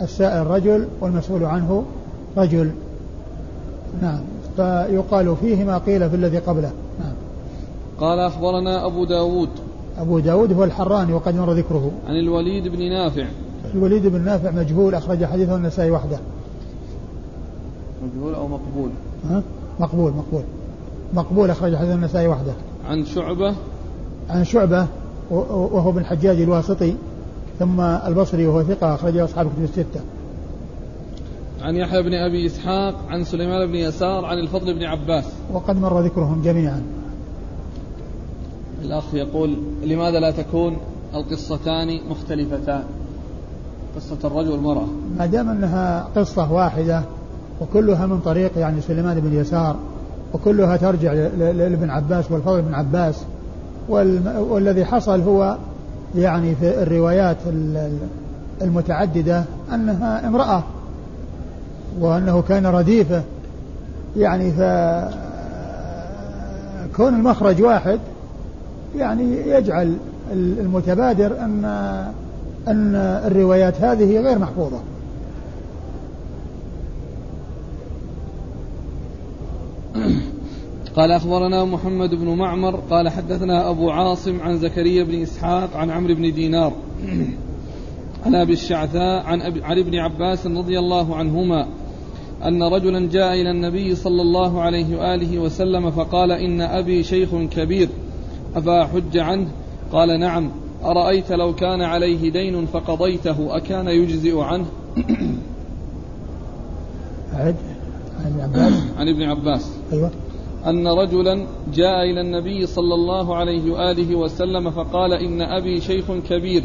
السائل 0.00 0.46
رجل 0.46 0.88
والمسؤول 1.00 1.44
عنه 1.44 1.84
رجل. 2.36 2.70
نعم. 4.02 4.20
فيقال 4.56 5.36
فيه 5.36 5.64
ما 5.64 5.78
قيل 5.78 6.10
في 6.10 6.16
الذي 6.16 6.38
قبله. 6.38 6.72
نعم. 7.00 7.12
قال 8.00 8.18
أخبرنا 8.18 8.86
أبو 8.86 9.04
داود. 9.04 9.48
أبو 9.98 10.18
داود 10.18 10.52
هو 10.52 10.64
الحراني 10.64 11.12
وقد 11.12 11.34
مر 11.34 11.52
ذكره. 11.52 11.90
عن 12.08 12.16
الوليد 12.16 12.68
بن 12.68 12.78
نافع. 12.78 13.26
الوليد 13.74 14.06
بن 14.06 14.20
نافع 14.24 14.50
مجهول 14.50 14.94
أخرج 14.94 15.24
حديثه 15.24 15.56
النسائي 15.56 15.90
وحده. 15.90 16.18
مجهول 18.02 18.34
أو 18.34 18.48
مقبول؟ 18.48 18.90
ها؟ 19.30 19.42
مقبول 19.80 20.12
مقبول. 20.12 20.42
مقبول 21.14 21.50
أخرج 21.50 21.76
حديث 21.76 21.90
النسائي 21.90 22.28
وحده. 22.28 22.52
عن 22.88 23.04
شعبة. 23.04 23.54
عن 24.30 24.44
شعبة 24.44 24.86
وهو 25.30 25.90
ابن 25.90 25.98
الحجاج 25.98 26.40
الواسطي 26.40 26.94
ثم 27.58 27.80
البصري 27.80 28.46
وهو 28.46 28.62
ثقة 28.62 28.94
أخرجه 28.94 29.24
أصحاب 29.24 29.46
كتب 29.46 29.64
الستة. 29.64 30.00
عن 31.62 31.76
يحيى 31.76 32.02
بن 32.02 32.14
أبي 32.14 32.46
إسحاق 32.46 32.94
عن 33.08 33.24
سليمان 33.24 33.66
بن 33.66 33.74
يسار 33.74 34.24
عن 34.24 34.38
الفضل 34.38 34.74
بن 34.74 34.84
عباس. 34.84 35.24
وقد 35.52 35.80
مر 35.80 36.00
ذكرهم 36.00 36.42
جميعا. 36.42 36.82
الأخ 38.82 39.14
يقول 39.14 39.56
لماذا 39.84 40.20
لا 40.20 40.30
تكون 40.30 40.76
القصتان 41.14 42.00
مختلفتان؟ 42.10 42.82
قصة 43.96 44.18
الرجل 44.24 44.50
والمرأة. 44.50 44.86
ما 45.18 45.26
دام 45.26 45.48
أنها 45.48 46.08
قصة 46.16 46.52
واحدة 46.52 47.02
وكلها 47.60 48.06
من 48.06 48.20
طريق 48.20 48.58
يعني 48.58 48.80
سليمان 48.80 49.20
بن 49.20 49.36
يسار 49.36 49.76
وكلها 50.34 50.76
ترجع 50.76 51.12
لابن 51.38 51.90
عباس 51.90 52.30
والفضل 52.30 52.62
بن 52.62 52.74
عباس 52.74 53.24
والذي 54.28 54.84
حصل 54.84 55.20
هو 55.20 55.56
يعني 56.14 56.54
في 56.54 56.82
الروايات 56.82 57.36
المتعددة 58.62 59.44
أنها 59.74 60.28
امرأة. 60.28 60.62
وأنه 62.00 62.42
كان 62.42 62.66
رديفة. 62.66 63.22
يعني 64.16 64.52
فكون 66.90 67.14
المخرج 67.14 67.62
واحد 67.62 68.00
يعني 68.96 69.48
يجعل 69.48 69.96
المتبادر 70.32 71.40
أن 71.40 71.64
أن 72.68 72.94
الروايات 73.26 73.80
هذه 73.80 74.20
غير 74.20 74.38
محفوظة. 74.38 74.80
قال 80.96 81.10
أخبرنا 81.10 81.64
محمد 81.64 82.14
بن 82.14 82.28
معمر 82.28 82.76
قال 82.90 83.08
حدثنا 83.08 83.70
أبو 83.70 83.90
عاصم 83.90 84.40
عن 84.40 84.58
زكريا 84.58 85.04
بن 85.04 85.22
إسحاق 85.22 85.76
عن 85.76 85.90
عمرو 85.90 86.14
بن 86.14 86.34
دينار 86.34 86.72
عن 88.26 88.34
أبي 88.34 88.52
الشعثاء 88.52 89.26
عن, 89.26 89.42
أبي 89.42 89.64
عن 89.64 89.78
ابن 89.78 89.98
عباس 89.98 90.46
رضي 90.46 90.78
الله 90.78 91.16
عنهما 91.16 91.66
أن 92.44 92.62
رجلا 92.62 93.08
جاء 93.08 93.34
إلى 93.34 93.50
النبي 93.50 93.94
صلى 93.94 94.22
الله 94.22 94.60
عليه 94.60 94.96
وآله 94.98 95.38
وسلم 95.38 95.90
فقال 95.90 96.32
إن 96.32 96.60
أبي 96.60 97.02
شيخ 97.02 97.34
كبير 97.34 97.88
أفأحج 98.56 99.18
عنه؟ 99.18 99.48
قال 99.92 100.20
نعم. 100.20 100.50
أرأيت 100.84 101.32
لو 101.32 101.54
كان 101.54 101.82
عليه 101.82 102.30
دين 102.30 102.66
فقضيته 102.66 103.56
أكان 103.56 103.88
يجزئ 103.88 104.40
عنه؟ 104.40 104.66
عن 107.34 107.54
ابن 108.26 108.40
عباس. 108.40 108.72
عن 108.98 109.08
ابن 109.08 109.22
عباس. 109.22 109.70
أيوة. 109.92 110.10
أن 110.66 110.88
رجلا 110.88 111.46
جاء 111.74 112.10
إلى 112.10 112.20
النبي 112.20 112.66
صلى 112.66 112.94
الله 112.94 113.36
عليه 113.36 113.72
وآله 113.72 114.16
وسلم 114.16 114.70
فقال 114.70 115.12
إن 115.12 115.42
أبي 115.42 115.80
شيخ 115.80 116.04
كبير 116.28 116.62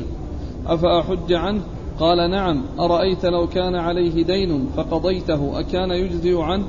أفأحج 0.68 1.34
عنه؟ 1.34 1.62
قال 2.00 2.32
نعم 2.32 2.62
أرأيت 2.80 3.26
لو 3.26 3.48
كان 3.48 3.76
عليه 3.76 4.26
دين 4.26 4.70
فقضيته 4.78 5.60
أكان 5.60 5.92
يجزئ 5.92 6.42
عنه؟ 6.42 6.66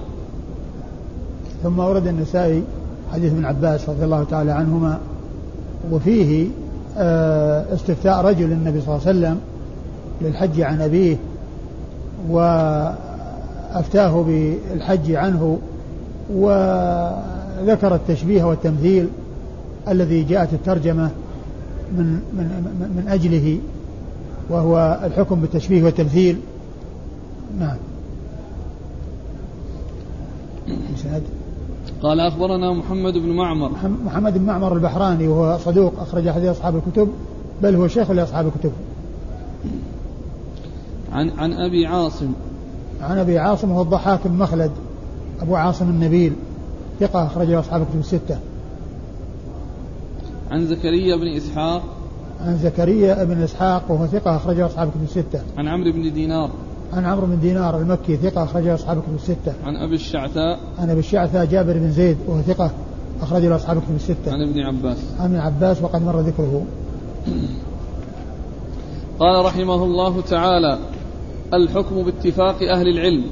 ثم 1.62 1.79
ورد 1.79 2.07
النسائي 2.07 2.62
حديث 3.12 3.33
ابن 3.33 3.45
عباس 3.45 3.88
رضي 3.88 4.05
الله 4.05 4.25
تعالى 4.25 4.51
عنهما 4.51 4.99
وفيه 5.93 6.47
آه، 6.99 7.75
استفتاء 7.75 8.21
رجل 8.25 8.53
النبي 8.53 8.81
صلى 8.81 8.97
الله 8.97 9.07
عليه 9.07 9.19
وسلم 9.19 9.41
للحج 10.21 10.61
عن 10.61 10.81
أبيه 10.81 11.17
وأفتاه 12.31 14.23
بالحج 14.23 15.12
عنه 15.12 15.59
وذكر 16.35 17.95
التشبيه 17.95 18.45
والتمثيل 18.45 19.09
الذي 19.88 20.23
جاءت 20.23 20.53
الترجمة 20.53 21.11
من 21.93 22.07
من 22.07 22.47
من 22.97 23.09
أجله. 23.09 23.59
وهو 24.51 25.01
الحكم 25.05 25.41
بالتشبيه 25.41 25.85
والتمثيل. 25.85 26.41
نعم. 27.59 27.77
قال 32.03 32.21
أخبرنا 32.21 32.73
محمد 32.73 33.13
بن 33.13 33.29
معمر. 33.29 33.71
محمد 34.05 34.39
بن 34.39 34.45
معمر 34.45 34.73
البحراني 34.73 35.29
وهو 35.29 35.59
صدوق 35.59 36.01
أخرج 36.01 36.31
حديث 36.31 36.49
أصحاب 36.49 36.77
الكتب 36.77 37.09
بل 37.62 37.75
هو 37.75 37.89
شيخ 37.89 38.11
لأصحاب 38.11 38.47
الكتب. 38.47 38.72
عن 41.12 41.31
عن 41.31 41.53
أبي 41.53 41.87
عاصم. 41.87 42.33
عن 43.01 43.18
أبي 43.18 43.39
عاصم 43.39 43.70
وهو 43.70 43.83
الضحاك 43.83 44.20
بن 44.27 44.39
مخلد 44.39 44.70
أبو 45.41 45.57
عاصم 45.57 45.91
النبيل 45.91 46.33
ثقة 47.01 47.27
أخرجه 47.27 47.61
أصحاب 47.61 47.83
الكتب 47.83 48.01
الستة. 48.01 48.39
عن 50.51 50.66
زكريا 50.66 51.16
بن 51.16 51.37
إسحاق. 51.37 51.83
عن 52.47 52.59
زكريا 52.59 53.24
بن 53.24 53.43
إسحاق 53.43 53.82
وهو 53.89 54.07
ثقة 54.07 54.36
أخرجه 54.36 54.66
أصحاب 54.66 54.89
الكتب 54.89 55.03
الستة 55.03 55.41
عن 55.59 55.68
عمرو 55.68 55.93
بن 55.93 56.12
دينار 56.12 56.51
عن 56.93 57.05
عمرو 57.05 57.26
بن 57.26 57.41
دينار 57.41 57.78
المكي 57.78 58.16
ثقة 58.16 58.45
أخرجه 58.45 58.74
أصحاب 58.74 58.99
الكتب 58.99 59.14
الستة. 59.14 59.53
عن 59.64 59.76
أبي 59.76 59.95
الشعثاء. 59.95 60.59
عن 60.78 60.91
أبي 60.91 61.01
الشعثاء 61.01 61.45
جابر 61.45 61.72
بن 61.72 61.91
زيد 61.91 62.16
وهو 62.26 62.43
ثقة 62.43 62.70
أخرجه 63.22 63.57
أصحاب 63.57 63.76
الكتب 63.76 63.95
الستة. 63.95 64.32
عن 64.32 64.43
ابن 64.43 64.61
عباس. 64.61 64.99
عن 65.20 65.26
ابن 65.26 65.36
عباس 65.36 65.82
وقد 65.82 66.03
مر 66.03 66.20
ذكره. 66.20 66.62
قال 69.20 69.45
رحمه 69.45 69.84
الله 69.84 70.20
تعالى: 70.20 70.78
الحكم 71.55 72.03
باتفاق 72.03 72.62
أهل 72.62 72.89
العلم 72.89 73.24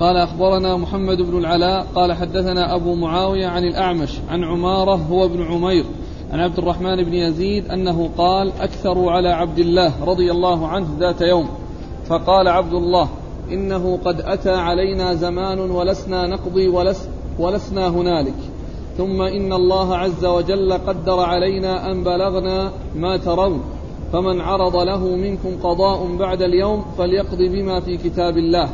قال 0.00 0.16
أخبرنا 0.16 0.76
محمد 0.76 1.22
بن 1.22 1.38
العلاء 1.38 1.86
قال 1.94 2.12
حدثنا 2.12 2.74
أبو 2.74 2.94
معاوية 2.94 3.46
عن 3.46 3.64
الأعمش 3.64 4.10
عن 4.28 4.44
عمارة 4.44 4.94
هو 4.94 5.24
ابن 5.24 5.42
عمير 5.42 5.84
عن 6.32 6.40
عبد 6.40 6.58
الرحمن 6.58 7.04
بن 7.04 7.14
يزيد 7.14 7.70
أنه 7.70 8.10
قال 8.18 8.52
أكثروا 8.60 9.12
على 9.12 9.28
عبد 9.28 9.58
الله 9.58 10.04
رضي 10.04 10.30
الله 10.30 10.68
عنه 10.68 10.86
ذات 11.00 11.20
يوم 11.20 11.48
فقال 12.06 12.48
عبد 12.48 12.72
الله 12.72 13.08
إنه 13.52 13.98
قد 14.04 14.20
أتى 14.20 14.54
علينا 14.54 15.14
زمان 15.14 15.58
ولسنا 15.58 16.26
نقضي 16.26 16.68
ولس 16.68 17.08
ولسنا 17.38 17.88
هنالك 17.88 18.34
ثم 18.96 19.22
إن 19.22 19.52
الله 19.52 19.96
عز 19.96 20.24
وجل 20.24 20.72
قدر 20.72 21.20
علينا 21.20 21.90
أن 21.90 22.04
بلغنا 22.04 22.72
ما 22.96 23.16
ترون 23.16 23.60
فمن 24.12 24.40
عرض 24.40 24.76
له 24.76 25.16
منكم 25.16 25.56
قضاء 25.62 26.16
بعد 26.16 26.42
اليوم 26.42 26.84
فليقض 26.98 27.38
بما 27.38 27.80
في 27.80 27.96
كتاب 27.96 28.38
الله 28.38 28.68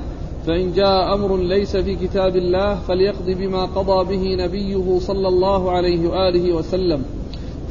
فإن 0.47 0.73
جاء 0.73 1.15
أمر 1.15 1.37
ليس 1.37 1.77
في 1.77 1.97
كتاب 1.97 2.37
الله 2.37 2.75
فليقض 2.75 3.31
بما 3.31 3.65
قضى 3.65 4.17
به 4.17 4.45
نبيه 4.45 4.99
صلى 4.99 5.29
الله 5.29 5.71
عليه 5.71 6.09
وآله 6.09 6.53
وسلم. 6.53 7.05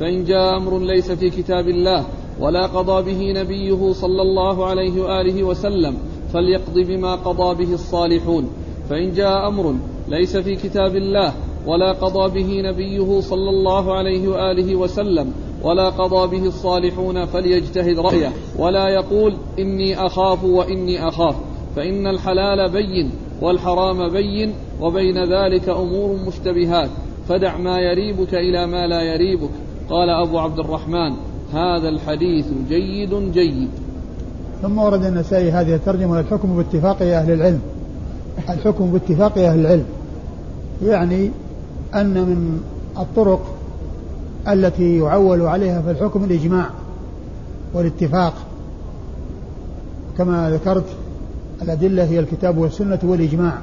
فإن 0.01 0.23
جاء 0.23 0.57
أمر 0.57 0.79
ليس 0.79 1.11
في 1.11 1.29
كتاب 1.29 1.67
الله 1.67 2.05
ولا 2.39 2.65
قضى 2.65 3.13
به 3.13 3.41
نبيه 3.41 3.93
صلى 3.93 4.21
الله 4.21 4.65
عليه 4.65 5.01
وآله 5.01 5.43
وسلم 5.43 5.97
فليقض 6.33 6.79
بما 6.79 7.15
قضى 7.15 7.65
به 7.65 7.73
الصالحون. 7.73 8.49
فإن 8.89 9.11
جاء 9.11 9.47
أمر 9.47 9.75
ليس 10.07 10.37
في 10.37 10.55
كتاب 10.55 10.95
الله 10.95 11.33
ولا 11.67 11.91
قضى 11.91 12.43
به 12.43 12.69
نبيه 12.69 13.19
صلى 13.19 13.49
الله 13.49 13.93
عليه 13.93 14.27
وآله 14.27 14.75
وسلم 14.75 15.33
ولا 15.63 15.89
قضى 15.89 16.37
به 16.37 16.47
الصالحون 16.47 17.25
فليجتهد 17.25 17.99
رأيه 17.99 18.31
ولا 18.59 18.89
يقول 18.89 19.35
إني 19.59 20.05
أخاف 20.05 20.43
وإني 20.43 21.07
أخاف. 21.07 21.35
فإن 21.75 22.07
الحلال 22.07 22.71
بين 22.71 23.11
والحرام 23.41 24.09
بين 24.09 24.53
وبين 24.81 25.23
ذلك 25.23 25.69
أمور 25.69 26.15
مشتبهات. 26.27 26.89
فدع 27.29 27.57
ما 27.57 27.79
يريبك 27.79 28.33
إلى 28.33 28.67
ما 28.67 28.87
لا 28.87 29.01
يريبك. 29.01 29.49
قال 29.89 30.09
أبو 30.09 30.39
عبد 30.39 30.59
الرحمن 30.59 31.13
هذا 31.53 31.89
الحديث 31.89 32.45
جيد 32.69 33.31
جيد. 33.31 33.69
ثم 34.61 34.77
ورد 34.77 35.05
النسائي 35.05 35.51
هذه 35.51 35.75
الترجمة 35.75 36.19
الحكم 36.19 36.55
باتفاق 36.55 37.01
أهل 37.01 37.31
العلم. 37.31 37.61
الحكم 38.49 38.91
باتفاق 38.91 39.37
أهل 39.37 39.59
العلم. 39.59 39.85
يعني 40.83 41.31
أن 41.95 42.13
من 42.13 42.63
الطرق 42.99 43.55
التي 44.47 44.97
يعول 44.97 45.41
عليها 45.41 45.81
في 45.81 45.91
الحكم 45.91 46.23
الإجماع 46.23 46.69
والاتفاق. 47.73 48.33
كما 50.17 50.51
ذكرت 50.51 50.85
الأدلة 51.61 52.03
هي 52.03 52.19
الكتاب 52.19 52.57
والسنة 52.57 52.99
والإجماع. 53.03 53.57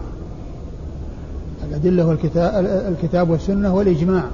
الأدلة 1.69 2.07
والكتاب 2.07 2.67
الكتاب 2.89 3.31
والسنة 3.31 3.75
والإجماع. 3.75 4.25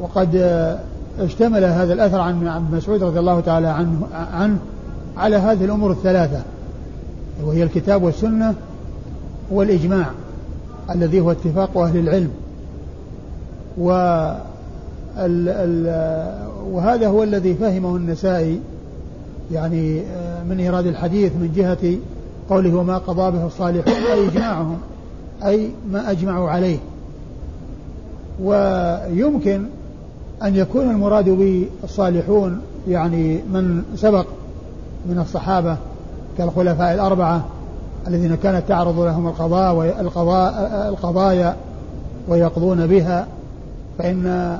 وقد 0.00 0.36
اشتمل 1.20 1.64
هذا 1.64 1.92
الأثر 1.92 2.20
عن 2.20 2.46
ابن 2.46 2.76
مسعود 2.76 3.02
رضي 3.02 3.18
الله 3.18 3.40
تعالى 3.40 3.68
عنه, 3.68 4.06
عنه 4.32 4.58
على 5.16 5.36
هذه 5.36 5.64
الأمور 5.64 5.90
الثلاثة 5.90 6.42
وهي 7.44 7.62
الكتاب 7.62 8.02
والسنة 8.02 8.54
والإجماع 9.50 10.06
الذي 10.90 11.20
هو 11.20 11.30
اتفاق 11.30 11.78
أهل 11.78 11.98
العلم. 11.98 12.30
و 13.78 13.90
ال 15.18 15.48
ال 15.48 15.86
وهذا 16.70 17.08
هو 17.08 17.22
الذي 17.22 17.54
فهمه 17.54 17.96
النسائي 17.96 18.60
يعني 19.52 20.02
من 20.48 20.60
إيراد 20.60 20.86
الحديث 20.86 21.32
من 21.32 21.52
جهة 21.56 21.98
قوله 22.50 22.74
وما 22.74 22.98
قضى 22.98 23.30
به 23.30 23.46
الصالحون 23.46 23.94
أي 23.94 24.28
إجماعهم 24.28 24.78
أي 25.44 25.70
ما 25.92 26.10
أجمعوا 26.10 26.50
عليه. 26.50 26.78
ويمكن 28.42 29.64
أن 30.42 30.56
يكون 30.56 30.90
المراد 30.90 31.28
بالصالحون 31.28 32.60
يعني 32.88 33.34
من 33.34 33.82
سبق 33.96 34.26
من 35.08 35.18
الصحابة 35.18 35.76
كالخلفاء 36.38 36.94
الأربعة 36.94 37.44
الذين 38.06 38.34
كانت 38.34 38.68
تعرض 38.68 39.00
لهم 39.00 39.26
القضاء 39.26 39.74
والقضاء 39.74 40.88
القضايا 40.88 41.56
ويقضون 42.28 42.86
بها 42.86 43.26
فإن 43.98 44.58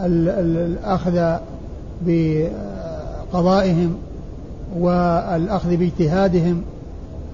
الأخذ 0.00 1.36
بقضائهم 3.32 3.94
والأخذ 4.78 5.76
باجتهادهم 5.76 6.62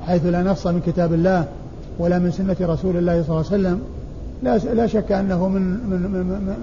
حيث 0.07 0.27
لا 0.27 0.43
نص 0.43 0.67
من 0.67 0.81
كتاب 0.87 1.13
الله 1.13 1.45
ولا 1.99 2.19
من 2.19 2.31
سنة 2.31 2.57
رسول 2.61 2.97
الله 2.97 3.23
صلى 3.23 3.29
الله 3.29 3.47
عليه 3.53 3.61
وسلم 3.69 3.81
لا 4.43 4.57
لا 4.75 4.87
شك 4.87 5.13
أنه 5.13 5.49
من 5.49 5.63
من, 5.63 6.01
من 6.11 6.57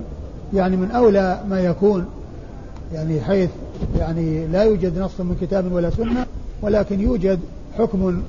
يعني 0.53 0.77
من 0.77 0.91
أولى 0.91 1.39
ما 1.49 1.59
يكون 1.59 2.05
يعني 2.93 3.21
حيث 3.21 3.49
يعني 3.99 4.47
لا 4.47 4.63
يوجد 4.63 4.99
نص 4.99 5.19
من 5.19 5.37
كتاب 5.41 5.71
ولا 5.71 5.89
سنة 5.89 6.25
ولكن 6.61 6.99
يوجد 6.99 7.39
حكم 7.77 8.21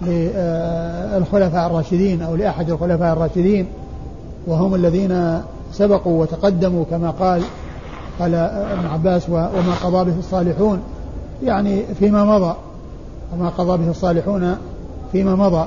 للخلفاء 0.00 1.66
الراشدين 1.66 2.22
أو 2.22 2.36
لأحد 2.36 2.70
الخلفاء 2.70 3.12
الراشدين 3.12 3.66
وهم 4.46 4.74
الذين 4.74 5.40
سبقوا 5.72 6.20
وتقدموا 6.20 6.84
كما 6.90 7.10
قال 7.10 7.42
قال 8.18 8.34
ابن 8.34 8.86
عباس 8.86 9.30
وما 9.30 9.74
قضى 9.84 10.10
به 10.10 10.18
الصالحون 10.18 10.80
يعني 11.44 11.82
فيما 11.98 12.24
مضى 12.24 12.54
وما 13.34 13.48
قضى 13.48 13.84
به 13.84 13.90
الصالحون 13.90 14.56
فيما 15.12 15.34
مضى. 15.34 15.66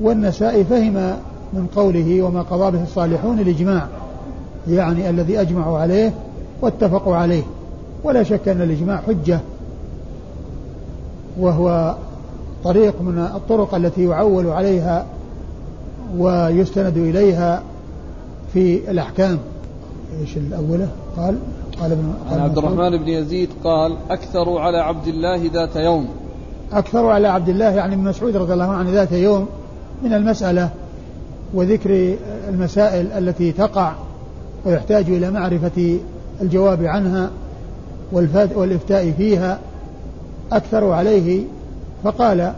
والنسائي 0.00 0.64
فهم 0.64 1.16
من 1.52 1.66
قوله 1.76 2.22
وما 2.22 2.42
قضى 2.42 2.76
به 2.76 2.82
الصالحون 2.82 3.38
الإجماع 3.38 3.86
يعني 4.68 5.10
الذي 5.10 5.40
أجمعوا 5.40 5.78
عليه 5.78 6.14
واتفقوا 6.62 7.16
عليه 7.16 7.42
ولا 8.04 8.22
شك 8.22 8.48
أن 8.48 8.62
الإجماع 8.62 8.96
حجة 8.96 9.40
وهو 11.40 11.94
طريق 12.64 13.02
من 13.02 13.18
الطرق 13.18 13.74
التي 13.74 14.04
يعول 14.04 14.46
عليها 14.46 15.06
ويستند 16.18 16.96
إليها 16.96 17.62
في 18.52 18.90
الأحكام. 18.90 19.38
إيش 20.20 20.36
الأولى؟ 20.36 20.88
قال 21.16 21.38
قال 21.80 21.92
ابن 21.92 22.14
عن 22.30 22.40
عبد 22.40 22.58
الرحمن 22.58 22.98
بن 22.98 23.08
يزيد 23.08 23.48
قال 23.64 23.96
أكثر 24.10 24.58
على 24.58 24.78
عبد 24.78 25.06
الله 25.06 25.50
ذات 25.52 25.76
يوم. 25.76 26.08
أكثر 26.72 27.06
على 27.06 27.28
عبد 27.28 27.48
الله 27.48 27.70
يعني 27.70 27.94
ابن 27.94 28.04
مسعود 28.04 28.36
رضي 28.36 28.52
الله 28.52 28.70
عنه 28.70 28.90
ذات 28.90 29.12
يوم 29.12 29.46
من 30.02 30.12
المسألة. 30.12 30.70
وذكر 31.54 32.14
المسائل 32.48 33.06
التي 33.12 33.52
تقع 33.52 33.92
ويحتاج 34.64 35.10
إلى 35.10 35.30
معرفة 35.30 35.98
الجواب 36.40 36.84
عنها 36.84 37.30
والإفتاء 38.12 39.10
فيها 39.10 39.58
أكثر 40.52 40.90
عليه. 40.90 41.42
فقال 42.04 42.52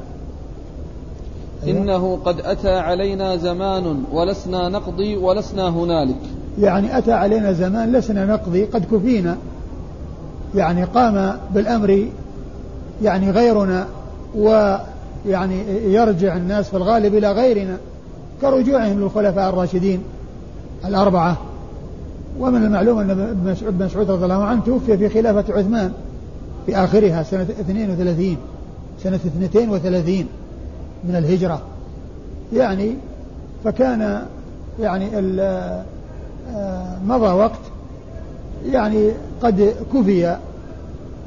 إنه 1.66 2.18
قد 2.24 2.41
أتى 2.41 2.72
علينا 2.72 3.36
زمان 3.36 4.03
ولسنا 4.12 4.68
نقضي 4.68 5.16
ولسنا 5.16 5.68
هنالك. 5.68 6.16
يعني 6.61 6.99
أتى 6.99 7.12
علينا 7.12 7.53
زمان 7.53 7.93
لسنا 7.93 8.26
نقضي 8.26 8.64
قد 8.64 8.84
كفينا. 8.84 9.36
يعني 10.55 10.84
قام 10.84 11.36
بالأمر 11.55 12.07
يعني 13.03 13.30
غيرنا 13.30 13.86
ويعني 14.34 15.62
يرجع 15.84 16.36
الناس 16.36 16.68
في 16.68 16.76
الغالب 16.76 17.14
إلى 17.14 17.32
غيرنا. 17.32 17.76
كرجوعهم 18.41 19.01
للخلفاء 19.01 19.49
الراشدين 19.49 20.03
الأربعة. 20.84 21.36
ومن 22.38 22.64
المعلوم 22.64 22.99
أن 22.99 23.11
ابن 23.66 23.84
مسعود 23.84 24.11
رضي 24.11 24.24
الله 24.24 24.45
عنه 24.45 24.62
توفي 24.66 24.99
في 24.99 25.09
خلافة 25.09 25.55
عثمان 25.55 25.93
في 26.66 26.76
آخرها 26.76 27.22
سنة 27.22 27.43
32 27.43 28.36
سنة 29.03 29.16
32 29.16 30.26
من 31.05 31.16
الهجرة. 31.16 31.62
يعني 32.53 32.95
فكان 33.64 34.26
يعني 34.80 35.07
آه، 36.55 36.99
مضى 37.07 37.34
وقت 37.34 37.61
يعني 38.66 39.11
قد 39.43 39.74
كفي 39.95 40.36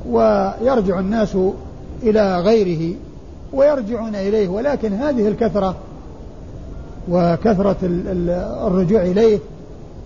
ويرجع 0.10 1.00
الناس 1.00 1.38
إلى 2.04 2.40
غيره 2.40 2.96
ويرجعون 3.54 4.16
إليه 4.16 4.48
ولكن 4.48 4.94
هذه 4.94 5.28
الكثرة 5.28 5.76
وكثرة 7.10 7.78
الرجوع 8.68 9.02
إليه 9.02 9.40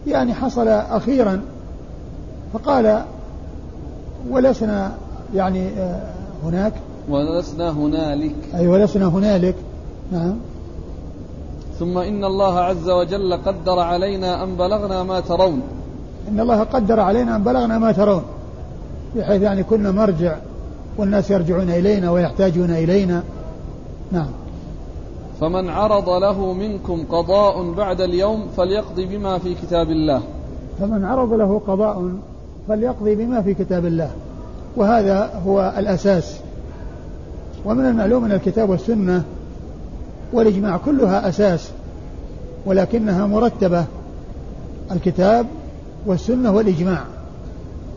يعني 0.08 0.34
حصل 0.34 0.68
أخيرا 0.68 1.42
فقال 2.54 3.02
ولسنا 4.30 4.92
يعني 5.36 5.68
آه، 5.68 6.02
هناك؟ 6.44 6.74
ولسنا 7.10 7.70
هنالك. 7.70 8.36
أي 8.56 8.68
ولسنا 8.68 9.06
هنالك؟ 9.06 9.56
نعم. 10.12 10.36
ثم 11.80 11.98
إن 11.98 12.26
الله 12.26 12.60
عز 12.60 12.90
وجل 12.90 13.34
قدر 13.46 13.80
علينا 13.80 14.44
أن 14.44 14.56
بلغنا 14.56 15.04
ما 15.04 15.20
ترون. 15.20 15.62
إن 16.32 16.40
الله 16.40 16.64
قدر 16.64 17.00
علينا 17.00 17.36
أن 17.36 17.44
بلغنا 17.44 17.78
ما 17.78 17.92
ترون 17.92 18.24
بحيث 19.16 19.42
يعني 19.42 19.64
كنا 19.64 19.92
مرجع 19.92 20.36
والناس 20.98 21.32
يرجعون 21.32 21.70
إلينا 21.70 22.12
ويحتاجون 22.12 22.72
إلينا. 22.72 23.24
نعم. 24.12 24.28
فمن 25.42 25.70
عرض 25.70 26.10
له 26.10 26.54
منكم 26.54 27.04
قضاء 27.10 27.72
بعد 27.72 28.02
اليوم 28.02 28.48
فليقضي 28.58 29.06
بما 29.06 29.38
في 29.38 29.56
كتاب 29.56 29.90
الله. 29.90 30.22
فمن 30.80 31.06
عرض 31.06 31.34
له 31.34 31.62
قضاء 31.68 32.12
فليقضي 32.68 33.16
بما 33.16 33.42
في 33.42 33.54
كتاب 33.54 33.86
الله. 33.86 34.12
وهذا 34.76 35.42
هو 35.46 35.74
الأساس. 35.78 36.40
ومن 37.66 37.86
المعلوم 37.86 38.26
أن 38.26 38.32
الكتاب 38.32 38.70
والسنة 38.70 39.24
والإجماع 40.34 40.78
كلها 40.78 41.30
أساس 41.30 41.70
ولكنها 42.66 43.28
مرتبة. 43.28 43.86
الكتاب 44.92 45.46
والسنة 46.06 46.52
والإجماع. 46.52 47.04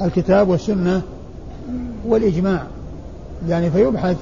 الكتاب 0.03 0.49
والسنة 0.49 1.03
والإجماع. 2.07 2.63
يعني 3.49 3.71
فيبحث 3.71 4.17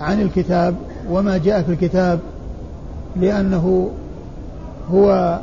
عن 0.00 0.20
الكتاب 0.20 0.74
وما 1.10 1.38
جاء 1.38 1.62
في 1.62 1.72
الكتاب 1.72 2.18
لأنه 3.20 3.90
هو 4.92 5.38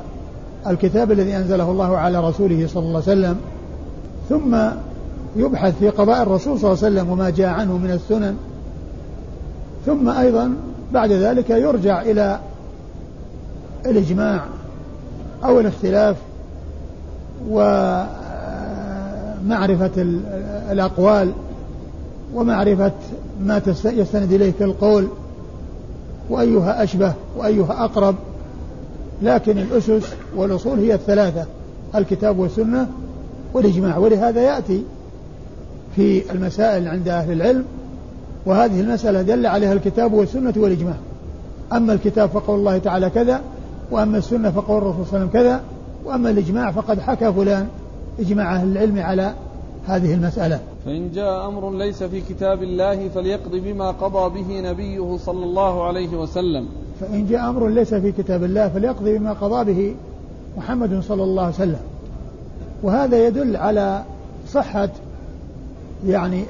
الكتاب 0.67 1.11
الذي 1.11 1.37
أنزله 1.37 1.71
الله 1.71 1.97
على 1.97 2.27
رسوله 2.27 2.67
صلى 2.67 2.83
الله 2.83 3.01
عليه 3.07 3.11
وسلم 3.11 3.37
ثم 4.29 4.57
يبحث 5.35 5.79
في 5.79 5.89
قضاء 5.89 6.23
الرسول 6.23 6.59
صلى 6.59 6.71
الله 6.71 6.83
عليه 6.83 6.95
وسلم 6.95 7.09
وما 7.09 7.29
جاء 7.29 7.47
عنه 7.47 7.77
من 7.77 7.91
السنن. 7.91 8.37
ثم 9.85 10.09
أيضا 10.09 10.53
بعد 10.93 11.11
ذلك 11.11 11.49
يرجع 11.49 12.01
إلى 12.01 12.39
الإجماع 13.85 14.43
أو 15.43 15.59
الاختلاف 15.59 16.15
ومعرفة 17.49 18.07
الأقوال 20.71 21.31
ومعرفة 22.33 22.91
ما 23.41 23.61
يستند 23.85 24.31
إليه 24.31 24.51
في 24.51 24.63
القول. 24.63 25.07
وأيها 26.33 26.83
أشبه 26.83 27.13
وأيها 27.37 27.85
أقرب 27.85 28.15
لكن 29.21 29.57
الأسس 29.57 30.13
والأصول 30.35 30.79
هي 30.79 30.93
الثلاثة 30.93 31.45
الكتاب 31.95 32.39
والسنة 32.39 32.87
والإجماع. 33.53 33.97
ولهذا 33.97 34.41
يأتي 34.41 34.83
في 35.95 36.31
المسائل 36.31 36.87
عند 36.87 37.07
أهل 37.07 37.31
العلم 37.31 37.65
وهذه 38.45 38.81
المسألة 38.81 39.21
دل 39.21 39.45
عليها 39.45 39.73
الكتاب 39.73 40.13
والسنة 40.13 40.53
والإجماع. 40.57 40.95
أما 41.73 41.93
الكتاب 41.93 42.29
فقول 42.29 42.59
الله 42.59 42.77
تعالى 42.77 43.09
كذا 43.09 43.41
وأما 43.91 44.17
السنة 44.17 44.51
فقول 44.51 44.77
الرسول 44.77 45.05
صلى 45.05 45.17
الله 45.17 45.29
عليه 45.29 45.29
وسلم 45.29 45.43
كذا 45.43 45.61
وأما 46.05 46.29
الإجماع 46.29 46.71
فقد 46.71 46.99
حكى 46.99 47.33
فلان. 47.33 47.67
إجماع 48.19 48.55
أهل 48.55 48.71
العلم 48.71 48.99
على 48.99 49.33
هذه 49.87 50.13
المسألة. 50.13 50.59
فإن 50.85 51.11
جاء 51.11 51.47
أمر 51.47 51.71
ليس 51.71 52.03
في 52.03 52.21
كتاب 52.21 52.63
الله 52.63 53.09
فليقض 53.09 53.51
بما 53.51 53.91
قضى 53.91 54.41
به 54.41 54.71
نبيه 54.71 55.17
صلى 55.17 55.43
الله 55.43 55.83
عليه 55.83 56.17
وسلم. 56.17 56.67
فإن 56.99 57.27
جاء 57.27 57.49
أمر 57.49 57.67
ليس 57.67 57.93
في 57.93 58.11
كتاب 58.11 58.43
الله 58.43 58.69
فليقضي 58.69 59.17
بما 59.17 59.33
قضى 59.33 59.73
به 59.73 59.95
محمد 60.57 61.03
صلى 61.07 61.23
الله 61.23 61.43
عليه 61.43 61.55
وسلم. 61.55 61.79
وهذا 62.83 63.27
يدل 63.27 63.55
على 63.55 64.03
صحة 64.49 64.89
يعني 66.07 66.43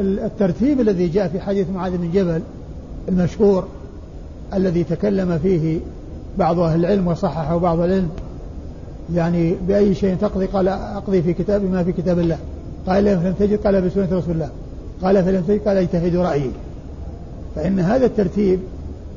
الترتيب 0.00 0.80
الذي 0.80 1.08
جاء 1.08 1.28
في 1.28 1.40
حديث 1.40 1.70
معاذ 1.70 1.96
بن 1.96 2.10
جبل 2.10 2.42
المشهور 3.08 3.64
الذي 4.54 4.84
تكلم 4.84 5.38
فيه 5.38 5.80
بعض 6.38 6.58
أهل 6.58 6.80
العلم 6.80 7.06
وصححه 7.06 7.56
بعض 7.56 7.80
العلم. 7.80 8.08
يعني 9.14 9.54
بأي 9.68 9.94
شيء 9.94 10.16
تقضي 10.16 10.46
قال 10.46 10.68
أقضي 10.68 11.22
في 11.22 11.32
كتاب 11.32 11.64
ما 11.64 11.84
في 11.84 11.92
كتاب 11.92 12.18
الله. 12.18 12.38
قال 12.86 13.04
لم 13.04 13.34
تجد 13.38 13.58
قال 13.58 13.80
بسنة 13.80 14.08
رسول 14.12 14.34
الله. 14.34 14.50
قال 15.02 15.24
فلم 15.24 15.42
تجد 15.48 15.60
قال 15.68 15.76
اجتهد 15.76 16.16
رأيي. 16.16 16.50
فإن 17.54 17.80
هذا 17.80 18.06
الترتيب 18.06 18.60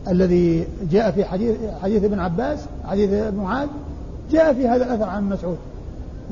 الذي 0.08 0.68
جاء 0.92 1.12
في 1.12 1.26
حديث 1.26 1.56
حديث 1.84 2.04
ابن 2.04 2.20
عباس 2.20 2.60
حديث 2.86 3.34
معاذ 3.38 3.68
جاء 4.32 4.54
في 4.54 4.68
هذا 4.68 4.86
الأثر 4.86 5.04
عن 5.04 5.30
مسعود. 5.30 5.58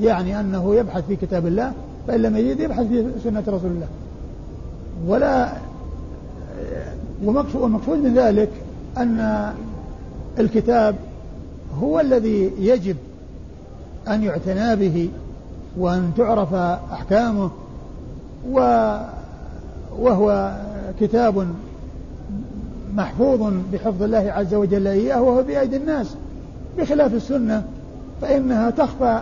يعني 0.01 0.39
أنه 0.39 0.76
يبحث 0.76 1.07
في 1.07 1.16
كتاب 1.16 1.47
الله 1.47 1.72
فإن 2.07 2.22
لم 2.22 2.38
يجد 2.38 2.59
يبحث 2.59 2.88
في 2.88 3.05
سنة 3.24 3.43
رسول 3.47 3.72
الله. 3.72 3.88
ولا 5.07 5.53
والمقصود 7.24 7.97
من 7.97 8.14
ذلك 8.16 8.49
أن 8.97 9.51
الكتاب 10.39 10.95
هو 11.82 11.99
الذي 11.99 12.51
يجب 12.59 12.95
أن 14.08 14.24
يعتنى 14.24 14.76
به 14.76 15.10
وأن 15.78 16.12
تعرف 16.18 16.54
أحكامه 16.93 17.51
و 18.51 18.60
وهو 19.99 20.58
كتاب 20.99 21.47
محفوظ 22.95 23.54
بحفظ 23.74 24.04
الله 24.04 24.32
عز 24.32 24.54
وجل 24.54 24.88
إياه 24.88 25.22
وهو 25.22 25.43
بأيدي 25.43 25.78
الناس 25.78 26.16
بخلاف 26.78 27.14
السنة 27.14 27.64
فإنها 28.22 28.70
تخفى 28.70 29.22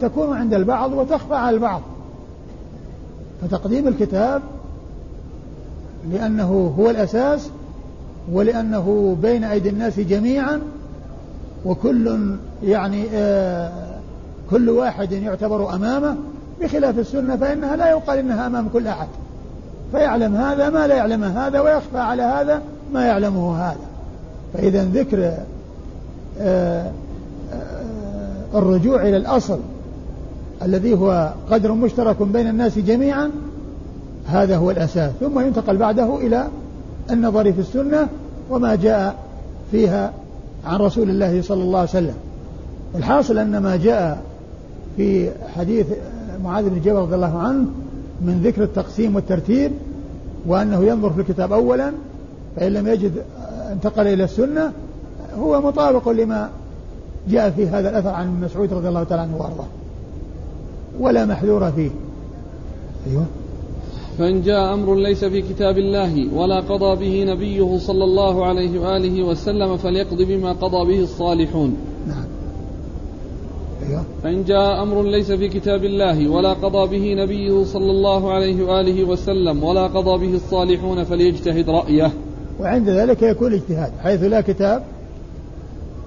تكون 0.00 0.36
عند 0.36 0.54
البعض 0.54 0.92
وتخفى 0.92 1.34
على 1.34 1.56
البعض. 1.56 1.80
فتقديم 3.42 3.88
الكتاب 3.88 4.42
لأنه 6.12 6.74
هو 6.78 6.90
الأساس 6.90 7.50
ولأنه 8.32 9.16
بين 9.22 9.44
أيدي 9.44 9.68
الناس 9.68 10.00
جميعا 10.00 10.60
وكل 11.64 12.36
يعني 12.62 13.06
آه 13.12 13.81
كل 14.52 14.70
واحد 14.70 15.12
يعتبر 15.12 15.74
أمامه 15.74 16.16
بخلاف 16.60 16.98
السنة 16.98 17.36
فإنها 17.36 17.76
لا 17.76 17.90
يقال 17.90 18.18
إنها 18.18 18.46
أمام 18.46 18.68
كل 18.68 18.86
أحد. 18.88 19.06
فيعلم 19.92 20.36
هذا 20.36 20.70
ما 20.70 20.86
لا 20.86 20.94
يعلم 20.94 21.24
هذا 21.24 21.60
ويخفى 21.60 21.98
على 21.98 22.22
هذا 22.22 22.62
ما 22.92 23.04
يعلمه 23.06 23.56
هذا. 23.56 23.80
فإذا 24.54 24.84
ذكر 24.84 25.34
آه 26.40 26.90
آه 27.52 27.80
الرجوع 28.54 29.02
إلى 29.02 29.16
الأصل 29.16 29.58
الذي 30.62 30.94
هو 30.94 31.32
قدر 31.50 31.72
مشترك 31.72 32.22
بين 32.22 32.48
الناس 32.48 32.78
جميعا 32.78 33.30
هذا 34.26 34.56
هو 34.56 34.70
الأساس. 34.70 35.12
ثم 35.20 35.40
ينتقل 35.40 35.76
بعده 35.76 36.16
إلى 36.16 36.48
النظر 37.10 37.52
في 37.52 37.60
السنة 37.60 38.08
وما 38.50 38.74
جاء 38.74 39.14
فيها 39.70 40.12
عن 40.66 40.78
رسول 40.78 41.10
الله 41.10 41.42
صلى 41.42 41.62
الله 41.62 41.78
عليه 41.78 41.88
وسلم. 41.88 42.14
الحاصل 42.94 43.38
أن 43.38 43.58
ما 43.58 43.76
جاء 43.76 44.22
في 44.96 45.30
حديث 45.56 45.86
معاذ 46.44 46.68
بن 46.68 46.80
جبل 46.80 46.96
رضي 46.96 47.14
الله 47.14 47.38
عنه 47.38 47.66
من 48.20 48.40
ذكر 48.44 48.62
التقسيم 48.62 49.16
والترتيب 49.16 49.72
وأنه 50.46 50.84
ينظر 50.84 51.10
في 51.10 51.20
الكتاب 51.20 51.52
أولا 51.52 51.92
فإن 52.56 52.72
لم 52.72 52.86
يجد 52.86 53.12
انتقل 53.72 54.06
إلى 54.06 54.24
السنة 54.24 54.72
هو 55.38 55.60
مطابق 55.60 56.08
لما 56.08 56.50
جاء 57.30 57.50
في 57.50 57.66
هذا 57.66 57.90
الأثر 57.90 58.08
عن 58.08 58.40
مسعود 58.40 58.72
رضي 58.72 58.88
الله 58.88 59.04
تعالى 59.04 59.22
عنه 59.22 59.36
وأرضاه. 59.36 59.66
ولا 61.00 61.26
محذور 61.26 61.70
فيه. 61.70 61.90
أيوه. 63.10 63.24
فإن 64.18 64.42
جاء 64.42 64.74
أمر 64.74 64.94
ليس 64.94 65.24
في 65.24 65.42
كتاب 65.42 65.78
الله 65.78 66.34
ولا 66.34 66.60
قضى 66.60 66.96
به 66.96 67.32
نبيه 67.32 67.78
صلى 67.78 68.04
الله 68.04 68.46
عليه 68.46 68.80
وآله 68.80 69.22
وسلم 69.22 69.76
فليقض 69.76 70.22
بما 70.22 70.52
قضى 70.52 70.92
به 70.92 71.02
الصالحون. 71.02 71.76
أيوه. 73.88 74.04
فإن 74.22 74.44
جاء 74.44 74.82
أمر 74.82 75.02
ليس 75.02 75.32
في 75.32 75.48
كتاب 75.48 75.84
الله 75.84 76.28
ولا 76.28 76.52
قضى 76.52 76.98
به 76.98 77.22
نبيه 77.22 77.64
صلى 77.64 77.90
الله 77.90 78.32
عليه 78.32 78.64
وآله 78.64 79.04
وسلم 79.04 79.64
ولا 79.64 79.86
قضى 79.86 80.26
به 80.26 80.34
الصالحون 80.34 81.04
فليجتهد 81.04 81.70
رأيه. 81.70 82.12
وعند 82.60 82.88
ذلك 82.88 83.22
يكون 83.22 83.52
اجتهاد 83.52 83.92
حيث 84.02 84.22
لا 84.22 84.40
كتاب 84.40 84.82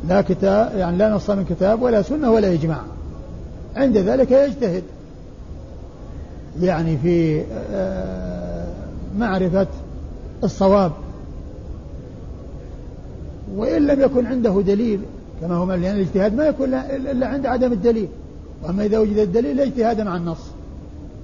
لا 0.08 0.22
كتاب 0.22 0.78
يعني 0.78 0.98
لا 0.98 1.10
نص 1.10 1.30
من 1.30 1.46
كتاب 1.46 1.82
ولا 1.82 2.02
سنة 2.02 2.32
ولا 2.32 2.54
إجماع. 2.54 2.82
عند 3.76 3.98
ذلك 3.98 4.32
يجتهد. 4.32 4.84
يعني 6.62 6.98
في 6.98 7.44
معرفة 9.18 9.68
الصواب. 10.44 10.92
وإن 13.56 13.88
لم 13.88 14.02
يكن 14.02 14.26
عنده 14.26 14.62
دليل 14.62 15.00
كما 15.42 15.56
هو 15.56 15.74
لأن 15.74 15.96
الاجتهاد 15.96 16.36
ما 16.36 16.46
يكون 16.46 16.74
إلا 16.74 17.28
عند 17.28 17.46
عدم 17.46 17.72
الدليل. 17.74 18.08
وأما 18.64 18.86
إذا 18.86 19.00
وجد 19.00 19.18
الدليل 19.18 19.58
لا 19.58 19.64
اجتهاد 19.64 20.02
مع 20.02 20.18
النص. 20.18 20.42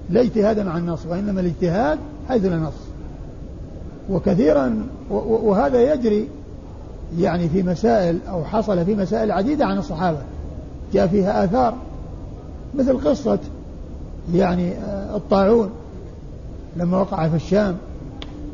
لا 0.09 0.21
اجتهاد 0.21 0.59
مع 0.59 0.77
النص 0.77 1.05
وإنما 1.05 1.41
الاجتهاد 1.41 1.99
حيث 2.29 2.45
لا 2.45 2.57
نص. 2.57 2.73
وكثيرا 4.09 4.83
وهذا 5.21 5.93
يجري 5.93 6.27
يعني 7.19 7.49
في 7.49 7.63
مسائل 7.63 8.19
أو 8.29 8.43
حصل 8.43 8.85
في 8.85 8.95
مسائل 8.95 9.31
عديدة 9.31 9.65
عن 9.65 9.77
الصحابة. 9.77 10.19
جاء 10.93 11.07
فيها 11.07 11.45
آثار 11.45 11.75
مثل 12.75 12.97
قصة 13.09 13.39
يعني 14.33 14.73
الطاعون. 15.15 15.69
لما 16.77 16.97
وقع 16.97 17.27
في 17.27 17.35
الشام 17.35 17.77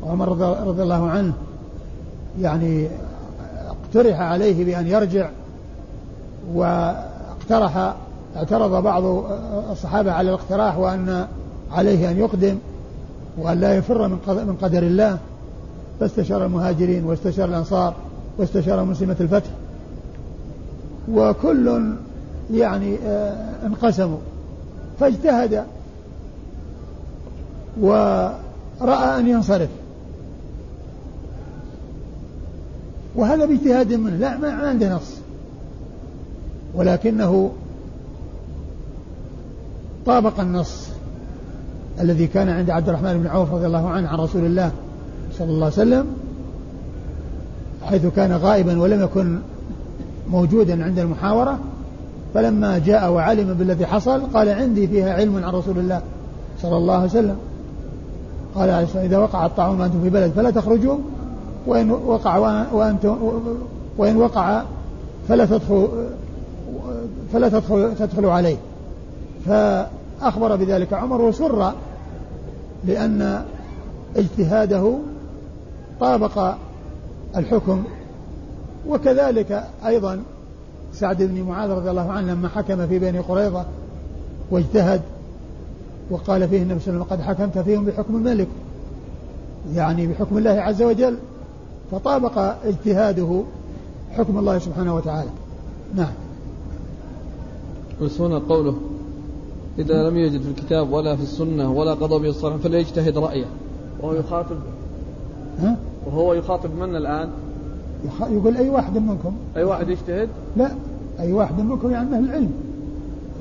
وعمر 0.02 0.28
رضي 0.66 0.82
الله 0.82 1.10
عنه 1.10 1.32
يعني 2.40 2.88
اقترح 3.66 4.20
عليه 4.20 4.64
بأن 4.64 4.86
يرجع 4.86 5.30
واقترح 6.54 7.94
اعترض 8.36 8.82
بعض 8.82 9.04
الصحابة 9.70 10.12
على 10.12 10.28
الاقتراح 10.28 10.78
وأن 10.78 11.26
عليه 11.72 12.10
أن 12.10 12.18
يقدم 12.18 12.58
وأن 13.38 13.60
لا 13.60 13.76
يفر 13.76 14.08
من 14.28 14.56
قدر 14.62 14.82
الله. 14.82 15.18
فاستشار 16.00 16.44
المهاجرين 16.44 17.04
واستشار 17.04 17.48
الأنصار 17.48 17.94
واستشار 18.38 18.84
مسلمة 18.84 19.16
الفتح. 19.20 19.50
وكل 21.12 21.92
يعني 22.52 22.98
آه، 23.06 23.66
انقسموا. 23.66 24.18
فاجتهد 25.00 25.64
ورأى 27.80 29.20
أن 29.20 29.28
ينصرف. 29.28 29.68
وهذا 33.14 33.46
باجتهاد 33.46 33.92
منه. 33.92 34.16
لا 34.16 34.38
ما 34.38 34.52
عنده 34.52 34.94
نص. 34.94 35.17
ولكنه 36.78 37.50
طابق 40.06 40.40
النص 40.40 40.88
الذي 42.00 42.26
كان 42.26 42.48
عند 42.48 42.70
عبد 42.70 42.88
الرحمن 42.88 43.18
بن 43.18 43.26
عوف 43.26 43.54
رضي 43.54 43.66
الله 43.66 43.88
عنه 43.88 44.08
عن 44.08 44.18
رسول 44.18 44.44
الله 44.44 44.70
صلى 45.38 45.48
الله 45.48 45.64
عليه 45.64 45.74
وسلم 45.74 46.06
حيث 47.82 48.06
كان 48.06 48.32
غائبا 48.32 48.80
ولم 48.80 49.02
يكن 49.02 49.38
موجودا 50.30 50.84
عند 50.84 50.98
المحاورة 50.98 51.58
فلما 52.34 52.78
جاء 52.78 53.10
وعلم 53.10 53.54
بالذي 53.54 53.86
حصل 53.86 54.20
قال 54.34 54.48
عندي 54.48 54.86
فيها 54.86 55.14
علم 55.14 55.44
عن 55.44 55.54
رسول 55.54 55.78
الله 55.78 56.00
صلى 56.62 56.76
الله 56.76 56.94
عليه 56.94 57.04
وسلم. 57.04 57.36
قال 58.54 58.70
إذا 58.94 59.18
وقع 59.18 59.46
الطاعون 59.46 59.80
وأنتم 59.80 60.02
في 60.02 60.10
بلد 60.10 60.32
فلا 60.32 60.50
تخرجوا 60.50 60.98
وإن 61.66 61.90
وقع 61.90 62.64
وأنتم 62.72 63.18
وإن 63.98 64.16
وقع 64.16 64.62
فلا 65.28 65.46
تدخلوا 65.46 65.88
فلا 67.32 67.48
تدخلوا 67.48 67.94
تدخلوا 67.94 68.32
عليه. 68.32 68.56
فأخبر 69.46 70.56
بذلك 70.56 70.92
عمر 70.92 71.20
وسر 71.20 71.72
لأن 72.84 73.44
اجتهاده 74.16 74.94
طابق 76.00 76.54
الحكم. 77.36 77.84
وكذلك 78.88 79.64
أيضا 79.86 80.20
سعد 80.92 81.22
بن 81.22 81.42
معاذ 81.42 81.70
رضي 81.70 81.90
الله 81.90 82.12
عنه 82.12 82.32
لما 82.32 82.48
حكم 82.48 82.86
في 82.86 82.98
بني 82.98 83.18
قريظة 83.18 83.64
واجتهد 84.50 85.00
وقال 86.10 86.48
فيه 86.48 86.62
النبي 86.62 86.80
صلى 86.80 86.94
الله 86.94 87.06
عليه 87.10 87.22
وسلم 87.22 87.32
قد 87.32 87.36
حكمت 87.36 87.58
فيهم 87.58 87.84
بحكم 87.84 88.16
الملك 88.16 88.48
يعني 89.74 90.06
بحكم 90.06 90.38
الله 90.38 90.50
عز 90.50 90.82
وجل 90.82 91.18
فطابق 91.90 92.38
اجتهاده 92.64 93.42
حكم 94.16 94.38
الله 94.38 94.58
سبحانه 94.58 94.94
وتعالى. 94.94 95.30
نعم. 95.94 96.12
بس 98.02 98.20
هنا 98.20 98.38
قوله 98.38 98.74
إذا 99.78 100.08
لم 100.08 100.16
يجد 100.16 100.40
في 100.40 100.48
الكتاب 100.48 100.92
ولا 100.92 101.16
في 101.16 101.22
السنة 101.22 101.72
ولا 101.72 101.94
قضى 101.94 102.22
به 102.22 102.28
الصالح 102.28 102.56
فليجتهد 102.56 103.18
رأيه. 103.18 103.44
وهو 104.00 104.14
يخاطب. 104.14 104.56
ها؟ 105.60 105.76
وهو 106.06 106.34
يخاطب 106.34 106.70
من 106.80 106.96
الآن؟ 106.96 107.28
يقول 108.30 108.56
أي 108.56 108.70
واحد 108.70 108.98
منكم؟ 108.98 109.32
أي 109.56 109.64
واحد 109.64 109.88
يجتهد؟ 109.88 110.28
لا 110.56 110.70
أي 111.20 111.32
واحد 111.32 111.60
منكم 111.60 111.90
يعني 111.90 112.16
أهل 112.16 112.24
العلم. 112.24 112.50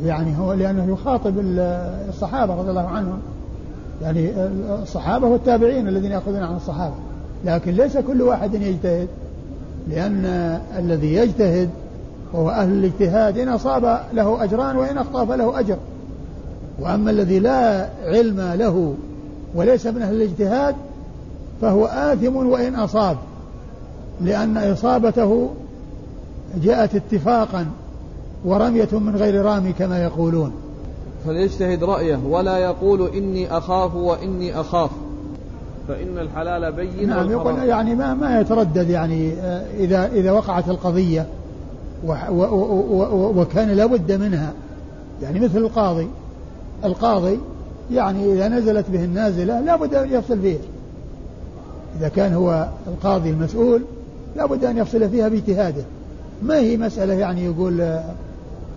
يعني 0.06 0.38
هو 0.40 0.54
لأنه 0.54 0.94
يخاطب 0.94 1.34
الصحابة 2.10 2.56
رضي 2.56 2.70
الله 2.70 2.88
عنهم. 2.88 3.20
يعني 4.02 4.32
الصحابة 4.82 5.28
والتابعين 5.28 5.88
الذين 5.88 6.12
يأخذون 6.12 6.44
عن 6.44 6.56
الصحابة. 6.56 6.96
لكن 7.46 7.72
ليس 7.72 7.98
كل 7.98 8.22
واحد 8.22 8.54
يجتهد. 8.54 9.08
لأن 9.90 10.26
الذي 10.78 11.14
يجتهد 11.14 11.70
وهو 12.34 12.50
أهل 12.50 12.72
الاجتهاد 12.72 13.38
إن 13.38 13.50
أصاب 13.50 14.00
له 14.14 14.44
أجران 14.44 14.78
وإن 14.78 14.98
أخطأ 14.98 15.26
فله 15.26 15.60
أجر. 15.60 15.78
وأما 16.80 17.12
الذي 17.12 17.40
لا 17.40 17.90
علم 18.04 18.54
له 18.56 18.96
وليس 19.56 19.88
من 19.88 20.02
أهل 20.02 20.16
الاجتهاد 20.16 20.76
فهو 21.62 21.86
آثم 21.86 22.36
وإن 22.36 22.76
أصاب 22.76 23.18
لأن 24.22 24.58
إصابته 24.58 25.50
جاءت 26.64 26.96
اتفاقا 26.96 27.66
ورمية 28.46 28.90
من 28.92 29.16
غير 29.16 29.46
رامي 29.46 29.74
كما 29.74 30.04
يقولون. 30.04 30.52
فليجتهد 31.26 31.84
رأيه 31.84 32.20
ولا 32.30 32.58
يقول 32.58 33.10
إني 33.16 33.58
أخاف 33.58 33.96
وإني 33.96 34.60
أخاف. 34.60 34.90
فإن 35.88 36.18
الحلال 36.18 36.72
بين 36.72 37.10
نعم 37.10 37.68
يعني 37.68 37.96
ما 37.96 38.14
ما 38.14 38.42
يتردد 38.42 38.90
يعني 38.90 39.34
آه، 39.34 39.66
إذا 39.78 40.06
إذا 40.06 40.32
وقعت 40.32 40.70
القضية. 40.70 41.28
وكان 43.36 43.70
لابد 43.70 44.12
منها. 44.12 44.54
يعني 45.22 45.40
مثل 45.40 45.58
القاضي. 45.58 46.08
القاضي 46.84 47.40
يعني 47.92 48.34
إذا 48.34 48.48
نزلت 48.48 48.86
به 48.90 49.04
النازلة 49.04 49.62
لابد 49.62 49.96
أن 49.96 50.12
يفصل 50.12 50.42
فيها. 50.42 50.60
إذا 52.00 52.08
كان 52.08 52.34
هو 52.34 52.68
القاضي 52.88 53.30
المسؤول 53.30 53.82
لابد 54.36 54.66
أن 54.66 54.78
يفصل 54.78 55.10
فيها 55.10 55.28
باجتهاده. 55.28 55.84
ما 56.44 56.58
هي 56.58 56.78
مسألة 56.78 57.14
يعني 57.14 57.46
يقول 57.46 57.82
آه، 57.82 58.04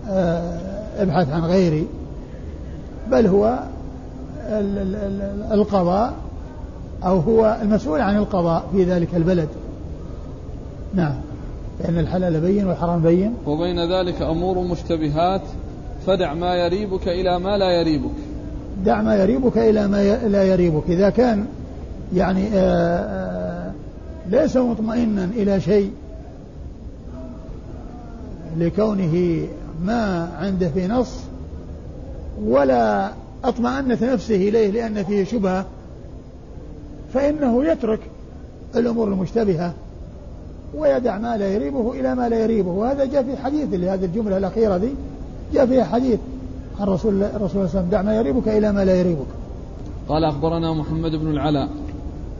آه، 0.09 0.57
ابحث 0.97 1.29
عن 1.29 1.41
غيري. 1.41 1.87
بل 3.11 3.27
هو 3.27 3.59
القضاء 5.51 6.13
أو 7.03 7.19
هو 7.19 7.57
المسؤول 7.61 8.01
عن 8.01 8.17
القضاء 8.17 8.63
في 8.71 8.83
ذلك 8.83 9.15
البلد. 9.15 9.47
نعم. 10.93 11.13
فإن 11.79 11.99
الحلال 11.99 12.41
بين 12.41 12.67
والحرام 12.67 13.01
بين. 13.01 13.33
وبين 13.47 13.93
ذلك 13.93 14.21
أمور 14.21 14.59
مشتبهات. 14.59 15.41
فدع 16.07 16.33
ما 16.33 16.55
يريبك 16.55 17.07
إلى 17.07 17.39
ما 17.39 17.57
لا 17.57 17.71
يريبك. 17.81 18.11
دع 18.85 19.01
ما 19.01 19.15
يريبك 19.15 19.57
إلى 19.57 19.87
ما 19.87 20.17
لا 20.27 20.43
يريبك. 20.43 20.83
إذا 20.89 21.09
كان 21.09 21.45
يعني 22.15 22.47
آه، 22.47 22.57
آه، 22.57 23.71
ليس 24.29 24.57
مطمئنا 24.57 25.25
إلى 25.25 25.61
شيء 25.61 25.91
لكونه 28.57 29.47
ما 29.85 30.31
عنده 30.39 30.69
في 30.69 30.87
نص 30.87 31.15
ولا 32.43 33.11
اطمأنت 33.43 34.03
نفسه 34.03 34.35
إليه 34.35 34.71
لأن 34.71 35.03
فيه 35.03 35.23
شبهة 35.23 35.65
فإنه 37.13 37.65
يترك 37.65 37.99
الأمور 38.75 39.07
المشتبهة. 39.07 39.73
ويدع 40.77 41.17
ما 41.17 41.37
لا 41.37 41.47
يريبه 41.47 41.91
إلى 41.91 42.15
ما 42.15 42.29
لا 42.29 42.43
يريبه. 42.43 42.71
وهذا 42.71 43.05
جاء 43.05 43.23
في 43.23 43.37
حديث 43.37 43.67
لهذه 43.71 44.05
الجملة 44.05 44.37
الأخيرة 44.37 44.77
دي 44.77 44.89
جاء 45.53 45.65
فيها 45.65 45.83
حديث 45.83 46.19
عن 46.79 46.87
رسول 46.87 47.13
الله 47.13 47.35
الرسول 47.35 47.49
صلى 47.49 47.59
الله 47.59 47.69
عليه 47.69 47.79
وسلم 47.79 47.89
دع 47.89 48.01
ما 48.01 48.15
يريبك 48.15 48.47
إلى 48.47 48.71
ما 48.71 48.85
لا 48.85 48.95
يريبك. 48.95 49.25
قال 50.09 50.23
أخبرنا 50.23 50.73
محمد 50.73 51.11
بن 51.11 51.27
العلاء. 51.27 51.69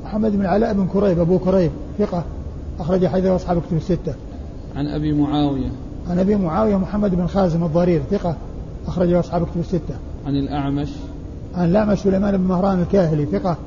محمد 0.03 0.31
بن 0.31 0.41
العلاء 0.41 0.73
بن 0.73 0.87
كريب 0.93 1.19
أبو 1.19 1.39
كريب 1.39 1.71
ثقة 1.99 2.23
أخرج 2.79 3.07
حديث 3.07 3.25
أصحاب 3.25 3.61
كتب 3.61 3.77
الستة. 3.77 4.13
عن 4.75 4.87
أبي 4.87 5.13
معاوية. 5.13 5.71
عن 6.09 6.19
أبي 6.19 6.35
معاوية 6.35 6.75
محمد 6.75 7.15
بن 7.15 7.27
خازم 7.27 7.63
الضرير 7.63 8.01
ثقة 8.11 8.35
أخرج 8.87 9.13
أصحاب 9.13 9.41
كتب 9.41 9.59
الستة. 9.59 9.95
عن 10.25 10.35
الأعمش. 10.35 10.89
عن 11.55 11.69
الأعمش 11.69 11.99
سليمان 11.99 12.37
بن 12.37 12.43
مهران 12.43 12.81
الكاهلي 12.81 13.25
ثقة 13.25 13.57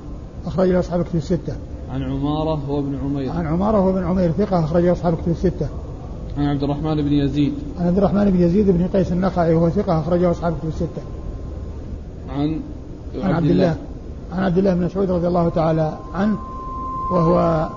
أخرج 0.47 0.69
له 0.69 0.81
أصحاب 0.81 1.03
كتب 1.03 1.17
الستة. 1.17 1.55
عن 1.95 2.03
عمارة 2.03 2.61
هو 2.69 2.79
ابن 2.79 2.99
عمير. 3.05 3.31
عن 3.31 3.47
عمارة 3.47 3.79
هو 3.79 3.91
ابن 3.91 4.05
عمير 4.05 4.33
ثقة 4.33 4.65
أخرج 4.65 4.87
أصحاب 4.87 5.15
كتب 5.15 5.29
الستة. 5.29 5.69
عن 6.39 6.47
عبد 6.47 6.63
الرحمن 6.63 7.03
بن 7.03 7.13
يزيد. 7.13 7.53
عن 7.81 7.87
عبد 7.87 7.99
الرحمن 7.99 8.31
بن 8.31 8.41
يزيد 8.41 8.71
بن 8.71 8.87
قيس 8.87 9.13
النخعي 9.13 9.55
وهو 9.55 9.71
ثقة 9.71 10.01
أخرج 10.01 10.21
له 10.21 10.31
أصحاب 10.31 10.55
كتب 10.59 10.69
الستة. 10.69 11.03
عن 12.29 12.61
عن 13.23 13.31
عبد 13.31 13.51
الله 13.51 13.77
عن 14.33 14.43
عبد 14.43 14.59
الله 14.59 14.75
بن 14.75 14.85
مسعود 14.85 15.11
رضي 15.11 15.27
الله 15.27 15.49
تعالى 15.49 15.99
عنه 16.15 16.37
وهو 17.13 17.69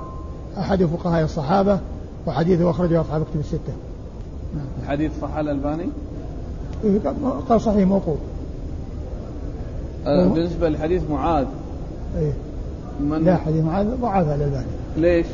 أحد 0.57 0.85
فقهاء 0.85 1.23
الصحابة 1.23 1.79
وحديثه 2.27 2.69
أخرجه 2.69 3.01
أصحاب 3.01 3.23
كتب 3.23 3.39
الستة. 3.39 3.73
نعم. 4.55 4.65
الحديث 4.83 5.11
صح 5.21 5.35
الألباني؟ 5.35 5.89
قال 7.49 7.61
صحيح 7.61 7.87
موقوف. 7.87 8.17
أه، 10.05 10.27
بالنسبة 10.27 10.69
لحديث 10.69 11.01
معاذ 11.11 11.45
إيه؟ 12.17 12.33
من؟ 13.01 13.23
لا 13.23 13.35
حديث 13.35 13.63
معاذ 13.63 13.87
ضعفها 14.01 14.35
الألباني 14.35 14.65
ليش؟ 14.97 15.25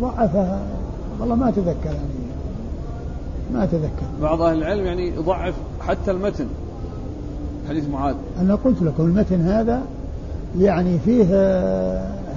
ضعفها 0.00 0.62
والله 1.20 1.34
ما 1.34 1.48
أتذكر 1.48 1.84
يعني. 1.84 2.22
ما 3.54 3.64
أتذكر. 3.64 4.06
بعض 4.22 4.42
أهل 4.42 4.58
العلم 4.58 4.86
يعني 4.86 5.08
يضعف 5.08 5.54
حتى 5.80 6.10
المتن. 6.10 6.46
حديث 7.68 7.88
معاذ. 7.88 8.14
أنا 8.40 8.54
قلت 8.54 8.82
لكم 8.82 9.02
المتن 9.02 9.40
هذا 9.40 9.82
يعني 10.58 10.98
فيه 10.98 11.24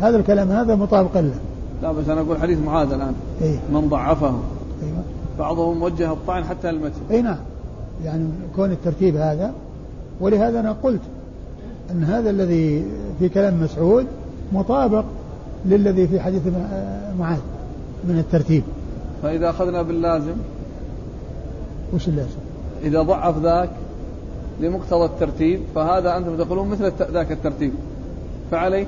هذا 0.01 0.17
الكلام 0.17 0.51
هذا 0.51 0.75
مطابق 0.75 1.17
له. 1.17 1.35
لا 1.81 1.91
بس 1.91 2.09
أنا 2.09 2.21
أقول 2.21 2.37
حديث 2.37 2.59
معاذ 2.59 2.91
الآن. 2.91 3.13
إيه؟ 3.41 3.57
من 3.73 3.89
ضعفه. 3.89 4.27
أيوة. 4.27 5.03
بعضهم 5.39 5.83
وجه 5.83 6.11
الطعن 6.11 6.43
حتى 6.43 6.69
المتن. 6.69 7.01
أي 7.11 7.21
نعم. 7.21 7.37
يعني 8.03 8.23
كون 8.55 8.71
الترتيب 8.71 9.15
هذا 9.15 9.51
ولهذا 10.21 10.59
أنا 10.59 10.75
قلت 10.83 11.01
أن 11.91 12.03
هذا 12.03 12.29
الذي 12.29 12.85
في 13.19 13.29
كلام 13.29 13.63
مسعود 13.63 14.05
مطابق 14.53 15.05
للذي 15.65 16.07
في 16.07 16.19
حديث 16.19 16.41
معاذ 17.19 17.39
من 18.03 18.19
الترتيب. 18.19 18.63
فإذا 19.23 19.49
أخذنا 19.49 19.81
باللازم 19.81 20.35
وش 21.93 22.07
اللازم؟ 22.07 22.39
إذا 22.83 23.01
ضعف 23.01 23.37
ذاك 23.37 23.69
لمقتضى 24.61 25.05
الترتيب 25.05 25.61
فهذا 25.75 26.17
أنتم 26.17 26.37
تقولون 26.37 26.67
مثل 26.67 26.91
ذاك 27.11 27.31
الترتيب. 27.31 27.73
فعليه 28.51 28.87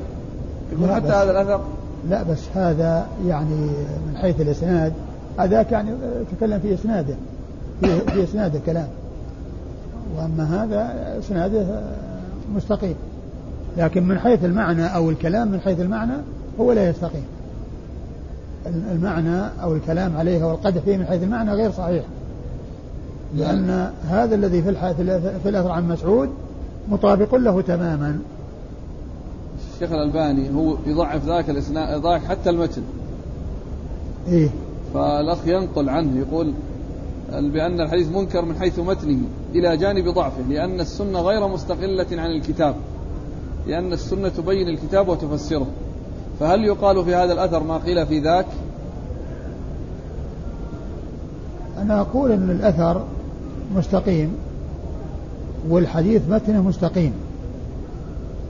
يقول 0.71 0.91
حتى 0.91 1.07
هذا 1.07 1.31
الأثر؟ 1.31 1.61
لا 2.09 2.23
بس 2.23 2.43
هذا 2.55 3.07
يعني 3.27 3.55
من 4.07 4.17
حيث 4.17 4.41
الإسناد 4.41 4.93
هذاك 5.37 5.71
يعني 5.71 5.89
تكلم 6.37 6.59
في 6.59 6.73
إسناده 6.73 7.15
في, 7.81 7.99
في 7.99 8.23
إسناده 8.23 8.59
كلام. 8.65 8.87
وأما 10.17 10.63
هذا 10.63 10.95
إسناده 11.19 11.65
مستقيم. 12.55 12.95
لكن 13.77 14.03
من 14.03 14.19
حيث 14.19 14.45
المعنى 14.45 14.85
أو 14.95 15.09
الكلام 15.09 15.51
من 15.51 15.59
حيث 15.59 15.79
المعنى 15.79 16.13
هو 16.59 16.71
لا 16.71 16.89
يستقيم. 16.89 17.25
المعنى 18.91 19.41
أو 19.63 19.75
الكلام 19.75 20.17
عليه 20.17 20.43
والقدح 20.43 20.81
فيه 20.81 20.97
من 20.97 21.05
حيث 21.05 21.23
المعنى 21.23 21.51
غير 21.51 21.71
صحيح. 21.71 22.03
لأن 23.35 23.91
هذا 24.09 24.35
الذي 24.35 24.61
في 24.61 24.73
في 25.43 25.49
الأثر 25.49 25.71
عن 25.71 25.87
مسعود 25.87 26.29
مطابق 26.89 27.35
له 27.35 27.61
تماما. 27.61 28.19
الشيخ 29.73 29.91
الألباني 29.91 30.55
هو 30.55 30.77
يضعف 30.85 31.25
ذاك 31.25 31.49
الإسناد 31.49 31.97
يضعف 31.97 32.25
حتى 32.25 32.49
المتن. 32.49 32.81
إيه. 34.27 34.49
فالأخ 34.93 35.47
ينقل 35.47 35.89
عنه 35.89 36.19
يقول 36.19 36.53
بأن 37.31 37.81
الحديث 37.81 38.07
منكر 38.07 38.45
من 38.45 38.55
حيث 38.55 38.79
متنه. 38.79 39.19
إلى 39.55 39.77
جانب 39.77 40.07
ضعفه 40.09 40.41
لأن 40.49 40.79
السنة 40.79 41.21
غير 41.21 41.47
مستقلة 41.47 42.07
عن 42.11 42.31
الكتاب 42.31 42.75
لأن 43.67 43.93
السنة 43.93 44.29
تبين 44.29 44.67
الكتاب 44.67 45.09
وتفسره. 45.09 45.67
فهل 46.39 46.65
يقال 46.65 47.05
في 47.05 47.15
هذا 47.15 47.33
الأثر 47.33 47.63
ما 47.63 47.77
قيل 47.77 48.05
في 48.05 48.19
ذاك؟ 48.19 48.45
أنا 51.77 52.01
أقول 52.01 52.31
أن 52.31 52.49
الأثر 52.49 53.05
مستقيم 53.75 54.35
والحديث 55.69 56.21
متنه 56.29 56.61
مستقيم 56.61 57.13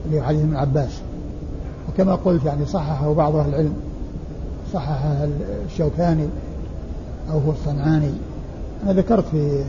اللي 0.06 0.20
هو 0.20 0.22
حديث 0.22 0.40
ابن 0.40 0.56
عباس. 0.56 1.00
وكما 1.88 2.14
قلت 2.14 2.44
يعني 2.44 2.66
صححه 2.66 3.12
بعض 3.14 3.36
أهل 3.36 3.48
العلم 3.48 3.74
صححه 4.72 5.28
الشوكاني 5.66 6.26
أو 7.30 7.38
هو 7.38 7.50
الصنعاني. 7.50 8.12
أنا 8.84 8.92
ذكرت 8.92 9.24
في 9.30 9.64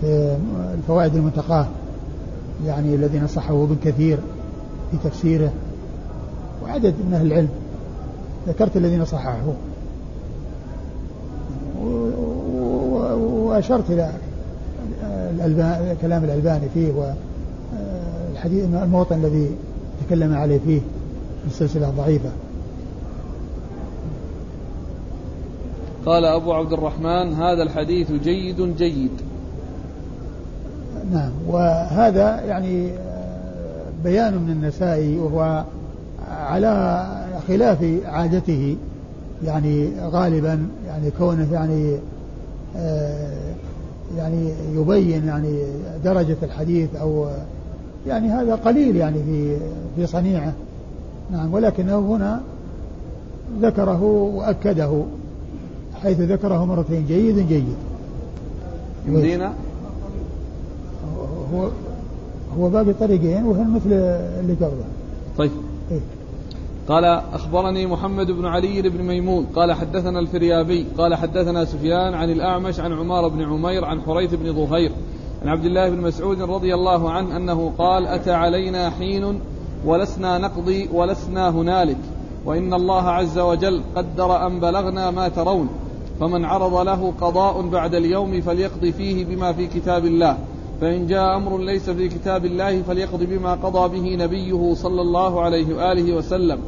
في 0.00 0.36
الفوائد 0.74 1.14
المنتقاة 1.14 1.66
يعني 2.66 2.94
الذين 2.94 3.26
صححوا 3.26 3.64
ابن 3.64 3.76
كثير 3.84 4.18
في 4.90 4.96
تفسيره 5.08 5.52
وعدد 6.62 6.94
من 7.06 7.14
أهل 7.14 7.26
العلم. 7.26 7.48
ذكرت 8.48 8.76
الذين 8.76 9.04
صححوه 9.04 9.54
وأشرت 13.16 13.90
إلى 13.90 14.12
كلام 16.02 16.24
الألباني 16.24 16.68
فيه 16.74 16.92
والحديث 18.32 18.64
الموطن 18.64 19.16
الذي 19.16 19.50
تكلم 20.06 20.34
عليه 20.34 20.58
فيه 20.66 20.80
في 21.42 21.46
السلسلة 21.46 21.88
الضعيفة 21.88 22.30
قال 26.06 26.24
أبو 26.24 26.52
عبد 26.52 26.72
الرحمن 26.72 27.32
هذا 27.32 27.62
الحديث 27.62 28.12
جيد 28.12 28.76
جيد. 28.76 29.10
وهذا 31.54 32.40
يعني 32.40 32.90
بيان 34.04 34.34
من 34.34 34.50
النسائي 34.50 35.18
وهو 35.18 35.64
على 36.30 37.06
خلاف 37.48 37.78
عادته 38.06 38.76
يعني 39.44 39.88
غالبا 40.02 40.66
يعني 40.86 41.10
كونه 41.18 41.48
يعني 41.52 41.96
آه 42.76 43.32
يعني 44.18 44.48
يبين 44.74 45.26
يعني 45.26 45.58
درجة 46.04 46.36
الحديث 46.42 46.88
أو 47.00 47.26
يعني 48.06 48.28
هذا 48.28 48.54
قليل 48.54 48.96
يعني 48.96 49.18
في 49.24 49.56
في 49.96 50.06
صنيعه. 50.06 50.52
نعم 51.32 51.54
ولكنه 51.54 51.98
هنا 51.98 52.40
ذكره 53.62 54.02
وأكده 54.34 55.02
حيث 56.02 56.20
ذكره 56.20 56.64
مرتين 56.64 57.06
جيد 57.06 57.48
جيد. 57.48 57.76
يمدينا؟ 59.08 59.52
هو 61.54 61.68
هو 62.58 62.68
باقي 62.68 62.92
طريقين 62.92 63.44
وهن 63.44 63.70
مثل 63.70 63.92
اللي 64.40 64.54
قبله. 64.54 64.84
طيب. 65.38 65.50
إيه؟ 65.90 66.00
قال 66.88 67.04
أخبرني 67.04 67.86
محمد 67.86 68.30
بن 68.30 68.46
علي 68.46 68.82
بن 68.82 69.02
ميمون. 69.02 69.46
قال 69.56 69.72
حدثنا 69.72 70.18
الفريابي. 70.18 70.86
قال 70.98 71.14
حدثنا 71.14 71.64
سفيان 71.64 72.14
عن 72.14 72.30
الأعمش 72.30 72.80
عن 72.80 72.92
عمار 72.92 73.28
بن 73.28 73.42
عمير 73.42 73.84
عن 73.84 74.00
حريث 74.00 74.34
بن 74.34 74.52
ظهير 74.52 74.92
عن 75.42 75.48
عبد 75.48 75.64
الله 75.64 75.90
بن 75.90 76.00
مسعود 76.00 76.42
رضي 76.42 76.74
الله 76.74 77.10
عنه 77.10 77.36
أنه 77.36 77.72
قال 77.78 78.06
أتى 78.06 78.32
علينا 78.32 78.90
حين 78.90 79.40
ولسنا 79.86 80.38
نقضي 80.38 80.88
ولسنا 80.92 81.50
هنالك 81.50 81.98
وإن 82.44 82.74
الله 82.74 83.02
عز 83.02 83.38
وجل 83.38 83.82
قدر 83.96 84.46
أن 84.46 84.60
بلغنا 84.60 85.10
ما 85.10 85.28
ترون 85.28 85.68
فمن 86.20 86.44
عرض 86.44 86.74
له 86.74 87.12
قضاء 87.20 87.68
بعد 87.68 87.94
اليوم 87.94 88.40
فليقضي 88.40 88.92
فيه 88.92 89.24
بما 89.24 89.52
في 89.52 89.66
كتاب 89.66 90.04
الله. 90.04 90.38
فإن 90.84 91.06
جاء 91.06 91.36
أمر 91.36 91.58
ليس 91.58 91.90
في 91.90 92.08
كتاب 92.08 92.44
الله 92.44 92.82
فليقض 92.82 93.22
بما 93.22 93.54
قضى 93.54 94.00
به 94.00 94.24
نبيه 94.24 94.74
صلى 94.74 95.02
الله 95.02 95.40
عليه 95.40 95.74
وآله 95.76 96.12
وسلم. 96.12 96.58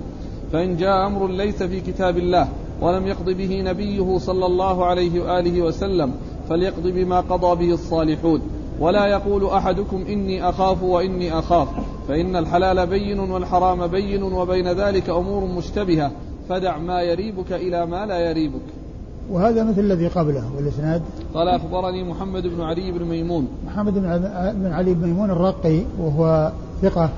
فإن 0.53 0.77
جاء 0.77 1.07
أمر 1.07 1.29
ليس 1.29 1.63
في 1.63 1.81
كتاب 1.81 2.19
الله 2.19 2.49
ولم 2.81 3.07
يقض 3.07 3.31
به 3.31 3.63
نبيه 3.63 4.19
صلى 4.19 4.47
الله 4.47 4.85
عليه 4.85 5.21
وآله 5.21 5.63
وسلم 5.63 6.15
فليقض 6.49 6.83
بما 6.83 7.21
قضى 7.21 7.67
به 7.67 7.75
الصالحون. 7.75 8.41
ولا 8.81 9.07
يقول 9.07 9.47
أحدكم 9.47 10.05
إني 10.09 10.49
أخاف 10.49 10.83
وإني 10.83 11.39
أخاف. 11.39 11.69
فإن 12.09 12.37
الحلال 12.37 12.87
بين 12.87 13.21
والحرام 13.21 13.87
بين 13.87 14.23
وبين 14.23 14.69
ذلك 14.69 15.11
أمور 15.11 15.45
مشتبهة. 15.45 16.11
فدع 16.49 16.79
ما 16.79 17.03
يريبك 17.03 17.53
إلى 17.53 17.87
ما 17.87 18.07
لا 18.07 18.31
يريبك. 18.31 18.86
وهذا 19.31 19.65
مثل 19.65 19.81
الذي 19.81 20.09
قبله 20.09 20.45
والإسناد. 20.57 21.03
قال 21.35 21.49
أخبرني 21.49 22.05
محمد 22.11 22.43
بن 22.43 22.61
علي 22.61 22.93
بن 22.93 23.05
ميمون. 23.05 23.49
محمد 23.67 23.95
بن 23.95 24.73
علي 24.73 24.95
بن 24.95 25.07
ميمون 25.07 25.31
الرقي 25.31 25.81
وهو 26.01 26.53
ثقة 26.83 27.11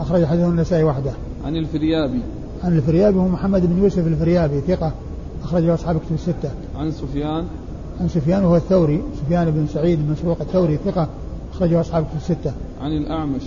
أخرج 0.00 0.24
حديثه 0.24 0.48
النسائي 0.48 0.84
وحده. 0.84 1.12
عن 1.44 1.56
الفريابي. 1.56 2.20
عن 2.64 2.76
الفريابي 2.76 3.18
هو 3.18 3.28
محمد 3.28 3.66
بن 3.66 3.82
يوسف 3.82 4.06
الفريابي 4.06 4.60
ثقة 4.60 4.92
أخرجه 5.44 5.74
أصحاب 5.74 5.96
كتب 5.96 6.14
الستة. 6.14 6.50
عن 6.76 6.90
سفيان. 6.90 7.44
عن 8.00 8.08
سفيان 8.08 8.44
وهو 8.44 8.56
الثوري. 8.56 9.02
سفيان 9.24 9.50
بن 9.50 9.66
سعيد 9.66 9.98
بن 9.98 10.12
مسروق 10.12 10.40
الثوري 10.40 10.76
ثقة 10.76 11.08
أخرجه 11.54 11.80
أصحاب 11.80 12.04
كتب 12.04 12.16
الستة. 12.16 12.52
عن 12.82 12.92
الأعمش. 12.92 13.42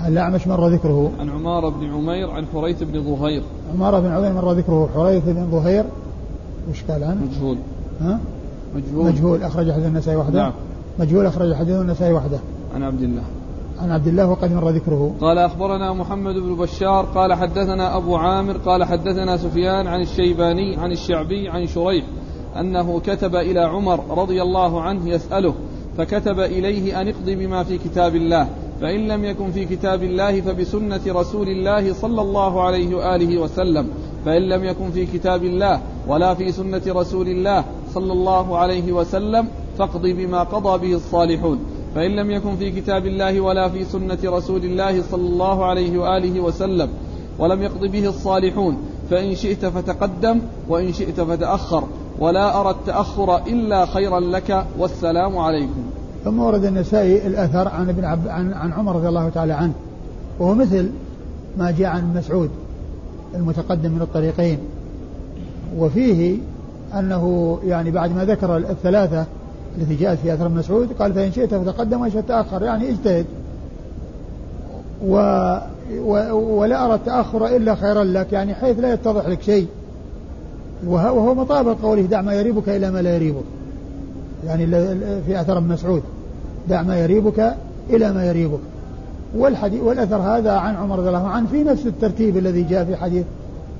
عن 0.00 0.12
الأعمش 0.12 0.46
مر 0.46 0.68
ذكره. 0.68 1.10
عن 1.20 1.30
عمارة 1.30 1.68
بن 1.68 1.90
عمير 1.90 2.30
عن 2.30 2.46
حريث 2.54 2.82
بن 2.82 3.02
ظهير. 3.02 3.42
عمارة 3.74 4.00
بن 4.00 4.06
عمير 4.06 4.32
مر 4.32 4.52
ذكره. 4.52 4.88
حريث 4.94 5.24
بن 5.26 5.50
ظهير 5.50 5.84
وش 6.70 6.84
قال 6.90 7.04
عنه؟ 7.04 7.20
مجهول. 7.30 7.56
ها؟ 8.00 8.20
مجهول. 8.74 9.04
مجهول. 9.12 9.42
أخرج 9.42 9.72
حديث 9.72 9.86
النسائي 9.86 10.16
وحده؟ 10.16 10.38
نعم. 10.38 10.52
مجهول. 10.98 11.26
أخرج 11.26 11.54
حديث 11.54 11.76
النسائي 11.76 12.12
وحده. 12.12 12.38
عن 12.74 12.82
عبد 12.82 13.02
الله. 13.02 13.22
عن 13.82 13.90
عبد 13.90 14.06
الله 14.06 14.30
وقد 14.30 14.52
مر 14.52 14.70
ذكره. 14.70 15.14
قال 15.20 15.38
أخبرنا 15.38 15.92
محمد 15.92 16.34
بن 16.34 16.54
بشار 16.54 17.04
قال 17.04 17.34
حدثنا 17.34 17.96
أبو 17.96 18.16
عامر 18.16 18.56
قال 18.56 18.84
حدثنا 18.84 19.36
سفيان 19.36 19.86
عن 19.86 20.00
الشيباني 20.00 20.76
عن 20.76 20.92
الشعبي 20.92 21.48
عن 21.48 21.66
شريح 21.66 22.04
أنه 22.60 23.00
كتب 23.00 23.36
إلى 23.36 23.60
عمر 23.60 24.18
رضي 24.18 24.42
الله 24.42 24.82
عنه 24.82 25.08
يسأله 25.08 25.54
فكتب 25.98 26.40
إليه 26.40 27.00
أن 27.00 27.08
اقض 27.08 27.30
بما 27.30 27.62
في 27.62 27.78
كتاب 27.78 28.16
الله 28.16 28.48
فإن 28.80 29.08
لم 29.08 29.24
يكن 29.24 29.50
في 29.50 29.64
كتاب 29.64 30.02
الله 30.02 30.40
فبسنة 30.40 31.00
رسول 31.06 31.48
الله 31.48 31.92
صلى 31.92 32.22
الله 32.22 32.62
عليه 32.62 32.94
وآله 32.94 33.38
وسلم. 33.38 33.88
فإن 34.24 34.42
لم 34.42 34.64
يكن 34.64 34.90
في 34.90 35.06
كتاب 35.06 35.44
الله 35.44 35.80
ولا 36.06 36.34
في 36.34 36.52
سنة 36.52 36.82
رسول 36.86 37.28
الله 37.28 37.64
صلى 37.94 38.12
الله 38.12 38.58
عليه 38.58 38.92
وسلم 38.92 39.48
فاقض 39.78 40.02
بما 40.02 40.42
قضى 40.42 40.88
به 40.88 40.96
الصالحون. 40.96 41.58
فإن 41.94 42.10
لم 42.10 42.30
يكن 42.30 42.56
في 42.56 42.70
كتاب 42.70 43.06
الله 43.06 43.40
ولا 43.40 43.68
في 43.68 43.84
سنة 43.84 44.18
رسول 44.24 44.64
الله 44.64 45.02
صلى 45.02 45.28
الله 45.28 45.64
عليه 45.64 45.98
وآله 45.98 46.40
وسلم 46.40 46.88
ولم 47.38 47.62
يقض 47.62 47.86
به 47.86 48.08
الصالحون 48.08 48.76
فإن 49.10 49.34
شئت 49.34 49.66
فتقدم 49.66 50.40
وإن 50.68 50.92
شئت 50.92 51.20
فتأخر 51.20 51.84
ولا 52.18 52.60
أرى 52.60 52.70
التأخر 52.70 53.36
إلا 53.36 53.86
خيرا 53.86 54.20
لك 54.20 54.66
والسلام 54.78 55.38
عليكم. 55.38 55.82
ثم 56.24 56.38
ورد 56.38 56.64
النسائي 56.64 57.26
الأثر 57.26 57.68
عن 57.68 57.88
ابن 57.88 58.04
عب 58.04 58.28
عن, 58.28 58.52
عن 58.52 58.72
عمر 58.72 58.96
رضي 58.96 59.08
الله 59.08 59.28
تعالى 59.28 59.52
عنه 59.52 59.72
وهو 60.38 60.54
مثل 60.54 60.90
ما 61.58 61.70
جاء 61.70 61.88
عن 61.88 62.14
مسعود. 62.14 62.50
المتقدم 63.34 63.90
من 63.90 64.02
الطريقين. 64.02 64.58
وفيه 65.78 66.36
أنه 66.98 67.58
يعني 67.66 67.90
بعد 67.90 68.16
ما 68.16 68.24
ذكر 68.24 68.56
الثلاثة 68.56 69.24
التي 69.78 69.94
جاءت 69.94 70.18
في 70.18 70.34
أثر 70.34 70.48
مسعود 70.48 70.88
قال 70.98 71.12
فإن 71.12 71.32
شئت 71.32 71.54
فتقدم 71.54 72.00
وإن 72.00 72.10
شئت 72.10 72.28
تأخر 72.28 72.62
يعني 72.62 72.90
اجتهد. 72.90 73.26
و 75.06 75.16
و 76.04 76.34
ولا 76.60 76.86
أرى 76.86 76.94
التأخر 76.94 77.46
إلا 77.46 77.74
خيرا 77.74 78.04
لك 78.04 78.32
يعني 78.32 78.54
حيث 78.54 78.78
لا 78.78 78.92
يتضح 78.92 79.28
لك 79.28 79.42
شيء. 79.42 79.66
وهو 80.86 81.34
مطابق 81.34 81.76
قوله 81.82 82.02
دع 82.02 82.22
ما 82.22 82.34
يريبك 82.34 82.68
إلى 82.68 82.90
ما 82.90 83.02
لا 83.02 83.14
يريبك. 83.14 83.44
يعني 84.46 84.66
في 85.26 85.40
أثر 85.40 85.60
مسعود 85.60 86.02
دع 86.68 86.82
ما 86.82 86.98
يريبك 86.98 87.54
إلى 87.90 88.12
ما 88.12 88.24
يريبك. 88.24 88.60
والحديث 89.36 89.82
والأثر 89.82 90.16
هذا 90.16 90.52
عن 90.52 90.76
عمر 90.76 90.98
رضي 90.98 91.08
الله 91.08 91.28
عنه 91.28 91.46
في 91.46 91.62
نفس 91.62 91.86
الترتيب 91.86 92.36
الذي 92.36 92.62
جاء 92.62 92.84
في 92.84 92.96
حديث 92.96 93.24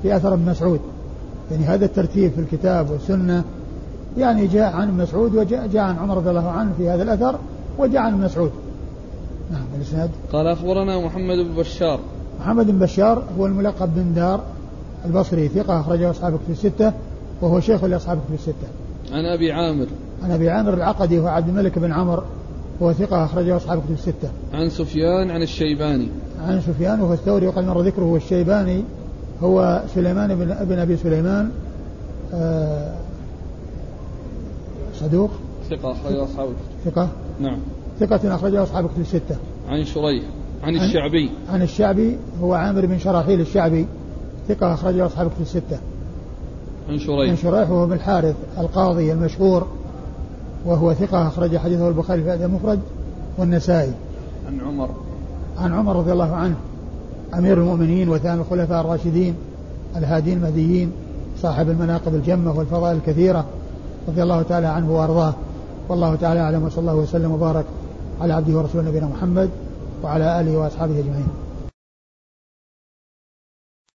في 0.02 0.16
أثر 0.16 0.34
ابن 0.34 0.50
مسعود. 0.50 0.80
يعني 1.50 1.64
هذا 1.64 1.84
الترتيب 1.84 2.32
في 2.32 2.40
الكتاب 2.40 2.90
والسنة. 2.90 3.44
يعني 4.18 4.46
جاء 4.46 4.72
عن 4.72 4.96
مسعود 4.96 5.34
وجاء 5.34 5.66
جاء 5.66 5.82
عن 5.82 5.98
عمر 5.98 6.16
رضي 6.16 6.30
الله 6.30 6.48
عنه 6.48 6.72
في 6.78 6.88
هذا 6.88 7.02
الأثر 7.02 7.38
وجاء 7.78 8.02
عن 8.02 8.20
مسعود. 8.20 8.50
نعم 9.52 9.66
الإسناد. 9.76 10.10
قال 10.32 10.46
أخبرنا 10.46 11.06
محمد 11.06 11.36
بن 11.36 11.54
بشار. 11.56 12.00
محمد 12.40 12.66
بن 12.66 12.78
بشار 12.78 13.22
هو 13.38 13.46
الملقب 13.46 13.94
بن 13.94 14.14
دار 14.14 14.40
البصري 15.04 15.48
ثقة 15.48 15.80
أخرجه 15.80 16.10
أصحاب 16.10 16.38
في 16.46 16.52
الستة 16.52 16.92
وهو 17.40 17.60
شيخ 17.60 17.84
لأصحاب 17.84 18.18
في 18.28 18.34
الستة. 18.34 18.68
عن 19.12 19.24
أبي 19.24 19.52
عامر. 19.52 19.86
عن 20.22 20.30
أبي 20.30 20.50
عامر 20.50 20.74
العقدي 20.74 21.18
وهو 21.18 21.28
عبد 21.28 21.48
الملك 21.48 21.78
بن 21.78 21.92
عمر 21.92 22.24
هو 22.82 22.92
ثقة 22.92 23.24
أخرجه 23.24 23.56
أصحاب 23.56 23.80
في 23.80 23.92
الستة. 23.92 24.28
عن 24.52 24.70
سفيان 24.70 25.30
عن 25.30 25.42
الشيباني. 25.42 26.08
عن 26.42 26.60
سفيان 26.60 27.00
وهو 27.00 27.12
الثوري 27.12 27.46
وقد 27.46 27.64
مر 27.64 27.80
ذكره 27.80 28.02
هو 28.02 28.16
الشيباني 28.16 28.84
هو 29.42 29.82
سليمان 29.94 30.34
بن 30.34 30.50
ابن 30.50 30.78
أبي 30.78 30.96
سليمان 30.96 31.50
آه 32.34 32.94
صدوق. 34.94 35.30
ثقة 35.70 35.92
أخرجه 35.92 36.24
أصحاب 36.24 36.48
ثقة؟ 36.84 37.08
نعم. 37.40 37.58
ثقة 38.00 38.34
أخرجه 38.34 38.62
أصحاب 38.62 38.86
كتب 38.86 39.00
الستة. 39.00 39.36
عن 39.68 39.84
شريح 39.84 40.24
عن 40.62 40.76
الشعبي. 40.76 41.30
عن 41.52 41.62
الشعبي 41.62 42.16
هو 42.42 42.54
عامر 42.54 42.86
بن 42.86 42.98
شراحيل 42.98 43.40
الشعبي. 43.40 43.86
ثقة 44.48 44.74
أخرجه 44.74 45.06
أصحاب 45.06 45.30
كتب 45.30 45.40
الستة. 45.40 45.78
عن 46.88 46.98
شريح. 46.98 47.30
عن 47.30 47.36
شريح 47.36 47.70
وهو 47.70 47.86
بن 47.86 47.92
الحارث 47.92 48.36
القاضي 48.58 49.12
المشهور. 49.12 49.66
وهو 50.66 50.94
ثقة 50.94 51.28
أخرج 51.28 51.56
حديثه 51.56 51.88
البخاري 51.88 52.22
في 52.24 52.44
المفرد 52.44 52.80
والنسائي. 53.38 53.92
عن 54.48 54.60
عمر. 54.66 54.88
عن 55.58 55.74
عمر 55.74 55.96
رضي 55.96 56.12
الله 56.12 56.34
عنه 56.34 56.54
أمير 57.34 57.58
المؤمنين 57.58 58.08
وثاني 58.08 58.40
الخلفاء 58.40 58.80
الراشدين 58.80 59.34
الهادين 59.96 60.38
المهديين 60.38 60.92
صاحب 61.42 61.70
المناقب 61.70 62.14
الجمة 62.14 62.58
والفضائل 62.58 62.96
الكثيرة 62.96 63.44
رضي 64.08 64.22
الله 64.22 64.42
تعالى 64.42 64.66
عنه 64.66 64.92
وأرضاه. 64.92 65.34
والله 65.88 66.14
تعالى 66.14 66.40
أعلم 66.40 66.62
وصلى 66.62 66.80
الله 66.80 66.94
وسلم 66.94 67.32
وبارك 67.32 67.64
على 68.20 68.32
عبده 68.32 68.58
ورسوله 68.58 68.88
نبينا 68.88 69.06
محمد 69.06 69.50
وعلى 70.04 70.40
آله 70.40 70.58
وأصحابه 70.58 70.98
أجمعين. 70.98 71.28